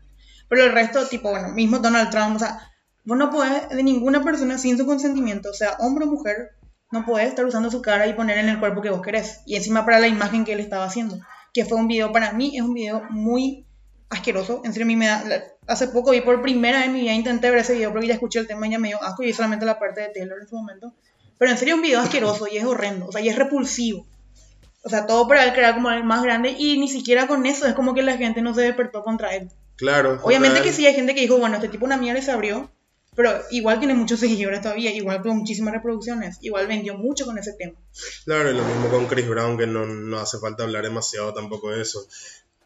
Pero 0.47 0.63
el 0.63 0.71
resto, 0.71 1.05
tipo, 1.07 1.29
bueno, 1.29 1.49
mismo 1.49 1.79
Donald 1.79 2.09
Trump, 2.09 2.37
o 2.37 2.39
sea, 2.39 2.59
vos 3.05 3.17
no 3.17 3.29
podés, 3.31 3.69
de 3.69 3.83
ninguna 3.83 4.23
persona 4.23 4.57
sin 4.57 4.77
su 4.77 4.85
consentimiento, 4.85 5.53
sea, 5.53 5.77
hombre 5.79 6.05
o 6.05 6.11
mujer, 6.11 6.51
no 6.91 7.05
podés 7.05 7.27
estar 7.27 7.45
usando 7.45 7.69
su 7.69 7.81
cara 7.81 8.07
y 8.07 8.13
poner 8.13 8.37
en 8.37 8.49
el 8.49 8.59
cuerpo 8.59 8.81
que 8.81 8.89
vos 8.89 9.01
querés. 9.01 9.41
Y 9.45 9.55
encima 9.55 9.85
para 9.85 9.99
la 9.99 10.07
imagen 10.07 10.45
que 10.45 10.53
él 10.53 10.59
estaba 10.59 10.85
haciendo. 10.85 11.19
Que 11.53 11.65
fue 11.65 11.77
un 11.77 11.87
video, 11.87 12.11
para 12.11 12.33
mí, 12.33 12.55
es 12.55 12.63
un 12.63 12.73
video 12.73 13.03
muy 13.09 13.65
asqueroso. 14.09 14.61
En 14.65 14.73
serio, 14.73 14.85
a 14.85 14.87
mí 14.87 14.95
me 14.95 15.07
da. 15.07 15.23
Hace 15.67 15.87
poco 15.87 16.11
vi 16.11 16.21
por 16.21 16.41
primera 16.41 16.79
vez 16.79 16.87
en 16.87 16.93
mi 16.93 17.01
vida, 17.01 17.13
intenté 17.13 17.51
ver 17.51 17.59
ese 17.59 17.75
video 17.75 17.91
porque 17.91 18.07
ya 18.07 18.15
escuché 18.15 18.39
el 18.39 18.47
tema 18.47 18.67
y 18.67 18.71
ya 18.71 18.79
me 18.79 18.87
dio 18.87 19.01
asco 19.03 19.21
y 19.21 19.27
vi 19.27 19.33
solamente 19.33 19.65
la 19.65 19.77
parte 19.77 20.01
de 20.01 20.09
Taylor 20.09 20.39
en 20.41 20.47
su 20.47 20.55
momento. 20.55 20.93
Pero 21.37 21.51
en 21.51 21.57
serio, 21.57 21.75
un 21.75 21.81
video 21.81 21.99
asqueroso 21.99 22.47
y 22.47 22.57
es 22.57 22.65
horrendo, 22.65 23.07
o 23.07 23.11
sea, 23.11 23.21
y 23.21 23.29
es 23.29 23.35
repulsivo. 23.35 24.07
O 24.83 24.89
sea, 24.89 25.05
todo 25.05 25.27
para 25.27 25.43
él 25.43 25.53
crear 25.53 25.75
como 25.75 25.91
el 25.91 26.03
más 26.03 26.23
grande 26.23 26.55
y 26.57 26.79
ni 26.79 26.87
siquiera 26.87 27.27
con 27.27 27.45
eso 27.45 27.67
es 27.67 27.73
como 27.73 27.93
que 27.93 28.01
la 28.01 28.17
gente 28.17 28.41
no 28.41 28.53
se 28.53 28.61
despertó 28.61 29.03
contra 29.03 29.35
él. 29.35 29.49
Claro. 29.75 30.19
Obviamente 30.23 30.57
total. 30.57 30.63
que 30.63 30.73
sí 30.75 30.85
hay 30.85 30.93
gente 30.93 31.13
que 31.13 31.21
dijo, 31.21 31.37
bueno, 31.37 31.55
este 31.55 31.69
tipo 31.69 31.85
una 31.85 31.97
mierda 31.97 32.19
y 32.19 32.23
se 32.23 32.31
abrió, 32.31 32.71
pero 33.19 33.43
igual 33.51 33.79
tiene 33.79 33.93
muchos 33.95 34.21
seguidores 34.21 34.61
todavía, 34.61 34.95
igual 34.95 35.21
tuvo 35.21 35.33
muchísimas 35.35 35.73
reproducciones, 35.73 36.37
igual 36.41 36.67
vendió 36.67 36.95
mucho 36.95 37.25
con 37.25 37.37
ese 37.37 37.51
tema. 37.53 37.73
Claro, 38.23 38.49
y 38.49 38.53
lo 38.55 38.63
mismo 38.63 38.89
con 38.89 39.07
Chris 39.07 39.27
Brown, 39.27 39.57
que 39.57 39.67
no, 39.67 39.85
no 39.85 40.19
hace 40.19 40.37
falta 40.39 40.63
hablar 40.63 40.83
demasiado 40.83 41.33
tampoco 41.33 41.71
de 41.71 41.81
eso. 41.81 42.07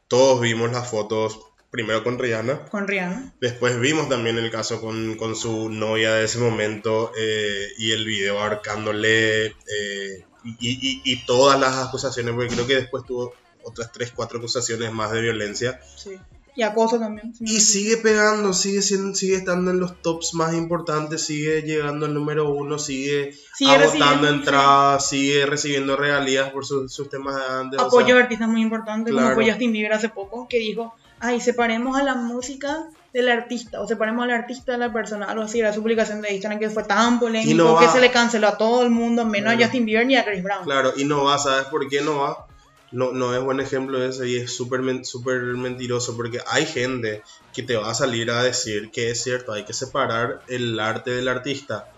Todos 0.08 0.40
vimos 0.42 0.72
las 0.72 0.88
fotos, 0.88 1.40
primero 1.72 2.04
con 2.04 2.20
Rihanna, 2.20 2.66
Con 2.66 2.88
Rihanna. 2.88 3.34
después 3.42 3.80
vimos 3.80 4.10
también 4.10 4.38
el 4.38 4.52
caso 4.52 4.80
con, 4.80 5.16
con 5.18 5.36
su 5.36 5.70
novia 5.70 6.14
de 6.14 6.26
ese 6.26 6.38
momento 6.38 7.12
eh, 7.18 7.70
y 7.80 7.92
el 7.94 8.06
video 8.06 8.40
ahorcándole 8.40 9.48
eh, 9.48 10.26
y, 10.44 10.56
y- 10.60 11.02
y 11.04 11.26
todas 11.26 11.60
las 11.60 11.88
acusaciones, 11.88 12.36
porque 12.36 12.54
creo 12.54 12.68
que 12.68 12.76
después 12.76 13.04
tuvo 13.08 13.34
otras 13.64 13.92
3, 13.92 14.12
4 14.16 14.38
acusaciones 14.38 14.92
más 14.92 15.12
de 15.14 15.22
violencia. 15.22 15.80
Sí. 15.96 16.20
Y 16.56 16.62
acoso 16.62 17.00
también. 17.00 17.34
Y 17.40 17.60
sigue 17.62 17.98
pegando, 17.98 18.54
sigue, 18.54 18.82
siendo, 18.82 19.16
sigue 19.16 19.36
estando 19.38 19.72
en 19.72 19.80
los 19.80 20.02
tops 20.02 20.36
más 20.36 20.54
importantes, 20.54 21.26
sigue 21.26 21.64
llegando 21.64 22.06
al 22.06 22.14
número 22.14 22.50
uno, 22.52 22.78
sigue, 22.78 23.34
Sigue 23.56 23.72
agotando 23.72 24.28
entradas, 24.28 25.10
sigue 25.10 25.46
recibiendo 25.48 25.96
regalías 25.96 26.52
por 26.52 26.66
sus, 26.66 26.94
sus 26.94 27.10
temas 27.10 27.36
de 27.36 27.42
antes. 27.56 27.80
o 27.80 27.86
apoyo 27.86 28.06
sea, 28.08 28.16
de 28.16 28.22
artistas 28.24 28.48
muy 28.50 28.62
importantes, 28.62 29.12
claro. 29.12 29.30
como 29.30 29.42
fue 29.42 29.50
Justin 29.50 29.72
Bieber 29.72 29.94
hace 29.94 30.10
poco, 30.10 30.48
que 30.48 30.60
dijo, 30.60 30.94
ay, 31.20 31.42
separemos 31.42 31.98
a 31.98 32.04
la 32.04 32.16
música 32.16 32.86
del 33.14 33.30
artista, 33.30 33.82
o 33.82 33.88
separemos 33.88 34.24
al 34.24 34.32
artista 34.32 34.74
de 34.74 34.78
la 34.80 34.94
persona, 34.94 35.26
algo 35.26 35.44
así, 35.44 35.60
era 35.60 35.74
su 35.74 35.82
publicación 35.82 36.22
de 36.22 36.34
Instagram 36.34 36.60
que 36.60 36.70
fue 36.70 36.84
tan 36.84 37.20
polémico 37.20 37.56
no 37.56 37.80
que 37.80 37.88
se 37.88 38.00
le 38.02 38.12
canceló 38.12 38.48
a 38.48 38.58
todo 38.58 38.84
el 38.84 38.90
mundo, 38.92 39.26
menos 39.26 39.54
Claro. 39.54 39.60
a 39.64 39.66
Justin 39.66 39.86
Bieber 39.86 40.06
ni 40.06 40.16
a 40.18 40.26
Chris 40.26 40.44
Brown. 40.44 40.66
Claro, 40.66 40.94
y 40.96 41.06
no 41.06 41.24
va, 41.24 41.38
¿sabes 41.40 41.66
por 41.66 41.88
qué 41.88 42.02
no 42.02 42.20
va? 42.20 42.48
No, 42.94 43.12
no 43.12 43.36
es 43.36 43.44
buen 43.44 43.60
ejemplo 43.60 44.04
ese 44.04 44.30
y 44.30 44.38
es 44.38 44.56
súper 44.56 44.82
súper 45.04 45.42
mentiroso 45.42 46.16
porque 46.16 46.40
hay 46.48 46.66
gente 46.66 47.24
que 47.54 47.64
te 47.64 47.76
va 47.76 47.90
a 47.90 47.96
salir 47.96 48.30
a 48.32 48.44
decir 48.44 48.92
que 48.92 49.10
es 49.10 49.24
cierto, 49.24 49.52
hay 49.52 49.66
que 49.66 49.74
separar 49.74 50.44
el 50.48 50.80
arte 50.80 51.12
del 51.12 51.28
artista. 51.28 51.92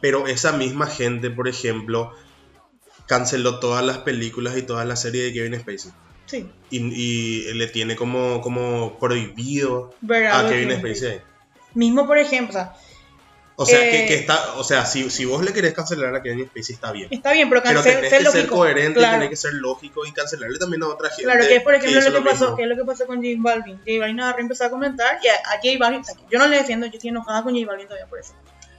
Pero 0.00 0.26
esa 0.26 0.52
misma 0.52 0.86
gente, 0.86 1.30
por 1.30 1.48
ejemplo, 1.48 2.12
canceló 3.06 3.58
todas 3.58 3.84
las 3.84 3.98
películas 3.98 4.56
y 4.56 4.62
todas 4.62 4.86
las 4.86 5.02
series 5.02 5.24
de 5.24 5.32
Kevin 5.32 5.58
Spacey. 5.58 5.92
Sí, 6.26 6.46
Y, 6.70 6.78
y 6.78 7.54
le 7.54 7.66
tiene 7.66 7.96
como, 7.96 8.40
como 8.40 8.98
prohibido 8.98 9.94
a 10.30 10.48
Kevin 10.48 10.78
Spacey. 10.78 11.20
Mismo, 11.74 12.06
por 12.06 12.18
ejemplo, 12.18 12.50
o 12.50 12.52
sea, 12.52 12.74
O 13.56 13.64
sea, 13.64 13.86
Eh, 13.86 13.90
que, 13.90 14.06
que 14.06 14.14
está, 14.14 14.54
o 14.56 14.64
sea 14.64 14.84
si, 14.84 15.10
si 15.10 15.24
vos 15.24 15.44
le 15.44 15.52
querés 15.52 15.74
cancelar 15.74 16.14
a 16.14 16.22
Kevin 16.22 16.46
Spacey 16.46 16.74
está 16.74 16.90
bien. 16.90 17.08
está 17.10 17.32
bien, 17.32 17.48
pero 17.48 17.62
Pero 17.62 17.74
cancel, 17.76 17.94
tenés 17.94 18.10
ser 18.10 18.18
que 18.18 18.24
ser 18.24 18.34
lógico. 18.40 18.56
coherente, 18.56 18.98
claro. 18.98 19.14
tenés 19.14 19.30
que 19.30 19.36
ser 19.36 19.52
lógico 19.54 20.04
y 20.06 20.12
cancelarle 20.12 20.58
también 20.58 20.82
a 20.82 20.88
otra 20.88 21.08
gente. 21.10 21.22
Claro, 21.24 21.46
que 21.46 21.56
es 21.56 21.62
por 21.62 21.74
ejemplo 21.74 22.00
hizo 22.00 22.10
lo 22.10 22.18
que, 22.18 22.24
pasó, 22.30 22.40
mismo. 22.44 22.56
que 22.56 22.62
es 22.64 22.68
lo 22.68 22.76
que 22.76 22.84
pasó 22.84 23.06
con 23.06 23.16
J 23.16 23.28
Balvin. 23.38 23.78
J 23.78 23.90
Balvin 24.00 24.18
y 24.18 24.40
empezó 24.40 24.64
a 24.64 24.70
comentar 24.70 25.18
y 25.22 25.28
a, 25.28 25.34
a 25.34 25.56
J 25.62 25.78
Balvin, 25.78 26.00
o 26.00 26.04
sea, 26.04 26.14
yo 26.30 26.38
no 26.38 26.46
le 26.48 26.56
defiendo, 26.56 26.86
yo 26.86 26.92
estoy 26.94 27.10
enojada 27.10 27.42
con 27.44 27.54
J 27.54 27.64
Balvin 27.66 27.86
todavía 27.86 28.06
por 28.08 28.18
eso. 28.18 28.34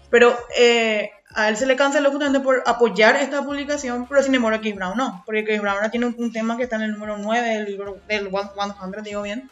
Pero 0.09 0.37
eh, 0.57 1.09
a 1.33 1.49
él 1.49 1.57
se 1.57 1.65
le 1.65 1.75
canceló 1.75 2.09
justamente 2.11 2.39
por 2.41 2.63
apoyar 2.65 3.15
esta 3.15 3.43
publicación, 3.43 4.07
pero 4.07 4.21
sin 4.23 4.35
embargo 4.35 4.57
a 4.57 4.61
Chris 4.61 4.75
Brown 4.75 4.97
no, 4.97 5.23
porque 5.25 5.43
Chris 5.43 5.61
Brown 5.61 5.77
ahora 5.77 5.89
tiene 5.91 6.05
un, 6.07 6.15
un 6.17 6.31
tema 6.31 6.57
que 6.57 6.63
está 6.63 6.75
en 6.75 6.83
el 6.83 6.91
número 6.91 7.17
9 7.17 7.47
del 7.47 7.65
libro 7.65 7.97
del 8.07 8.29
100, 8.29 9.03
digo 9.03 9.21
bien. 9.21 9.49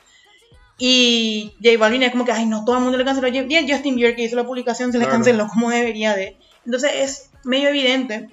Y 0.77 1.53
J 1.63 1.77
Balvin 1.77 2.03
es 2.03 2.11
como 2.11 2.25
que, 2.25 2.31
ay, 2.31 2.45
no, 2.45 2.65
todo 2.65 2.77
el 2.77 2.81
mundo 2.83 2.97
le 2.97 3.05
canceló. 3.05 3.27
Y 3.27 3.55
a 3.55 3.61
Justin 3.67 3.95
Bieber 3.95 4.15
que 4.15 4.23
hizo 4.23 4.35
la 4.35 4.45
publicación 4.45 4.91
se 4.91 4.97
le 4.97 5.05
Claro. 5.05 5.17
canceló 5.17 5.47
como 5.47 5.69
debería 5.69 6.15
de. 6.15 6.37
Entonces 6.65 6.91
es 6.95 7.29
medio 7.43 7.69
evidente 7.69 8.29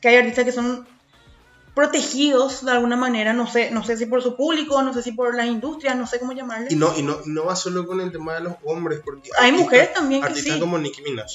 que 0.00 0.08
hay 0.08 0.16
artistas 0.16 0.44
que 0.44 0.52
son 0.52 0.86
protegidos 1.74 2.64
de 2.64 2.72
alguna 2.72 2.96
manera, 2.96 3.32
no 3.32 3.46
sé, 3.50 3.70
no 3.70 3.84
sé 3.84 3.96
si 3.96 4.06
por 4.06 4.22
su 4.22 4.36
público, 4.36 4.82
no 4.82 4.92
sé 4.92 5.02
si 5.02 5.12
por 5.12 5.34
las 5.34 5.46
industrias, 5.46 5.96
no 5.96 6.06
sé 6.06 6.18
cómo 6.18 6.32
llamarle. 6.32 6.66
Y 6.70 6.76
no, 6.76 6.92
y 6.98 7.02
no, 7.02 7.18
no 7.26 7.44
va 7.46 7.56
solo 7.56 7.86
con 7.86 8.00
el 8.00 8.10
tema 8.12 8.34
de 8.34 8.40
los 8.40 8.54
hombres, 8.64 9.00
porque 9.04 9.30
Hay 9.38 9.50
artistas- 9.50 9.60
mujeres 9.64 9.92
también 9.94 10.20
que 10.20 10.26
Artistas 10.28 10.54
sí. 10.54 10.60
como 10.60 10.78
Nicki 10.78 11.02
Minaj. 11.02 11.30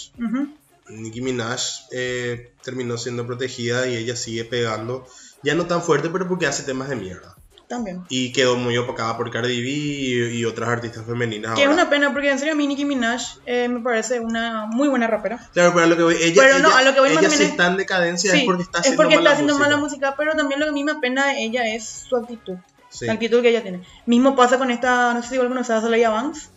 Nicki 0.89 1.21
Minaj 1.21 1.59
eh, 1.91 2.51
terminó 2.63 2.97
siendo 2.97 3.25
protegida 3.25 3.87
y 3.87 3.95
ella 3.95 4.15
sigue 4.15 4.43
pegando. 4.45 5.07
Ya 5.41 5.55
no 5.55 5.65
tan 5.65 5.81
fuerte, 5.81 6.09
pero 6.09 6.27
porque 6.27 6.47
hace 6.47 6.63
temas 6.63 6.89
de 6.89 6.95
mierda. 6.95 7.34
También. 7.67 8.03
Y 8.09 8.31
quedó 8.31 8.57
muy 8.57 8.77
opacada 8.77 9.17
por 9.17 9.31
Cardi 9.31 9.59
B 9.61 9.67
y, 9.69 10.37
y 10.39 10.45
otras 10.45 10.69
artistas 10.69 11.03
femeninas. 11.05 11.55
Que 11.55 11.61
es 11.63 11.67
ahora. 11.67 11.81
una 11.81 11.89
pena 11.89 12.13
porque 12.13 12.29
en 12.29 12.37
serio 12.37 12.53
a 12.53 12.55
mí 12.57 12.67
Nicki 12.67 12.85
Minaj 12.85 13.21
eh, 13.47 13.67
me 13.67 13.79
parece 13.81 14.19
una 14.19 14.67
muy 14.67 14.87
buena 14.87 15.07
rapera. 15.07 15.39
Claro, 15.53 15.71
pero 15.73 15.85
a 15.85 15.87
lo 15.87 15.97
que 15.97 16.03
voy, 16.03 16.15
ella, 16.21 16.43
Pero 16.43 16.59
no, 16.59 16.67
ella- 16.69 16.77
a 16.77 16.83
lo 16.83 16.93
que 16.93 16.99
voy 16.99 17.09
ella 17.11 17.29
si 17.29 17.43
es- 17.43 17.49
está 17.49 17.67
en 17.67 17.77
decadencia 17.77 18.31
Sí, 18.33 18.39
es 18.39 18.45
porque 18.45 18.61
está 18.63 18.77
es 18.79 18.81
haciendo 18.81 19.01
porque 19.01 19.15
mala 19.15 19.29
está 19.29 19.33
haciendo 19.33 19.53
música. 19.55 19.69
mala 19.69 19.81
música, 19.81 20.15
pero 20.15 20.35
también 20.35 20.59
lo 20.59 20.67
que 20.67 20.69
a 20.69 20.73
mí 20.73 20.83
me 20.83 20.91
apena 20.91 21.27
de 21.33 21.43
ella 21.43 21.67
es 21.73 22.05
su 22.07 22.15
actitud. 22.15 22.55
Sí, 22.89 23.07
La 23.07 23.13
actitud 23.13 23.41
que 23.41 23.49
ella 23.49 23.63
tiene. 23.63 23.81
Mismo 24.05 24.35
pasa 24.35 24.57
con 24.59 24.69
esta, 24.69 25.13
no 25.13 25.21
sé 25.23 25.29
si 25.29 25.33
igual 25.35 25.49
conoces 25.49 25.71
a 25.71 25.81
Soleil 25.81 26.07
Vance, 26.07 26.49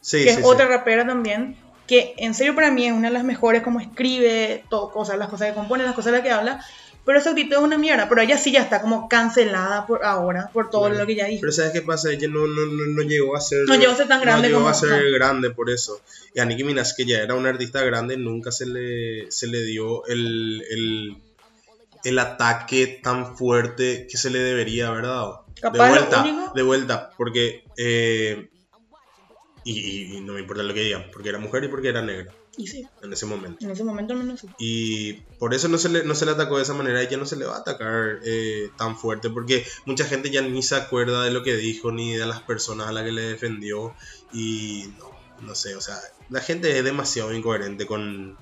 sí, 0.00 0.24
que 0.24 0.32
sí, 0.34 0.40
es 0.40 0.46
otra 0.46 0.66
rapera 0.68 1.04
también, 1.06 1.56
que 1.88 2.14
en 2.18 2.34
serio 2.34 2.54
para 2.54 2.70
mí 2.70 2.86
es 2.86 2.92
una 2.92 3.08
de 3.08 3.14
las 3.14 3.24
mejores 3.24 3.62
como 3.62 3.80
escribe, 3.80 4.64
todo, 4.70 4.90
cosas, 4.92 5.18
las 5.18 5.28
cosas 5.28 5.48
que 5.48 5.54
compone, 5.54 5.82
las 5.84 5.94
cosas 5.94 6.12
de 6.12 6.18
las 6.18 6.22
que 6.26 6.30
habla, 6.32 6.64
pero 7.04 7.20
su 7.20 7.30
actitud 7.30 7.52
es 7.54 7.58
una 7.58 7.78
mierda, 7.78 8.08
pero 8.08 8.20
ella 8.22 8.38
sí 8.38 8.52
ya 8.52 8.62
está 8.62 8.80
como 8.80 9.08
cancelada 9.08 9.86
por 9.86 10.04
ahora, 10.04 10.50
por 10.52 10.70
todo 10.70 10.88
lo 10.88 11.04
que 11.06 11.12
ella 11.14 11.26
dijo. 11.26 11.40
Pero 11.40 11.52
¿sabes 11.52 11.72
qué 11.72 11.82
pasa? 11.82 12.10
Ella 12.12 12.28
no, 12.28 12.46
no, 12.46 12.66
no, 12.66 12.86
no 12.86 13.02
llegó 13.02 13.34
a 13.36 13.40
ser... 13.40 13.66
No 13.66 13.74
llegó 13.76 13.92
a 13.92 13.96
ser 13.96 14.08
tan 14.08 14.20
grande 14.20 14.42
No 14.42 14.48
llegó 14.48 14.58
como- 14.60 14.70
a 14.70 14.74
ser 14.74 15.10
grande 15.12 15.50
por 15.50 15.68
eso. 15.70 16.00
Y 16.34 16.40
a 16.40 16.44
Nicki 16.44 16.64
Minaj, 16.64 16.94
que 16.96 17.04
ya 17.04 17.18
era 17.18 17.34
una 17.34 17.48
artista 17.50 17.82
grande, 17.82 18.16
nunca 18.16 18.52
se 18.52 18.66
le, 18.66 19.30
se 19.32 19.46
le 19.48 19.64
dio 19.64 20.06
el, 20.06 20.62
el, 20.70 21.16
el 22.04 22.18
ataque 22.18 23.00
tan 23.02 23.36
fuerte 23.36 24.06
que 24.08 24.16
se 24.16 24.30
le 24.30 24.38
debería 24.38 24.88
haber 24.88 25.04
dado. 25.06 25.44
Capaz 25.60 25.84
de 25.84 25.90
vuelta, 25.90 26.52
de 26.54 26.62
vuelta, 26.62 27.10
porque... 27.16 27.64
eh, 27.76 28.48
y, 29.64 29.78
y- 29.78 30.16
y 30.16 30.20
no 30.22 30.32
me 30.32 30.40
importa 30.40 30.62
lo 30.64 30.74
que 30.74 30.80
digan, 30.80 31.06
porque 31.12 31.28
era 31.28 31.38
mujer 31.38 31.62
y 31.64 31.68
porque 31.68 31.88
era 31.88 32.02
negra 32.02 32.32
Y 32.56 32.66
sí, 32.66 32.86
en 33.02 33.12
ese 33.12 33.24
momento. 33.24 33.64
en 33.64 33.70
ese 33.70 33.82
momento 33.82 34.12
al 34.12 34.18
menos 34.20 34.40
sí. 34.40 34.48
Y 34.58 35.12
por 35.38 35.54
eso 35.54 35.68
no 35.68 35.78
se 35.78 35.88
le, 35.88 36.04
no 36.04 36.14
se 36.14 36.26
le 36.26 36.32
atacó 36.32 36.58
de 36.58 36.64
esa 36.64 36.74
manera 36.74 37.02
y 37.02 37.08
ya 37.08 37.16
no 37.16 37.24
se 37.24 37.36
le 37.36 37.46
va 37.46 37.56
a 37.56 37.60
atacar 37.60 38.18
eh, 38.24 38.70
tan 38.76 38.96
fuerte 38.96 39.30
porque 39.30 39.64
mucha 39.86 40.04
gente 40.04 40.30
ya 40.30 40.42
ni 40.42 40.62
se 40.62 40.76
acuerda 40.76 41.22
de 41.22 41.30
lo 41.30 41.42
que 41.42 41.56
dijo 41.56 41.92
ni 41.92 42.14
de 42.14 42.26
las 42.26 42.42
personas 42.42 42.88
a 42.88 42.92
las 42.92 43.04
que 43.04 43.12
le 43.12 43.22
defendió 43.22 43.94
y 44.34 44.92
no, 44.98 45.10
no 45.40 45.54
sé, 45.54 45.74
o 45.76 45.80
sea, 45.80 45.96
la 46.28 46.40
gente 46.40 46.76
es 46.76 46.84
demasiado 46.84 47.32
incoherente 47.32 47.86
con, 47.86 48.36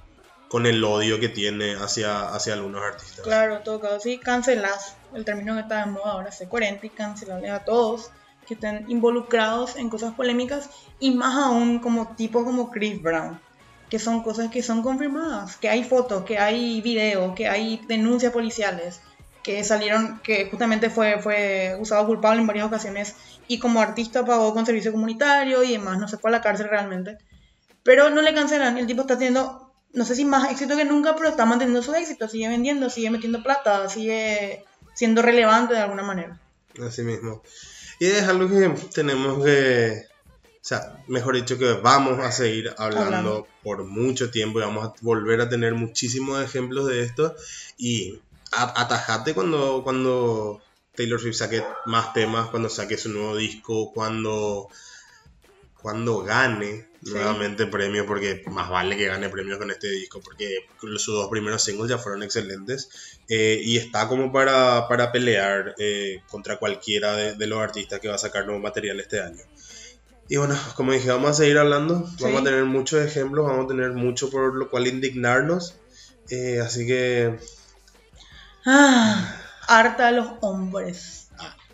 con 0.49 0.67
el 0.67 0.83
odio 0.83 1.21
que 1.21 1.29
tiene 1.29 1.77
hacia, 1.77 2.35
hacia 2.35 2.55
algunos 2.55 2.83
artistas. 2.83 3.21
Claro, 3.21 3.61
todo 3.61 3.81
caso, 3.81 4.01
sí, 4.01 4.19
cancelas. 4.19 4.97
El 5.15 5.25
término 5.25 5.55
que 5.55 5.61
está 5.61 5.85
de 5.85 5.93
moda 5.93 6.13
ahora, 6.13 6.33
ser 6.33 6.49
coherente 6.49 6.89
y 6.89 6.91
cancelarle 6.91 7.51
a 7.51 7.65
todos 7.65 8.11
que 8.47 8.55
estén 8.55 8.85
involucrados 8.89 9.77
en 9.77 9.89
cosas 9.89 10.15
polémicas 10.15 10.71
y 10.99 11.13
más 11.13 11.37
aún 11.37 11.79
como 11.79 12.17
tipo 12.17 12.45
como 12.45 12.71
Chris 12.71 13.01
Brown, 13.01 13.41
que 13.91 13.99
son 13.99 14.23
cosas 14.23 14.51
que 14.51 14.63
son 14.63 14.83
confirmadas, 14.83 15.57
que 15.57 15.69
hay 15.69 15.83
fotos, 15.85 16.25
que 16.25 16.39
hay 16.39 16.81
videos, 16.81 17.35
que 17.35 17.49
hay 17.49 17.85
denuncias 17.89 18.33
policiales, 18.33 19.01
que 19.43 19.65
salieron, 19.65 20.21
que 20.23 20.49
justamente 20.49 20.91
fue, 20.91 21.21
fue 21.21 21.77
usado 21.81 22.07
culpable 22.07 22.41
en 22.41 22.47
varias 22.47 22.67
ocasiones 22.67 23.17
y 23.49 23.59
como 23.59 23.81
artista 23.81 24.25
pagó 24.25 24.55
con 24.55 24.65
servicio 24.65 24.93
comunitario 24.93 25.65
y 25.65 25.73
demás, 25.73 25.99
no 25.99 26.07
se 26.07 26.19
fue 26.19 26.31
a 26.31 26.33
la 26.33 26.41
cárcel 26.41 26.69
realmente. 26.71 27.19
Pero 27.83 28.11
no 28.11 28.23
le 28.23 28.33
cancelan, 28.33 28.79
el 28.79 28.87
tipo 28.87 29.01
está 29.03 29.17
teniendo, 29.17 29.73
no 29.93 30.05
sé 30.05 30.15
si 30.15 30.25
más 30.25 30.51
éxito 30.53 30.77
que 30.77 30.85
nunca, 30.85 31.17
pero 31.17 31.29
está 31.29 31.45
manteniendo 31.45 31.83
su 31.83 31.93
éxito, 31.95 32.29
sigue 32.29 32.49
vendiendo, 32.49 32.91
sigue 32.91 33.11
metiendo 33.11 33.43
plata, 33.43 33.89
sigue 33.89 34.65
siendo 34.95 35.21
relevante 35.21 35.75
de 35.75 35.81
alguna 35.81 36.05
manera. 36.05 36.39
Así 36.87 37.03
mismo. 37.03 37.43
Y 37.99 38.07
es 38.07 38.23
algo 38.23 38.49
que 38.49 38.73
tenemos 38.95 39.45
que, 39.45 40.05
o 40.63 40.65
sea, 40.71 41.03
mejor 41.09 41.37
dicho, 41.37 41.57
que 41.59 41.73
vamos 41.73 42.19
a 42.21 42.31
seguir 42.33 42.75
hablando, 42.77 43.07
Hablando. 43.07 43.47
por 43.63 43.85
mucho 43.85 44.31
tiempo 44.31 44.59
y 44.59 44.63
vamos 44.63 44.85
a 44.89 44.95
volver 45.01 45.41
a 45.41 45.49
tener 45.49 45.75
muchísimos 45.75 46.43
ejemplos 46.45 46.87
de 46.87 47.03
esto. 47.03 47.35
Y 47.79 48.21
atajate 48.53 49.33
cuando, 49.33 49.83
cuando 49.83 50.61
Taylor 50.95 51.19
Swift 51.21 51.37
saque 51.37 51.65
más 51.87 52.13
temas, 52.13 52.51
cuando 52.51 52.69
saque 52.69 52.99
su 52.99 53.09
nuevo 53.09 53.37
disco, 53.37 53.91
cuando, 53.93 54.69
cuando 55.81 56.19
gane 56.23 56.89
Sí. 57.03 57.13
nuevamente 57.13 57.65
premios, 57.67 58.05
porque 58.07 58.43
más 58.51 58.69
vale 58.69 58.95
que 58.95 59.07
gane 59.07 59.31
premios 59.31 59.57
con 59.57 59.71
este 59.71 59.91
disco, 59.91 60.21
porque 60.21 60.67
sus 60.83 61.07
dos 61.07 61.31
primeros 61.31 61.63
singles 61.65 61.89
ya 61.89 61.97
fueron 61.97 62.23
excelentes 62.23 62.91
eh, 63.27 63.59
y 63.65 63.79
está 63.79 64.07
como 64.07 64.31
para, 64.31 64.87
para 64.87 65.11
pelear 65.11 65.75
eh, 65.79 66.21
contra 66.29 66.59
cualquiera 66.59 67.17
de, 67.17 67.35
de 67.37 67.47
los 67.47 67.59
artistas 67.59 68.01
que 68.01 68.09
va 68.09 68.17
a 68.17 68.19
sacar 68.19 68.45
nuevo 68.45 68.61
material 68.61 69.01
este 69.01 69.19
año. 69.19 69.43
Y 70.31 70.37
bueno, 70.37 70.57
como 70.77 70.93
dije, 70.93 71.09
vamos 71.11 71.31
a 71.33 71.35
seguir 71.35 71.59
hablando, 71.59 72.09
vamos 72.21 72.41
a 72.41 72.45
tener 72.45 72.65
muchos 72.65 73.05
ejemplos, 73.05 73.47
vamos 73.47 73.65
a 73.65 73.69
tener 73.69 73.91
mucho 73.93 74.31
por 74.31 74.55
lo 74.55 74.71
cual 74.71 74.87
indignarnos, 74.87 75.75
eh, 76.31 76.61
así 76.61 76.87
que 76.87 77.37
Ah, 78.65 79.35
harta 79.67 80.07
de 80.07 80.13
los 80.13 80.29
hombres. 80.41 81.29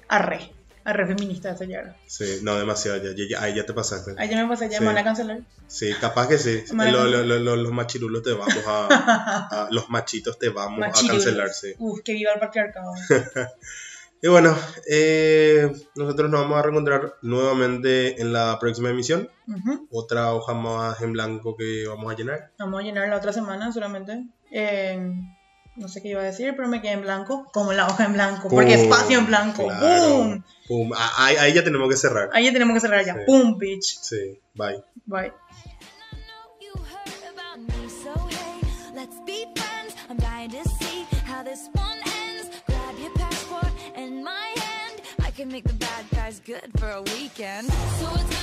Arre, 0.08 0.52
arre 0.84 1.06
feminista 1.06 1.50
esa 1.50 1.64
ya 1.64 1.96
sí, 2.06 2.38
no 2.42 2.56
demasiado, 2.56 2.96
ya, 2.98 3.10
ya, 3.14 3.24
ya- 3.28 3.42
ahí 3.42 3.54
ya 3.56 3.66
te 3.66 3.74
pasaste. 3.74 4.14
Ahí 4.16 4.28
ya 4.30 4.42
me 4.42 4.48
pasé, 4.48 4.70
ya 4.70 4.78
Sí. 4.78 4.84
me 4.84 4.86
van 4.86 4.98
a 4.98 5.04
cancelar. 5.04 5.40
Sí, 5.66 5.92
capaz 6.00 6.28
que 6.28 6.38
sí, 6.38 6.62
a 6.78 6.84
Lo- 6.90 7.04
lo- 7.06 7.24
lo- 7.24 7.38
lo- 7.40 7.56
los 7.56 7.72
machirulos 7.72 8.22
te 8.22 8.32
vamos 8.32 8.56
a, 8.66 8.86
a- 9.66 9.68
los 9.70 9.90
machitos 9.90 10.38
te 10.38 10.48
vamos 10.48 10.78
Machirulos. 10.78 11.10
a 11.10 11.24
cancelar, 11.26 11.50
sí. 11.50 11.74
Uf, 11.78 12.00
que 12.04 12.12
viva 12.14 12.32
el 12.32 12.40
patriarcado. 12.40 12.92
Y 14.26 14.28
bueno, 14.28 14.56
eh, 14.90 15.70
nosotros 15.94 16.28
nos 16.28 16.40
vamos 16.40 16.58
a 16.58 16.62
reencontrar 16.62 17.14
nuevamente 17.22 18.20
en 18.20 18.32
la 18.32 18.58
próxima 18.58 18.90
emisión. 18.90 19.30
Otra 19.92 20.32
hoja 20.32 20.52
más 20.52 21.00
en 21.00 21.12
blanco 21.12 21.56
que 21.56 21.86
vamos 21.86 22.12
a 22.12 22.16
llenar. 22.16 22.50
Vamos 22.58 22.80
a 22.80 22.82
llenar 22.82 23.08
la 23.08 23.18
otra 23.18 23.32
semana 23.32 23.70
solamente. 23.70 24.26
Eh, 24.50 25.14
no 25.76 25.86
sé 25.86 26.02
qué 26.02 26.08
iba 26.08 26.22
a 26.22 26.24
decir, 26.24 26.54
pero 26.56 26.66
me 26.66 26.82
quedé 26.82 26.94
en 26.94 27.02
blanco. 27.02 27.46
Como 27.52 27.72
la 27.72 27.86
hoja 27.86 28.04
en 28.06 28.14
blanco. 28.14 28.48
Porque 28.48 28.74
espacio 28.74 29.20
en 29.20 29.26
blanco. 29.26 29.68
claro. 29.68 30.08
¡Boom! 30.08 30.44
Pum. 30.66 30.92
Ah, 30.96 31.12
Ahí, 31.18 31.36
ahí 31.36 31.52
ya 31.52 31.62
tenemos 31.62 31.88
que 31.88 31.96
cerrar. 31.96 32.28
Ahí 32.32 32.46
ya 32.46 32.52
tenemos 32.52 32.74
que 32.74 32.80
cerrar 32.80 33.04
ya. 33.04 33.14
Sí. 33.14 33.20
¡Pum, 33.26 33.56
bitch! 33.58 33.96
Sí, 34.00 34.40
bye. 34.54 34.82
Bye. 35.04 35.32
Good 46.46 46.70
for 46.78 46.88
a 46.88 47.02
weekend. 47.02 47.66
So 47.72 48.35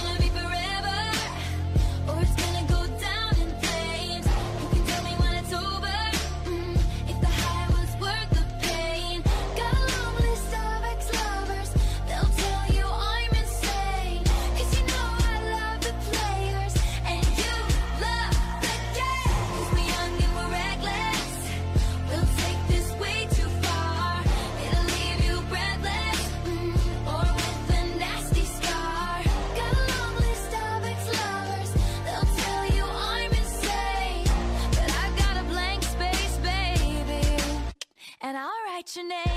write 38.84 38.96
your 38.98 39.08
name. 39.08 39.33